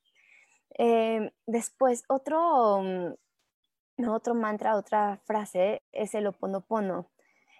Em, 0.71 1.31
después, 1.47 2.03
otro, 2.09 2.81
mm, 2.83 4.07
otro 4.07 4.35
mantra, 4.35 4.75
otra 4.75 5.17
frase 5.25 5.83
es 5.91 6.13
el 6.15 6.27
oponopono. 6.27 7.11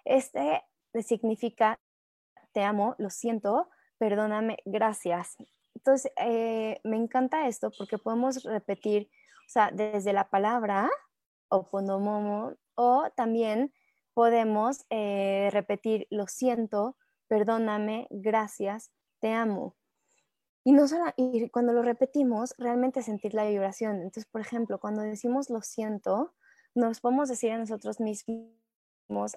Este 0.04 0.62
significa 1.02 1.78
te 2.52 2.62
amo, 2.62 2.94
lo 2.98 3.10
siento, 3.10 3.68
perdóname, 3.98 4.58
gracias. 4.64 5.36
Entonces, 5.74 6.12
eh, 6.16 6.80
me 6.84 6.96
encanta 6.96 7.46
esto 7.46 7.70
porque 7.76 7.98
podemos 7.98 8.42
repetir, 8.44 9.10
o 9.46 9.50
sea, 9.50 9.70
desde 9.72 10.12
la 10.12 10.28
palabra 10.28 10.90
oponomomo 11.48 12.54
o 12.74 13.10
también 13.16 13.72
podemos 14.14 14.84
eh, 14.90 15.48
repetir, 15.52 16.06
lo 16.10 16.26
siento, 16.26 16.96
perdóname, 17.28 18.06
gracias, 18.10 18.90
te 19.20 19.32
amo. 19.32 19.76
Y, 20.64 20.72
no 20.72 20.86
solo, 20.88 21.04
y 21.16 21.48
cuando 21.48 21.72
lo 21.72 21.82
repetimos, 21.82 22.54
realmente 22.58 23.02
sentir 23.02 23.34
la 23.34 23.46
vibración. 23.46 23.96
Entonces, 23.96 24.26
por 24.26 24.40
ejemplo, 24.42 24.78
cuando 24.78 25.02
decimos 25.02 25.48
lo 25.48 25.62
siento, 25.62 26.34
nos 26.74 27.00
podemos 27.00 27.28
decir 27.28 27.52
a 27.52 27.58
nosotros 27.58 28.00
mismos 28.00 28.59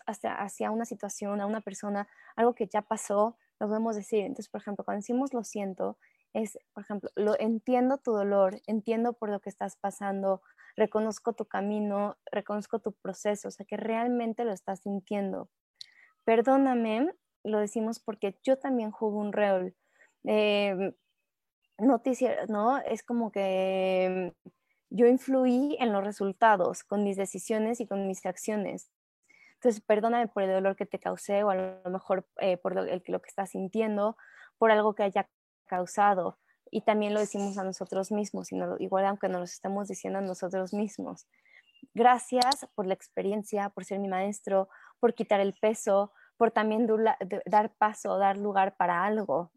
hacia, 0.05 0.35
hacia 0.35 0.71
una 0.71 0.85
situación, 0.85 1.41
a 1.41 1.45
una 1.45 1.61
persona, 1.61 2.07
algo 2.35 2.55
que 2.55 2.67
ya 2.67 2.81
pasó, 2.81 3.37
lo 3.59 3.67
podemos 3.67 3.95
decir. 3.95 4.21
Entonces, 4.21 4.49
por 4.49 4.61
ejemplo, 4.61 4.85
cuando 4.85 4.99
decimos 4.99 5.33
lo 5.33 5.43
siento, 5.43 5.97
es, 6.33 6.57
por 6.73 6.83
ejemplo, 6.83 7.09
lo 7.15 7.39
entiendo 7.39 7.97
tu 7.97 8.11
dolor, 8.13 8.61
entiendo 8.67 9.13
por 9.13 9.29
lo 9.29 9.39
que 9.39 9.49
estás 9.49 9.75
pasando, 9.77 10.41
reconozco 10.75 11.33
tu 11.33 11.45
camino, 11.45 12.17
reconozco 12.31 12.79
tu 12.79 12.93
proceso, 12.93 13.49
o 13.49 13.51
sea, 13.51 13.65
que 13.65 13.77
realmente 13.77 14.45
lo 14.45 14.51
estás 14.51 14.81
sintiendo. 14.81 15.49
Perdóname, 16.25 17.13
lo 17.43 17.59
decimos 17.59 17.99
porque 17.99 18.39
yo 18.43 18.57
también 18.57 18.91
juego 18.91 19.19
un 19.19 19.33
rol. 19.33 19.75
Eh, 20.25 20.93
noticiero, 21.79 22.47
¿no? 22.47 22.79
Es 22.79 23.03
como 23.03 23.31
que 23.31 24.33
yo 24.89 25.07
influí 25.07 25.75
en 25.79 25.91
los 25.91 26.03
resultados 26.03 26.83
con 26.83 27.03
mis 27.03 27.17
decisiones 27.17 27.79
y 27.79 27.87
con 27.87 28.07
mis 28.07 28.25
acciones. 28.25 28.91
Entonces, 29.63 29.81
perdóname 29.81 30.27
por 30.27 30.43
el 30.43 30.51
dolor 30.51 30.75
que 30.75 30.85
te 30.85 30.99
causé 30.99 31.45
o 31.45 31.49
a 31.49 31.55
lo 31.55 31.89
mejor 31.89 32.27
eh, 32.41 32.57
por 32.57 32.75
lo, 32.75 32.83
lo 32.83 33.21
que 33.21 33.29
estás 33.29 33.51
sintiendo, 33.51 34.17
por 34.57 34.71
algo 34.71 34.93
que 34.93 35.03
haya 35.03 35.29
causado. 35.67 36.37
Y 36.69 36.81
también 36.81 37.13
lo 37.13 37.21
decimos 37.21 37.57
a 37.57 37.63
nosotros 37.63 38.11
mismos, 38.11 38.49
igual 38.79 39.05
aunque 39.05 39.29
nos 39.29 39.39
lo 39.39 39.45
estemos 39.45 39.87
diciendo 39.87 40.19
a 40.19 40.21
nosotros 40.21 40.73
mismos. 40.73 41.27
Gracias 41.93 42.67
por 42.75 42.87
la 42.87 42.93
experiencia, 42.93 43.69
por 43.69 43.85
ser 43.85 43.99
mi 43.99 44.09
maestro, 44.09 44.67
por 44.99 45.13
quitar 45.13 45.39
el 45.39 45.53
peso, 45.53 46.11
por 46.35 46.51
también 46.51 46.85
dar 47.45 47.73
paso, 47.75 48.17
dar 48.17 48.37
lugar 48.37 48.75
para 48.75 49.05
algo. 49.05 49.53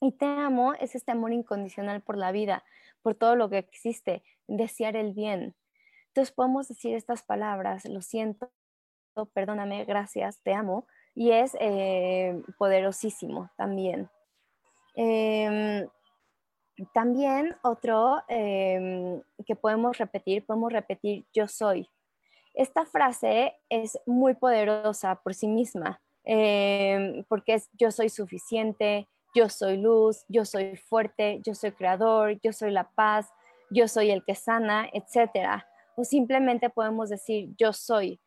Y 0.00 0.12
te 0.12 0.26
amo 0.26 0.74
es 0.74 0.94
este 0.94 1.10
amor 1.10 1.32
incondicional 1.32 2.02
por 2.02 2.16
la 2.16 2.30
vida, 2.30 2.62
por 3.02 3.16
todo 3.16 3.34
lo 3.34 3.50
que 3.50 3.58
existe, 3.58 4.22
desear 4.46 4.94
el 4.94 5.12
bien. 5.12 5.56
Entonces 6.08 6.32
podemos 6.32 6.68
decir 6.68 6.94
estas 6.94 7.24
palabras, 7.24 7.84
lo 7.84 8.00
siento, 8.00 8.52
perdóname, 9.26 9.84
gracias, 9.84 10.40
te 10.42 10.54
amo, 10.54 10.86
y 11.14 11.32
es 11.32 11.56
eh, 11.60 12.40
poderosísimo 12.58 13.50
también. 13.56 14.08
Em, 14.94 15.88
también 16.92 17.56
otro 17.62 18.22
em, 18.28 19.20
que 19.46 19.56
podemos 19.56 19.98
repetir, 19.98 20.46
podemos 20.46 20.72
repetir 20.72 21.26
yo 21.34 21.48
soy. 21.48 21.88
Esta 22.54 22.86
frase 22.86 23.54
es 23.68 23.98
muy 24.06 24.34
poderosa 24.34 25.16
por 25.22 25.34
sí 25.34 25.48
misma, 25.48 26.00
em, 26.24 27.24
porque 27.28 27.54
es 27.54 27.68
yo 27.72 27.90
soy 27.90 28.08
suficiente, 28.08 29.08
yo 29.34 29.48
soy 29.48 29.76
luz, 29.76 30.24
yo 30.28 30.44
soy 30.44 30.76
fuerte, 30.76 31.40
yo 31.44 31.54
soy 31.54 31.72
creador, 31.72 32.40
yo 32.42 32.52
soy 32.52 32.70
la 32.70 32.90
paz, 32.90 33.28
yo 33.70 33.86
soy 33.88 34.10
el 34.10 34.24
que 34.24 34.34
sana, 34.34 34.88
etc. 34.92 35.62
O 35.96 36.04
simplemente 36.04 36.70
podemos 36.70 37.10
decir 37.10 37.50
yo 37.58 37.72
soy. 37.72 38.20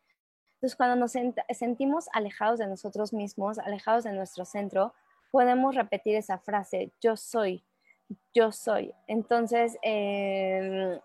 Entonces, 0.62 0.76
cuando 0.76 0.94
nos 0.94 1.10
sentimos 1.58 2.06
alejados 2.12 2.60
de 2.60 2.68
nosotros 2.68 3.12
mismos, 3.12 3.58
alejados 3.58 4.04
de 4.04 4.12
nuestro 4.12 4.44
centro, 4.44 4.94
podemos 5.32 5.74
repetir 5.74 6.14
esa 6.14 6.38
frase, 6.38 6.92
yo 7.00 7.16
soy, 7.16 7.64
yo 8.32 8.52
soy. 8.52 8.94
Entonces, 9.08 9.76
em, 9.82 11.00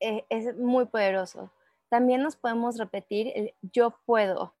e, 0.00 0.24
es 0.30 0.56
muy 0.56 0.86
poderoso. 0.86 1.52
También 1.88 2.22
nos 2.22 2.34
podemos 2.34 2.76
repetir 2.76 3.30
el 3.36 3.54
yo 3.72 3.94
puedo. 4.04 4.52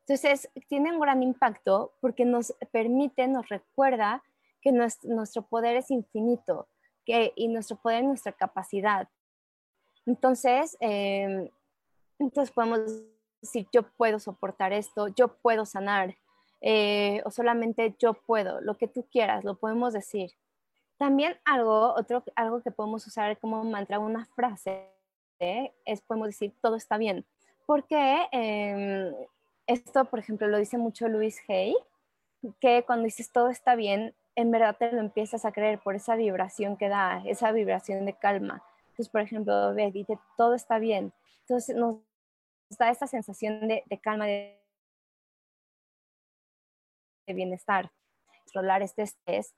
Entonces, 0.00 0.50
tiene 0.68 0.90
un 0.90 0.98
gran 0.98 1.22
impacto 1.22 1.92
porque 2.00 2.24
nos 2.24 2.52
permite, 2.72 3.28
nos 3.28 3.48
recuerda 3.48 4.24
que 4.60 4.72
nuestro, 4.72 5.42
poder 5.42 5.76
es 5.76 5.92
infinito 5.92 6.66
que, 7.04 7.32
y 7.36 7.46
nuestro 7.46 7.76
poder 7.76 8.00
es 8.02 8.08
nuestra 8.08 8.32
capacidad. 8.32 9.08
Entonces, 10.06 10.76
em, 10.80 11.48
entonces 12.18 12.52
podemos 12.52 12.80
decir, 13.42 13.66
yo 13.72 13.82
puedo 13.82 14.18
soportar 14.18 14.72
esto, 14.72 15.08
yo 15.08 15.28
puedo 15.28 15.66
sanar, 15.66 16.16
eh, 16.60 17.20
o 17.24 17.30
solamente 17.30 17.94
yo 17.98 18.14
puedo, 18.14 18.60
lo 18.60 18.76
que 18.78 18.88
tú 18.88 19.06
quieras, 19.10 19.44
lo 19.44 19.56
podemos 19.56 19.92
decir. 19.92 20.30
También 20.96 21.36
algo, 21.44 21.94
otro, 21.94 22.22
algo 22.36 22.62
que 22.62 22.70
podemos 22.70 23.06
usar 23.06 23.38
como 23.38 23.64
mantra, 23.64 23.98
una 23.98 24.24
frase, 24.26 24.88
es 25.38 26.00
podemos 26.02 26.28
decir, 26.28 26.54
todo 26.62 26.76
está 26.76 26.96
bien. 26.96 27.26
Porque 27.66 28.28
em, 28.32 29.12
esto, 29.66 30.04
por 30.04 30.18
ejemplo, 30.18 30.46
lo 30.48 30.58
dice 30.58 30.78
mucho 30.78 31.08
Luis 31.08 31.40
Hay, 31.48 31.74
que 32.60 32.84
cuando 32.84 33.04
dices 33.04 33.30
todo 33.32 33.48
está 33.48 33.74
bien, 33.74 34.14
en 34.34 34.50
verdad 34.50 34.76
te 34.78 34.90
lo 34.92 35.00
empiezas 35.00 35.44
a 35.44 35.52
creer 35.52 35.78
por 35.80 35.94
esa 35.94 36.16
vibración 36.16 36.76
que 36.76 36.88
da, 36.88 37.22
esa 37.26 37.52
vibración 37.52 38.04
de 38.06 38.14
calma. 38.14 38.62
Entonces, 38.90 39.08
por 39.08 39.20
ejemplo, 39.20 39.74
ve, 39.74 39.90
dice 39.90 40.18
todo 40.36 40.54
está 40.54 40.78
bien. 40.78 41.12
Entonces 41.40 41.76
nos 41.76 41.96
da 42.78 42.90
esa 42.90 43.06
sensación 43.06 43.68
de, 43.68 44.00
calma, 44.02 44.26
de, 44.26 44.60
de 47.26 47.34
bienestar. 47.34 47.90
Controlar 48.44 48.82
este 48.82 49.02
estrés 49.02 49.54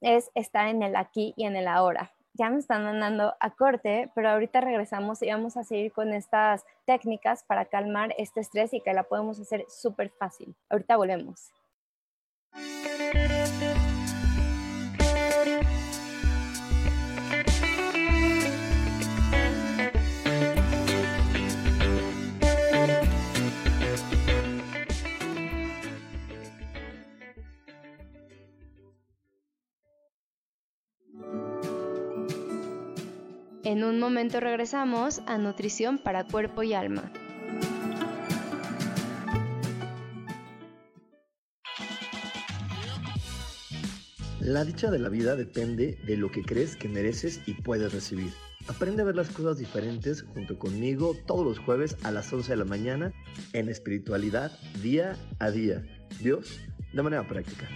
es 0.00 0.30
estar 0.34 0.68
en 0.68 0.82
el 0.82 0.96
aquí 0.96 1.34
y 1.36 1.44
en 1.44 1.56
el 1.56 1.68
ahora 1.68 2.14
ya 2.34 2.48
me 2.50 2.58
están 2.58 2.84
mandando 2.84 3.34
a 3.40 3.50
corte, 3.50 4.10
pero 4.14 4.30
ahorita 4.30 4.60
regresamos 4.60 5.22
y 5.22 5.30
vamos 5.30 5.56
a 5.56 5.64
seguir 5.64 5.92
con 5.92 6.12
estas 6.12 6.64
técnicas 6.86 7.44
para 7.44 7.64
calmar 7.66 8.14
este 8.18 8.40
estrés 8.40 8.72
y 8.72 8.80
que 8.80 8.92
la 8.92 9.04
podemos 9.04 9.40
hacer 9.40 9.64
súper 9.68 10.10
fácil. 10.10 10.54
Ahorita 10.68 10.96
volvemos. 10.96 11.52
En 33.62 33.84
un 33.84 34.00
momento 34.00 34.40
regresamos 34.40 35.20
a 35.26 35.38
nutrición 35.38 35.98
para 35.98 36.24
cuerpo 36.24 36.62
y 36.62 36.72
alma. 36.72 37.12
La 44.40 44.64
dicha 44.64 44.90
de 44.90 44.98
la 44.98 45.10
vida 45.10 45.36
depende 45.36 45.98
de 46.06 46.16
lo 46.16 46.30
que 46.30 46.42
crees 46.42 46.74
que 46.74 46.88
mereces 46.88 47.40
y 47.46 47.52
puedes 47.52 47.92
recibir. 47.92 48.32
Aprende 48.66 49.02
a 49.02 49.04
ver 49.04 49.14
las 49.14 49.28
cosas 49.28 49.58
diferentes 49.58 50.22
junto 50.22 50.58
conmigo 50.58 51.14
todos 51.26 51.44
los 51.44 51.58
jueves 51.58 51.96
a 52.02 52.10
las 52.10 52.32
11 52.32 52.52
de 52.52 52.56
la 52.56 52.64
mañana 52.64 53.12
en 53.52 53.68
espiritualidad 53.68 54.58
día 54.82 55.16
a 55.38 55.50
día. 55.50 55.82
Dios, 56.20 56.58
de 56.92 57.02
manera 57.02 57.28
práctica. 57.28 57.68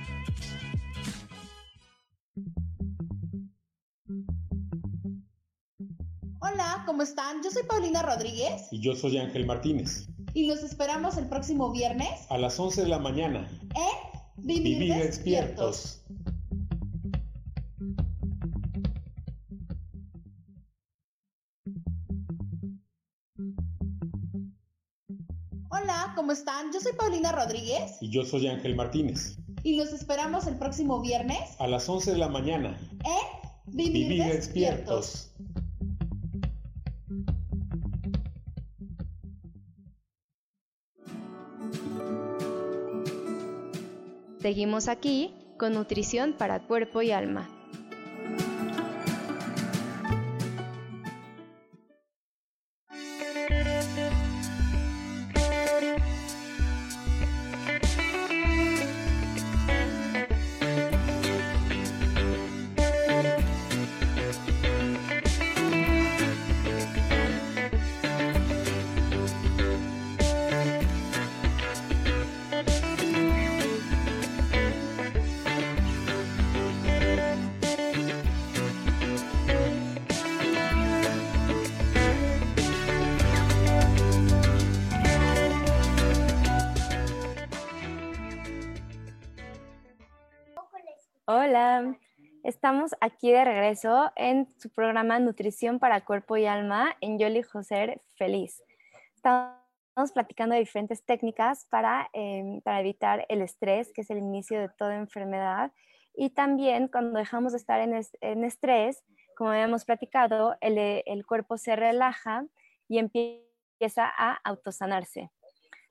Están? 7.05 7.43
Yo 7.43 7.51
soy 7.51 7.63
Paulina 7.65 8.03
Rodríguez. 8.03 8.69
Y 8.71 8.81
yo 8.81 8.97
soy 8.97 9.19
Ángel 9.19 9.47
Martínez. 9.47 10.09
Y 10.33 10.47
los 10.47 10.63
esperamos 10.63 11.17
el 11.19 11.29
próximo 11.29 11.71
viernes. 11.71 12.09
A 12.31 12.39
las 12.39 12.59
11 12.59 12.83
de 12.83 12.89
la 12.89 12.99
mañana. 12.99 13.47
En 13.61 14.15
Vivir, 14.37 14.95
despiertos. 14.95 16.03
Hola, 25.71 26.13
¿cómo 26.17 26.33
están? 26.33 26.73
Yo 26.73 26.81
soy 26.81 26.93
Paulina 26.95 27.31
Rodríguez. 27.33 27.99
Y 28.01 28.11
yo 28.11 28.25
soy 28.25 28.49
Ángel 28.49 28.75
Martínez. 28.75 29.37
Y 29.63 29.77
los 29.77 29.93
esperamos 29.93 30.47
el 30.47 30.57
próximo 30.57 31.01
viernes. 31.01 31.39
A 31.59 31.67
las 31.69 31.89
11 31.89 32.13
de 32.13 32.19
la 32.19 32.29
mañana. 32.29 32.79
En 33.05 33.45
Vivir, 33.67 34.25
despiertos. 34.25 35.34
Seguimos 44.45 44.89
aquí 44.89 45.33
con 45.57 45.73
nutrición 45.73 46.35
para 46.35 46.61
cuerpo 46.61 47.01
y 47.01 47.13
alma. 47.13 47.49
Hola, 91.27 91.99
estamos 92.43 92.95
aquí 93.01 93.33
de 93.33 93.43
regreso 93.47 94.13
en 94.15 94.47
su 94.59 94.69
programa 94.69 95.19
Nutrición 95.21 95.79
para 95.79 96.05
Cuerpo 96.05 96.37
y 96.37 96.45
Alma 96.45 96.99
en 97.01 97.19
Yoli 97.19 97.43
José 97.43 98.03
Feliz. 98.17 98.63
Estamos 99.15 100.13
platicando 100.13 100.53
de 100.53 100.61
diferentes 100.61 101.03
técnicas 101.03 101.65
para, 101.71 102.11
em, 102.13 102.61
para 102.61 102.81
evitar 102.81 103.25
el 103.31 103.41
estrés, 103.41 103.91
que 103.95 104.03
es 104.03 104.11
el 104.11 104.19
inicio 104.19 104.61
de 104.61 104.69
toda 104.69 104.97
enfermedad. 104.97 105.73
Y 106.15 106.29
también 106.29 106.89
cuando 106.89 107.19
dejamos 107.19 107.53
de 107.53 107.59
estar 107.59 107.81
en, 107.81 107.99
en 108.21 108.45
estrés, 108.45 109.03
como 109.35 109.49
habíamos 109.49 109.87
platicado, 109.87 110.59
el, 110.61 110.77
el 111.07 111.25
cuerpo 111.25 111.57
se 111.57 111.75
relaja 111.75 112.45
y 112.87 112.99
empieza 112.99 114.13
a 114.15 114.35
autosanarse. 114.45 115.31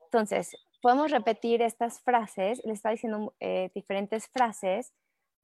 Entonces, 0.04 0.56
podemos 0.80 1.10
repetir 1.10 1.60
estas 1.60 2.00
frases, 2.02 2.64
le 2.64 2.72
está 2.72 2.90
diciendo 2.90 3.34
eh, 3.40 3.72
diferentes 3.74 4.28
frases 4.28 4.92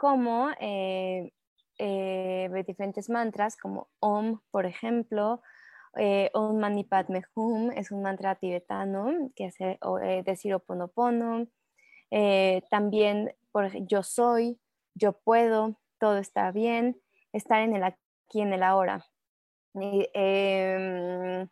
como 0.00 0.48
eh, 0.58 1.30
eh, 1.76 2.64
diferentes 2.66 3.10
mantras, 3.10 3.58
como 3.58 3.90
Om, 4.00 4.40
por 4.50 4.64
ejemplo, 4.64 5.42
Om 6.32 6.58
Mani 6.58 6.84
Padme 6.84 7.22
Hum 7.34 7.70
es 7.72 7.90
un 7.90 8.00
mantra 8.00 8.34
tibetano 8.36 9.30
que 9.36 9.46
hace 9.46 9.78
decir 10.24 10.54
Oponopono. 10.54 11.48
también 12.70 13.34
por, 13.52 13.70
yo 13.86 14.02
soy, 14.02 14.58
yo 14.94 15.12
puedo, 15.12 15.78
todo 15.98 16.16
está 16.16 16.50
bien, 16.50 16.98
estar 17.34 17.60
en 17.60 17.76
el 17.76 17.84
aquí, 17.84 18.40
en 18.40 18.54
el 18.54 18.62
ahora. 18.62 19.04
Em, 19.74 21.46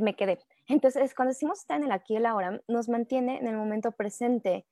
me 0.00 0.14
quedé. 0.14 0.38
Entonces, 0.68 1.14
cuando 1.14 1.30
decimos 1.30 1.60
estar 1.60 1.78
en 1.78 1.84
el 1.84 1.92
aquí 1.92 2.12
y 2.14 2.16
el 2.18 2.26
ahora, 2.26 2.60
nos 2.68 2.90
mantiene 2.90 3.38
en 3.38 3.46
el 3.46 3.56
momento 3.56 3.92
presente. 3.92 4.66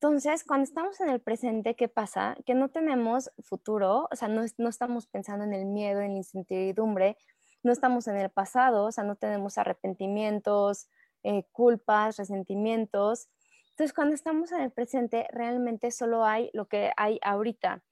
Entonces, 0.00 0.44
cuando 0.44 0.62
estamos 0.62 1.00
en 1.00 1.08
el 1.08 1.20
presente, 1.20 1.74
¿qué 1.74 1.88
pasa? 1.88 2.36
Que 2.46 2.54
no 2.54 2.68
tenemos 2.68 3.32
futuro, 3.42 4.06
o 4.12 4.16
sea, 4.16 4.28
no, 4.28 4.44
no 4.56 4.68
estamos 4.68 5.08
pensando 5.08 5.44
en 5.44 5.52
el 5.52 5.66
miedo, 5.66 6.00
en 6.00 6.12
la 6.12 6.18
incertidumbre, 6.18 7.16
no 7.64 7.72
estamos 7.72 8.06
en 8.06 8.16
el 8.16 8.30
pasado, 8.30 8.84
o 8.84 8.92
sea, 8.92 9.02
no 9.02 9.16
tenemos 9.16 9.58
arrepentimientos, 9.58 10.88
eh, 11.24 11.42
culpas, 11.50 12.16
resentimientos. 12.16 13.28
Entonces, 13.70 13.92
cuando 13.92 14.14
estamos 14.14 14.52
en 14.52 14.60
el 14.60 14.70
presente, 14.70 15.26
realmente 15.32 15.90
solo 15.90 16.24
hay 16.24 16.50
lo 16.52 16.68
que 16.68 16.92
hay 16.96 17.18
ahorita. 17.20 17.82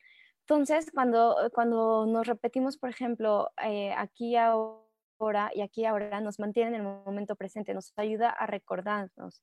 Entonces, 0.43 0.93
cuando, 0.93 1.37
cuando 1.55 2.07
nos 2.07 2.25
repetimos, 2.29 2.79
por 2.79 2.91
ejemplo, 2.91 3.51
eh, 3.65 3.93
aquí 3.99 4.37
ahora 4.37 5.51
y 5.53 5.63
aquí 5.63 5.85
ahora 5.85 6.21
nos 6.21 6.39
mantiene 6.39 6.77
en 6.77 6.77
el 6.77 6.83
momento 6.85 7.35
presente, 7.35 7.75
nos 7.75 7.93
ayuda 7.97 8.31
a 8.31 8.47
recordarnos. 8.47 9.43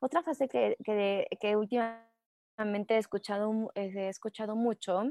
Otra 0.00 0.22
frase 0.22 0.48
que, 0.48 0.76
que, 0.84 1.56
últimamente 1.56 2.94
he 2.94 2.98
escuchado, 2.98 3.70
he 3.74 4.08
escuchado 4.08 4.56
mucho 4.56 5.04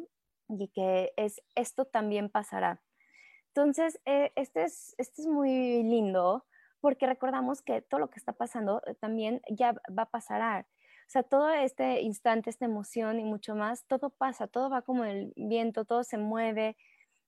y 0.50 0.68
que 0.70 1.14
es 1.18 1.42
esto 1.56 1.86
también 1.86 2.30
pasará. 2.30 2.82
Entonces, 3.48 4.00
eh, 4.06 4.32
este, 4.36 4.64
es, 4.64 4.96
este 4.98 5.22
es 5.22 5.28
muy 5.28 5.84
lindo 5.84 6.46
porque 6.82 7.08
recordamos 7.08 7.62
que 7.62 7.82
todo 7.82 8.00
lo 8.00 8.10
que 8.10 8.20
está 8.20 8.34
pasando 8.34 8.82
eh, 8.86 8.96
también 8.96 9.42
ya 9.50 9.74
va 9.98 10.04
a 10.04 10.10
pasar. 10.10 10.68
O 11.08 11.10
sea, 11.10 11.24
todo 11.24 11.50
este 11.50 12.02
instante, 12.02 12.50
esta 12.50 12.66
emoción 12.66 13.20
y 13.20 13.24
mucho 13.24 13.56
más, 13.56 13.86
todo 13.86 14.10
pasa, 14.10 14.48
todo 14.48 14.70
va 14.70 14.82
como 14.82 15.06
el 15.06 15.34
viento, 15.36 15.86
todo 15.86 16.04
se 16.04 16.18
mueve, 16.18 16.76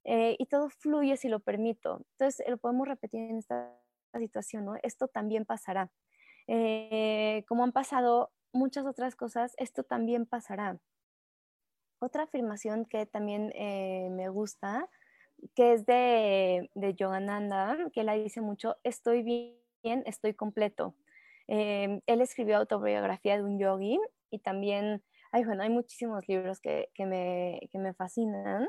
eh, 0.03 0.35
y 0.39 0.45
todo 0.45 0.69
fluye 0.69 1.17
si 1.17 1.27
lo 1.27 1.39
permito. 1.41 2.05
Entonces, 2.13 2.45
lo 2.47 2.57
podemos 2.57 2.87
repetir 2.87 3.29
en 3.29 3.37
esta 3.37 3.77
situación, 4.13 4.65
¿no? 4.65 4.75
Esto 4.81 5.07
también 5.07 5.45
pasará. 5.45 5.91
Eh, 6.47 7.43
como 7.47 7.63
han 7.63 7.71
pasado 7.71 8.31
muchas 8.53 8.85
otras 8.85 9.15
cosas, 9.15 9.53
esto 9.57 9.83
también 9.83 10.25
pasará. 10.25 10.79
Otra 11.99 12.23
afirmación 12.23 12.85
que 12.85 13.05
también 13.05 13.51
eh, 13.55 14.09
me 14.11 14.29
gusta, 14.29 14.89
que 15.55 15.73
es 15.73 15.85
de, 15.85 16.69
de 16.73 16.93
Yogananda, 16.95 17.77
que 17.93 18.03
la 18.03 18.13
dice 18.13 18.41
mucho, 18.41 18.77
estoy 18.83 19.23
bien, 19.23 20.03
estoy 20.05 20.33
completo. 20.33 20.95
él 21.47 22.21
escribió 22.21 22.57
autobiografía 22.57 23.37
de 23.37 23.43
un 23.43 23.59
yogi 23.59 23.99
y 24.29 24.39
también, 24.39 25.03
ay, 25.31 25.45
bueno, 25.45 25.63
hay 25.63 25.69
muchísimos 25.69 26.27
libros 26.27 26.59
que, 26.59 26.89
que, 26.93 27.05
me, 27.05 27.61
que 27.71 27.79
me 27.79 27.93
fascinan. 27.93 28.67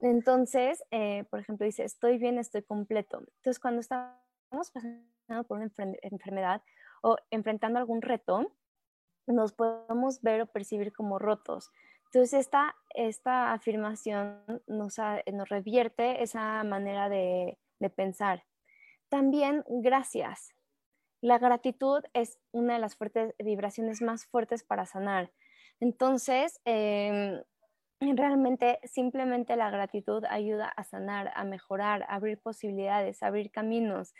Entonces, 0.00 0.82
eh, 0.90 1.24
por 1.30 1.40
ejemplo, 1.40 1.66
dice, 1.66 1.84
estoy 1.84 2.18
bien, 2.18 2.38
estoy 2.38 2.62
completo. 2.62 3.18
Entonces, 3.18 3.58
cuando 3.58 3.80
estamos 3.80 4.70
pasando 4.72 5.44
por 5.46 5.58
una 5.58 5.70
enfermedad 6.02 6.62
o 7.02 7.16
enfrentando 7.30 7.78
algún 7.78 8.02
reto, 8.02 8.52
nos 9.26 9.52
podemos 9.52 10.22
ver 10.22 10.42
o 10.42 10.46
percibir 10.46 10.92
como 10.92 11.18
rotos. 11.18 11.70
Entonces, 12.06 12.40
esta, 12.40 12.74
esta 12.94 13.52
afirmación 13.52 14.42
nos, 14.66 14.96
nos 15.32 15.48
revierte 15.48 16.22
esa 16.22 16.64
manera 16.64 17.08
de, 17.08 17.58
de 17.78 17.90
pensar. 17.90 18.44
También, 19.08 19.64
gracias. 19.68 20.54
La 21.20 21.38
gratitud 21.38 22.02
es 22.14 22.38
una 22.52 22.74
de 22.74 22.80
las 22.80 22.96
fuertes 22.96 23.34
vibraciones 23.38 24.00
más 24.00 24.26
fuertes 24.26 24.62
para 24.62 24.86
sanar. 24.86 25.32
Entonces, 25.80 26.60
eh, 26.64 27.42
realmente 28.00 28.78
simplemente 28.84 29.56
la 29.56 29.70
gratitud 29.70 30.24
ayuda 30.28 30.68
a 30.68 30.84
sanar, 30.84 31.32
a 31.34 31.44
mejorar, 31.44 32.04
a 32.04 32.14
abrir 32.14 32.38
posibilidades, 32.38 33.22
a 33.22 33.26
abrir 33.26 33.50
caminos. 33.50 34.14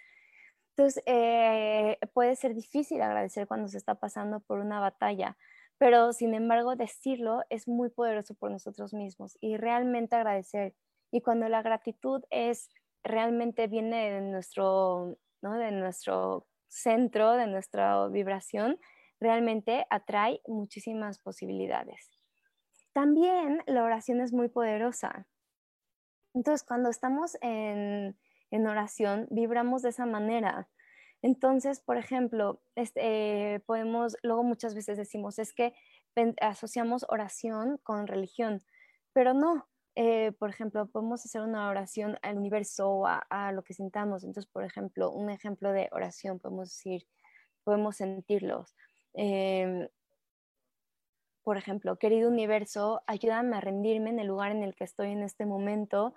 Entonces, 0.78 1.02
eh, 1.06 1.98
puede 2.14 2.36
ser 2.36 2.54
difícil 2.54 3.02
agradecer 3.02 3.48
cuando 3.48 3.66
se 3.66 3.78
está 3.78 3.96
pasando 3.96 4.38
por 4.38 4.60
una 4.60 4.78
batalla, 4.78 5.36
pero 5.76 6.12
sin 6.12 6.34
embargo 6.34 6.76
decirlo 6.76 7.42
es 7.50 7.66
muy 7.66 7.90
poderoso 7.90 8.34
por 8.36 8.52
nosotros 8.52 8.94
mismos 8.94 9.36
y 9.40 9.56
realmente 9.56 10.14
agradecer. 10.14 10.76
Y 11.10 11.20
cuando 11.20 11.48
la 11.48 11.62
gratitud 11.62 12.22
es 12.30 12.68
realmente 13.02 13.66
viene 13.66 14.12
de 14.12 14.20
nuestro, 14.20 15.18
¿no? 15.42 15.54
de 15.54 15.72
nuestro 15.72 16.46
centro, 16.68 17.32
de 17.32 17.48
nuestra 17.48 18.06
vibración, 18.06 18.78
realmente 19.18 19.84
atrae 19.90 20.40
muchísimas 20.46 21.18
posibilidades. 21.18 22.12
También 22.92 23.64
la 23.66 23.82
oración 23.82 24.20
es 24.20 24.32
muy 24.32 24.48
poderosa. 24.48 25.26
Entonces, 26.34 26.64
cuando 26.64 26.88
estamos 26.88 27.36
en, 27.40 28.16
oración, 28.52 29.26
vibramos 29.30 29.82
de 29.82 29.90
esa 29.90 30.06
manera. 30.06 30.68
Entonces, 31.22 31.80
por 31.80 31.96
ejemplo, 31.96 32.62
este, 32.76 33.62
podemos, 33.66 34.16
luego 34.22 34.44
muchas 34.44 34.74
veces 34.74 34.96
decimos, 34.96 35.38
es 35.38 35.52
que 35.52 35.74
asociamos 36.40 37.06
oración 37.08 37.78
con 37.82 38.06
religión, 38.06 38.64
pero 39.12 39.34
no. 39.34 39.68
Eh, 40.00 40.30
por 40.38 40.48
ejemplo, 40.48 40.86
podemos 40.86 41.24
hacer 41.24 41.42
una 41.42 41.68
oración 41.68 42.18
al 42.22 42.38
universo 42.38 42.88
o 42.88 43.06
a, 43.06 43.52
lo 43.52 43.64
que 43.64 43.74
sintamos. 43.74 44.22
Entonces, 44.22 44.48
por 44.50 44.64
ejemplo, 44.64 45.10
un 45.10 45.28
ejemplo 45.28 45.72
de 45.72 45.88
oración, 45.90 46.38
podemos 46.38 46.68
decir, 46.68 47.06
podemos 47.64 47.96
sentirlos. 47.96 48.76
Em, 49.14 49.88
por 51.42 51.56
ejemplo, 51.56 51.98
querido 51.98 52.30
universo, 52.30 53.02
ayúdame 53.06 53.56
a 53.56 53.60
rendirme 53.60 54.10
en 54.10 54.20
el 54.20 54.28
lugar 54.28 54.52
en 54.52 54.62
el 54.62 54.76
que 54.76 54.84
estoy 54.84 55.10
en 55.10 55.22
este 55.22 55.46
momento. 55.46 56.14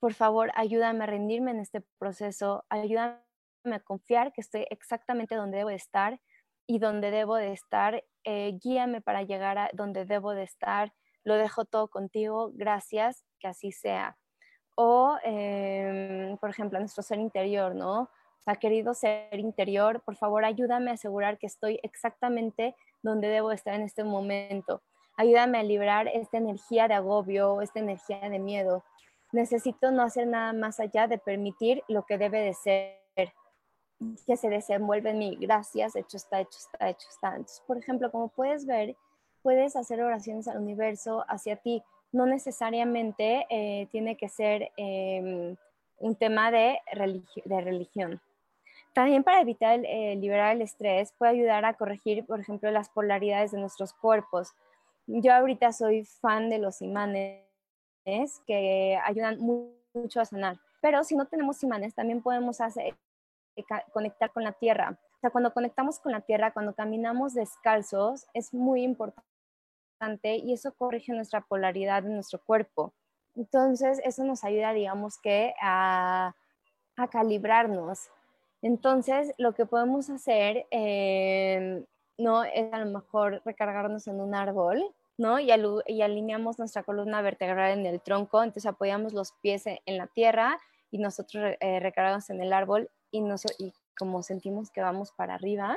Por 0.00 0.14
favor, 0.14 0.52
ayúdame 0.54 1.04
a 1.04 1.06
rendirme 1.06 1.50
en 1.50 1.60
este 1.60 1.82
proceso. 1.98 2.64
Ayúdame 2.68 3.18
a 3.64 3.80
confiar 3.80 4.32
que 4.32 4.40
estoy 4.40 4.64
exactamente 4.70 5.34
donde 5.34 5.58
debo 5.58 5.70
de 5.70 5.76
estar 5.76 6.20
y 6.66 6.78
donde 6.78 7.10
debo 7.10 7.34
de 7.36 7.52
estar. 7.52 8.04
Eh, 8.24 8.58
guíame 8.62 9.00
para 9.00 9.22
llegar 9.22 9.58
a 9.58 9.70
donde 9.72 10.04
debo 10.04 10.34
de 10.34 10.44
estar. 10.44 10.92
Lo 11.24 11.34
dejo 11.34 11.64
todo 11.64 11.88
contigo. 11.88 12.52
Gracias, 12.54 13.24
que 13.40 13.48
así 13.48 13.72
sea. 13.72 14.16
O, 14.76 15.16
em, 15.24 16.36
por 16.38 16.50
ejemplo, 16.50 16.78
nuestro 16.78 17.02
ser 17.02 17.18
interior, 17.18 17.74
¿no? 17.74 18.02
O 18.02 18.42
sea, 18.44 18.54
querido 18.54 18.94
ser 18.94 19.38
interior, 19.40 20.00
por 20.04 20.14
favor, 20.14 20.44
ayúdame 20.44 20.90
a 20.92 20.94
asegurar 20.94 21.38
que 21.38 21.48
estoy 21.48 21.80
exactamente 21.82 22.76
donde 23.02 23.28
debo 23.28 23.50
estar 23.50 23.74
en 23.74 23.82
este 23.82 24.04
momento. 24.04 24.82
Ayúdame 25.16 25.58
a 25.58 25.64
liberar 25.64 26.06
esta 26.06 26.38
energía 26.38 26.86
de 26.86 26.94
agobio, 26.94 27.60
esta 27.60 27.80
energía 27.80 28.20
de 28.20 28.38
miedo. 28.38 28.84
Necesito 29.32 29.90
no 29.90 30.02
hacer 30.02 30.26
nada 30.26 30.52
más 30.52 30.80
allá 30.80 31.06
de 31.06 31.18
permitir 31.18 31.82
lo 31.88 32.04
que 32.04 32.16
debe 32.16 32.40
de 32.40 32.54
ser, 32.54 32.98
que 34.26 34.36
se 34.36 34.48
desenvuelve 34.48 35.10
en 35.10 35.18
mí. 35.18 35.36
Gracias, 35.40 35.96
hecho 35.96 36.16
está, 36.16 36.40
hecho 36.40 36.58
está, 36.58 36.88
hecho 36.88 37.08
está. 37.10 37.28
Entonces, 37.30 37.62
por 37.66 37.76
ejemplo, 37.76 38.10
como 38.10 38.28
puedes 38.28 38.64
ver, 38.64 38.96
puedes 39.42 39.76
hacer 39.76 40.00
oraciones 40.02 40.48
al 40.48 40.58
universo 40.58 41.24
hacia 41.28 41.56
ti. 41.56 41.82
No 42.12 42.24
necesariamente 42.24 43.46
eh, 43.50 43.86
tiene 43.90 44.16
que 44.16 44.28
ser 44.28 44.70
em, 44.76 45.56
un 45.98 46.16
tema 46.16 46.50
de, 46.50 46.78
religión. 47.44 48.20
También 48.94 49.22
para 49.22 49.40
evitar 49.40 49.80
eh, 49.84 50.16
liberar 50.16 50.56
el 50.56 50.62
estrés 50.62 51.12
puede 51.18 51.32
ayudar 51.32 51.64
a 51.64 51.74
corregir, 51.74 52.24
por 52.24 52.40
ejemplo, 52.40 52.70
las 52.70 52.88
polaridades 52.88 53.52
de 53.52 53.60
nuestros 53.60 53.92
cuerpos. 53.92 54.54
Yo 55.06 55.34
ahorita 55.34 55.72
soy 55.72 56.04
fan 56.04 56.48
de 56.48 56.58
los 56.58 56.80
imanes 56.82 57.47
que 58.46 58.98
ayudan 59.04 59.38
mucho 59.40 60.20
a 60.20 60.24
sanar. 60.24 60.58
Pero 60.80 61.04
si 61.04 61.16
no 61.16 61.26
tenemos 61.26 61.62
imanes, 61.62 61.94
también 61.94 62.22
podemos 62.22 62.60
hacer, 62.60 62.94
eh, 63.56 63.64
conectar 63.92 64.32
con 64.32 64.44
la 64.44 64.52
tierra. 64.52 64.98
O 65.16 65.20
sea, 65.20 65.30
cuando 65.30 65.52
conectamos 65.52 65.98
con 65.98 66.12
la 66.12 66.20
tierra, 66.20 66.52
cuando 66.52 66.74
caminamos 66.74 67.34
descalzos, 67.34 68.26
es 68.34 68.54
muy 68.54 68.82
importante 68.82 70.36
y 70.36 70.52
eso 70.52 70.72
corrige 70.74 71.12
nuestra 71.12 71.40
polaridad 71.40 72.02
de 72.02 72.10
nuestro 72.10 72.40
cuerpo. 72.44 72.92
Entonces, 73.34 74.00
eso 74.04 74.24
nos 74.24 74.44
ayuda, 74.44 74.72
digamos 74.72 75.18
que, 75.18 75.54
a, 75.60 76.34
calibrarnos 77.10 78.10
entonces, 78.62 79.32
lo 79.38 79.54
que 79.54 79.66
podemos 79.66 80.10
hacer 80.10 80.66
eh, 80.70 81.84
no 82.16 82.42
es 82.44 82.72
a 82.72 82.80
lo 82.80 82.90
mejor 82.90 83.40
recargarnos 83.44 84.08
en 84.08 84.20
un 84.20 84.34
árbol, 84.34 84.82
¿no? 85.18 85.38
Y, 85.40 85.50
alineamos 85.50 86.58
nuestra 86.58 86.84
columna 86.84 87.20
vertebral 87.20 87.78
en 87.78 87.84
el 87.84 88.00
tronco, 88.00 88.42
entonces 88.42 88.66
apoyamos 88.66 89.12
los 89.12 89.32
pies 89.42 89.64
en 89.66 89.98
la 89.98 90.06
tierra 90.06 90.58
y 90.90 90.98
nosotros 90.98 91.56
eh, 91.60 91.80
recargamos 91.80 92.30
en 92.30 92.40
el 92.40 92.52
árbol 92.52 92.88
y, 93.10 93.22
como 93.98 94.22
sentimos 94.22 94.70
que 94.70 94.80
vamos 94.80 95.12
para 95.12 95.34
arriba, 95.34 95.76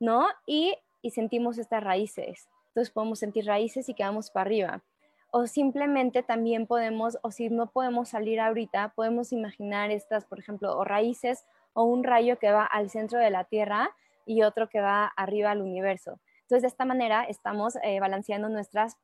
¿no? 0.00 0.26
Y, 0.46 0.74
y 1.00 1.12
sentimos 1.12 1.58
estas 1.58 1.82
raíces. 1.82 2.48
Entonces 2.68 2.92
podemos 2.92 3.20
sentir 3.20 3.46
raíces 3.46 3.88
y 3.88 3.94
quedamos 3.94 4.30
para 4.30 4.46
arriba. 4.46 4.82
O 5.30 5.46
simplemente 5.46 6.22
también 6.22 6.66
podemos, 6.66 7.18
o 7.22 7.30
si 7.30 7.48
no 7.50 7.70
podemos 7.70 8.08
salir 8.08 8.40
ahorita, 8.40 8.92
podemos 8.96 9.32
imaginar 9.32 9.90
estas, 9.90 10.24
por 10.24 10.40
ejemplo, 10.40 10.76
o 10.76 10.84
raíces 10.84 11.44
o 11.72 11.84
un 11.84 12.02
rayo 12.02 12.38
que 12.38 12.50
va 12.50 12.64
al 12.64 12.90
centro 12.90 13.18
de 13.18 13.30
la 13.30 13.44
Tierra 13.44 13.90
y 14.26 14.42
otro 14.42 14.68
que 14.68 14.80
va 14.80 15.06
arriba 15.16 15.52
al 15.52 15.62
universo. 15.62 16.18
Entonces, 16.52 16.64
de 16.64 16.74
esta 16.74 16.84
manera 16.84 17.24
estamos 17.24 17.78
eh, 17.82 17.98
balanceando 17.98 18.50
nuestras 18.50 18.98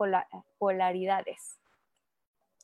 polaridades. 0.59 1.59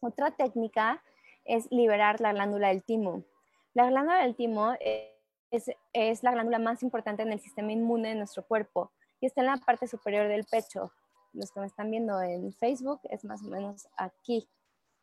Otra 0.02 0.32
técnica 0.32 1.02
es 1.46 1.72
liberar 1.72 2.20
la 2.20 2.34
glándula 2.34 2.68
del 2.68 2.82
timo. 2.82 3.24
La 3.72 3.88
glándula 3.88 4.18
del 4.18 4.36
timo 4.36 4.74
es, 4.80 5.70
es, 5.94 6.22
la 6.22 6.32
glándula 6.32 6.58
más 6.58 6.82
importante 6.82 7.22
en 7.22 7.32
el 7.32 7.40
sistema 7.40 7.72
inmune 7.72 8.10
de 8.10 8.14
nuestro 8.16 8.46
cuerpo 8.46 8.92
y 9.22 9.26
está 9.26 9.40
en 9.40 9.46
la 9.46 9.56
parte 9.56 9.88
superior 9.88 10.28
del 10.28 10.44
pecho. 10.44 10.92
Los 11.32 11.50
que 11.50 11.60
me 11.60 11.66
están 11.66 11.90
viendo 11.90 12.20
en 12.20 12.52
Facebook 12.52 13.00
es 13.04 13.24
más 13.24 13.42
o 13.42 13.46
menos 13.46 13.88
aquí, 13.96 14.46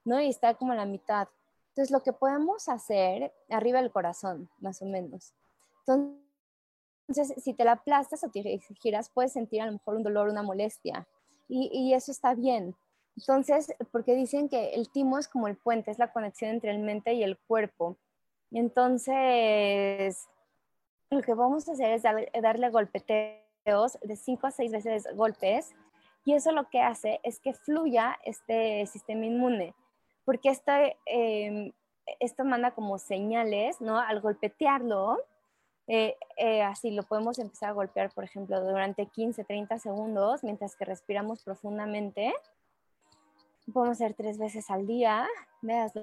¿no? 0.06 0.22
Y 0.22 0.30
está 0.30 0.54
como 0.54 0.74
a 0.74 0.76
la 0.76 0.86
mitad. 0.86 1.28
Entonces, 1.70 1.90
lo 1.90 2.04
que 2.04 2.14
podemos 2.14 2.70
hacer, 2.70 3.34
arriba 3.50 3.82
del 3.82 3.92
corazón, 3.92 4.48
más 4.60 4.80
o 4.84 4.86
menos. 4.86 5.34
Entonces, 5.80 6.31
si 7.10 7.54
te 7.54 7.64
la 7.64 7.74
aplastas 7.74 8.24
o 8.24 8.30
te 8.30 8.60
giras, 8.82 9.10
puedes 9.10 9.34
sentir 9.34 9.62
a 9.62 9.66
lo 9.66 9.74
mejor 9.74 9.96
un 9.96 10.04
dolor, 10.04 10.30
una 10.30 10.44
molestia. 10.44 11.08
Y, 11.48 11.94
eso 11.94 12.12
está 12.12 12.34
bien. 12.34 12.76
Entonces, 13.18 13.74
porque 13.92 14.16
dicen 14.16 14.48
que 14.48 14.74
el 14.74 14.90
timo 14.90 15.18
es 15.18 15.28
como 15.28 15.48
el 15.48 15.58
puente, 15.58 15.92
es 15.92 16.00
la 16.00 16.14
conexión 16.14 16.52
entre 16.52 16.72
el 16.72 16.80
mente 16.80 17.14
y 17.14 17.24
el 17.24 17.38
cuerpo. 17.38 17.98
Entonces, 18.52 20.30
lo 21.10 21.22
que 21.22 21.34
vamos 21.34 21.68
a 21.68 21.74
hacer 21.74 21.92
es 21.92 22.04
darle 22.04 22.70
golpeteos 22.70 24.00
de 24.02 24.16
5 24.16 24.48
a 24.48 24.52
6 24.52 24.72
veces 24.72 25.08
golpes 25.16 25.76
y 26.24 26.34
eso 26.34 26.52
lo 26.52 26.70
que 26.70 26.82
hace 26.82 27.20
es 27.24 27.40
que 27.40 27.54
fluya 27.54 28.18
este 28.24 28.86
sistema 28.86 29.26
inmune, 29.26 29.74
porque 30.24 30.50
esto, 30.50 30.72
eh, 31.06 31.74
esto 32.20 32.46
manda 32.46 32.72
como 32.72 32.98
señales, 32.98 33.82
¿no? 33.82 34.00
Al 34.00 34.22
golpetearlo, 34.22 35.18
eh, 35.88 36.16
eh, 36.38 36.64
así 36.64 36.92
lo 36.92 37.04
podemos 37.04 37.40
empezar 37.40 37.70
a 37.70 37.74
golpear, 37.74 38.12
por 38.12 38.24
ejemplo, 38.24 38.62
durante 38.62 39.08
15, 39.08 39.44
30 39.44 39.80
segundos, 39.80 40.44
mientras 40.44 40.76
que 40.76 40.86
respiramos 40.86 41.44
profundamente. 41.44 42.34
Podemos 43.74 43.98
hacer 43.98 44.14
tres 44.14 44.38
veces 44.38 44.70
al 44.70 44.88
día, 44.88 45.28
veas, 45.62 45.94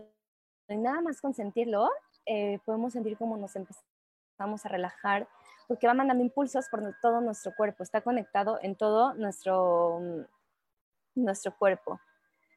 y 0.69 0.77
nada 0.77 1.01
más 1.01 1.21
con 1.21 1.35
sentirlo, 1.35 1.89
eh, 2.27 2.59
podemos 2.65 2.93
sentir 2.93 3.17
cómo 3.17 3.37
nos 3.37 3.57
empezamos 3.57 4.65
a 4.65 4.69
relajar, 4.69 5.29
porque 5.67 5.87
va 5.87 5.95
mandando 5.95 6.23
impulsos 6.23 6.69
por 6.69 6.95
todo 7.01 7.21
nuestro 7.21 7.55
cuerpo, 7.57 7.83
está 7.83 8.01
conectado 8.01 8.59
en 8.63 8.77
todo 8.77 9.15
nuestro, 9.15 10.01
mm, 10.01 11.23
nuestro 11.23 11.57
cuerpo. 11.57 12.01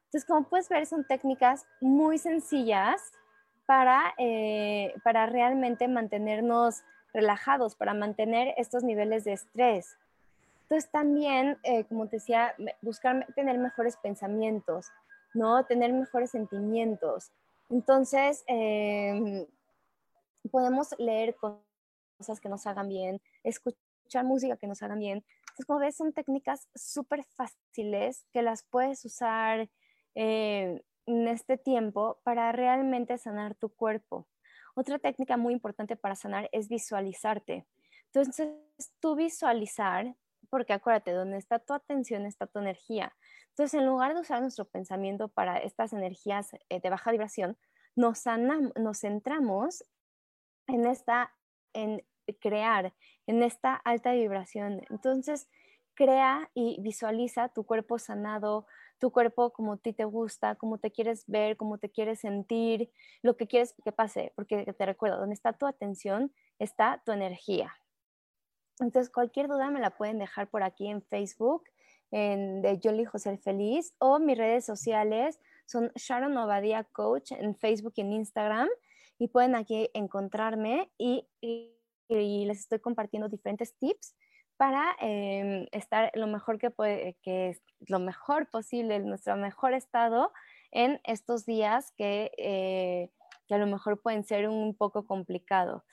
Entonces, 0.05 0.26
como 0.26 0.43
puedes 0.43 0.67
ver, 0.67 0.86
son 0.86 1.05
técnicas 1.05 1.65
muy 1.80 2.17
sencillas 2.17 3.01
para, 3.65 4.13
eh, 4.17 4.93
para 5.03 5.26
realmente 5.26 5.88
mantenernos 5.88 6.84
relajados, 7.14 7.76
para 7.76 7.93
mantener 7.93 8.53
estos 8.57 8.84
niveles 8.84 9.24
de 9.24 9.34
estrés. 9.34 9.97
Entonces, 10.64 10.89
también, 10.89 11.57
eh, 11.64 11.84
como 11.86 12.07
te 12.07 12.18
decía, 12.18 12.55
buscar 12.82 13.28
tener 13.36 13.57
mejores 13.57 13.97
pensamientos, 13.97 14.88
¿no? 15.34 15.66
Tener 15.66 15.91
mejores 15.91 16.32
sentimientos. 16.32 17.32
Entonces, 17.70 18.43
em, 18.47 19.45
podemos 20.49 20.95
leer 20.97 21.36
cosas 21.36 22.39
que 22.41 22.49
nos 22.49 22.66
hagan 22.68 22.88
bien, 22.88 23.22
escuchar 23.43 24.24
música 24.24 24.57
que 24.57 24.68
nos 24.68 24.82
hagan 24.82 24.99
bien. 24.99 25.24
Entonces, 25.41 25.66
como 25.66 25.80
ves, 25.80 25.95
son 25.95 26.14
técnicas 26.14 26.68
súper 26.76 27.24
fáciles 27.24 28.26
que 28.32 28.41
las 28.41 28.64
puedes 28.64 29.03
usar 29.05 29.70
eh, 30.16 30.82
en 31.05 31.28
este 31.28 31.57
tiempo 31.57 32.20
para 32.24 32.51
realmente 32.51 33.18
sanar 33.18 33.55
tu 33.55 33.70
cuerpo. 33.70 34.26
Otra 34.76 34.99
técnica 34.99 35.38
muy 35.38 35.53
importante 35.53 35.95
para 35.95 36.15
sanar 36.15 36.49
es 36.51 36.69
visualizarte. 36.69 37.65
Entonces, 38.13 38.49
tú 38.99 39.15
visualizar, 39.15 40.15
porque 40.49 40.74
acuérdate, 40.74 41.11
donde 41.11 41.38
está 41.38 41.59
tu 41.59 41.74
atención 41.74 42.26
está 42.26 42.47
tu 42.47 42.59
energía. 42.59 43.13
Entonces, 43.49 43.80
en 43.80 43.86
lugar 43.86 44.13
de 44.13 44.22
usar 44.22 44.41
nuestro 44.41 44.65
pensamiento 44.65 45.28
para 45.28 45.57
estas 45.57 45.93
energías 45.93 46.51
eh, 46.69 46.80
de 46.82 46.89
baja 46.89 47.11
vibración, 47.11 47.57
nos, 47.95 48.24
nos 48.76 48.99
centramos 48.99 49.84
en 50.67 50.86
esta, 50.86 51.34
en 51.74 52.03
crear 52.39 52.93
en 53.28 53.43
esta 53.43 53.76
alta 53.76 54.11
vibración. 54.13 54.82
Entonces, 54.89 55.47
crea 55.93 56.49
y 56.53 56.82
visualiza 56.82 57.49
tu 57.49 57.65
cuerpo 57.65 57.99
sanado, 57.99 58.65
tu 59.02 59.12
cuerpo 59.12 59.52
como 59.52 59.74
a 59.74 59.78
ti 59.78 59.93
te 59.93 60.06
gusta, 60.06 60.56
como 60.56 60.78
te 60.78 60.91
quieres 60.91 61.26
ver, 61.26 61.58
como 61.58 61.80
te 61.80 61.89
quieres 61.89 62.20
sentir, 62.20 62.91
lo 63.24 63.36
que 63.36 63.47
quieres 63.47 63.74
que 63.84 63.91
pase, 63.91 64.32
porque 64.36 64.72
te 64.72 64.86
recuerdo, 64.86 65.18
donde 65.18 65.34
está 65.34 65.54
tu 65.54 65.66
atención 65.66 66.32
está 66.60 67.02
tu 67.04 67.12
energía. 67.12 67.76
Entonces, 68.80 69.12
cualquier 69.12 69.47
duda 69.47 69.72
me 69.72 69.80
la 69.80 69.97
pueden 69.97 70.20
dejar 70.20 70.47
por 70.49 70.62
aquí 70.62 70.88
en 70.88 71.02
Facebook, 71.02 71.64
en 72.12 72.62
de 72.62 72.78
Yo 72.78 72.91
elijo 72.91 73.18
ser 73.18 73.39
feliz, 73.39 73.93
o 73.97 74.20
mis 74.20 74.38
redes 74.38 74.66
sociales 74.66 75.39
son 75.66 75.91
Sharon 75.95 76.38
Obadia 76.38 76.84
Coach 76.84 77.32
en 77.32 77.56
Facebook 77.56 77.93
y 77.95 78.02
en 78.02 78.14
Instagram, 78.14 78.70
y 79.18 79.30
pueden 79.30 79.56
aquí 79.56 79.89
encontrarme 79.93 80.91
y 80.99 81.28
les 82.08 82.60
estoy 82.60 82.80
compartiendo 82.80 83.30
diferentes 83.30 83.76
tips 83.78 84.16
para 84.62 84.95
em, 84.99 85.66
estar 85.72 86.12
lo 86.14 86.28
mejor 86.28 86.59
que, 86.59 86.70
puede, 86.70 87.18
que 87.24 87.49
es 87.49 87.64
lo 87.88 87.97
mejor 87.97 88.47
posible, 88.47 88.99
nuestro 88.99 89.36
mejor 89.36 89.74
estado 89.74 90.32
en 90.70 91.01
estos 91.03 91.47
días 91.47 91.91
que, 91.97 92.30
eh, 92.38 93.09
que 93.47 93.55
a 93.55 93.57
lo 93.57 93.66
mejor 93.66 93.99
pueden 94.03 94.24
ser 94.24 94.47
un 94.47 94.76
poco 94.76 95.07
complicado. 95.07 95.84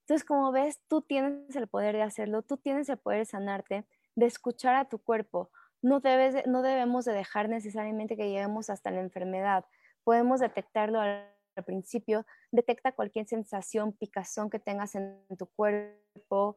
Entonces, 0.00 0.26
como 0.26 0.50
ves, 0.50 0.80
tú 0.88 1.02
tienes 1.02 1.54
el 1.54 1.68
poder 1.68 1.94
de 1.94 2.02
hacerlo, 2.02 2.42
tú 2.42 2.56
tienes 2.56 2.88
el 2.88 2.96
poder 2.96 3.20
de 3.20 3.26
sanarte, 3.26 3.84
de 4.16 4.26
escuchar 4.26 4.74
a 4.74 4.88
tu 4.88 4.98
cuerpo. 4.98 5.52
No, 5.80 6.00
debes, 6.00 6.48
no 6.48 6.62
debemos 6.62 7.04
de 7.04 7.12
dejar 7.12 7.48
necesariamente 7.48 8.16
que 8.16 8.28
lleguemos 8.28 8.70
hasta 8.70 8.90
la 8.90 9.02
enfermedad. 9.02 9.66
Podemos 10.02 10.40
detectarlo 10.40 10.98
al 10.98 11.30
principio, 11.64 12.26
detecta 12.50 12.90
cualquier 12.90 13.28
sensación, 13.28 13.92
picazón 13.92 14.50
que 14.50 14.58
tengas 14.58 14.96
en 14.96 15.16
tu 15.38 15.46
cuerpo, 15.46 16.56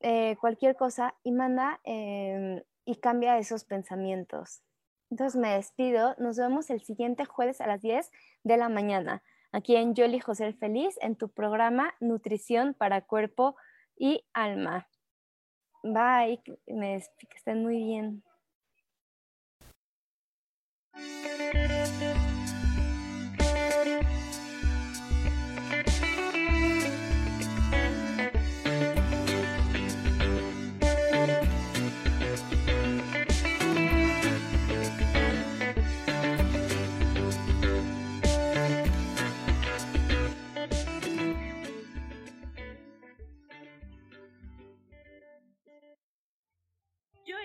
eh, 0.00 0.36
cualquier 0.40 0.76
cosa 0.76 1.14
y 1.22 1.32
manda 1.32 1.80
em, 1.84 2.62
y 2.84 2.96
cambia 2.96 3.38
esos 3.38 3.64
pensamientos. 3.64 4.62
Entonces 5.10 5.38
me 5.40 5.54
despido, 5.54 6.14
nos 6.18 6.36
vemos 6.36 6.70
el 6.70 6.80
siguiente 6.82 7.24
jueves 7.24 7.60
a 7.60 7.66
las 7.66 7.82
10 7.82 8.10
de 8.44 8.56
la 8.56 8.68
mañana, 8.68 9.22
aquí 9.52 9.76
en 9.76 9.94
Yo 9.94 10.04
elijo 10.04 10.34
ser 10.34 10.54
feliz, 10.54 10.98
en 11.02 11.16
tu 11.16 11.28
programa 11.28 11.94
Nutrición 12.00 12.74
para 12.74 13.02
Cuerpo 13.02 13.56
y 13.96 14.24
Alma. 14.32 14.88
Bye, 15.82 16.42
me 16.66 17.02
que 17.28 17.36
estén 17.36 17.62
muy 17.62 17.76
bien. 17.76 18.22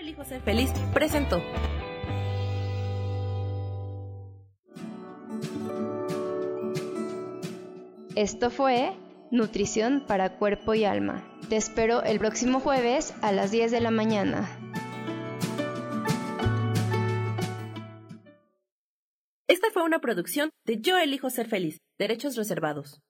Elijo 0.08 0.24
ser 0.24 0.42
feliz 0.42 0.72
presentó. 0.94 1.42
Esto 8.16 8.50
fue 8.50 8.94
Nutrición 9.32 10.06
para 10.08 10.38
Cuerpo 10.38 10.74
y 10.74 10.86
Alma. 10.86 11.24
Te 11.50 11.56
espero 11.56 12.04
el 12.04 12.20
próximo 12.20 12.60
jueves 12.60 13.14
a 13.22 13.32
las 13.32 13.52
10 13.52 13.72
de 13.72 13.82
la 13.82 13.92
mañana. 13.92 14.50
Esta 19.48 19.68
fue 19.72 19.84
una 19.84 20.00
producción 20.00 20.50
de 20.66 20.82
Yo 20.82 20.98
elijo 20.98 21.30
ser 21.30 21.48
feliz, 21.48 21.80
derechos 21.98 22.36
reservados. 22.36 23.02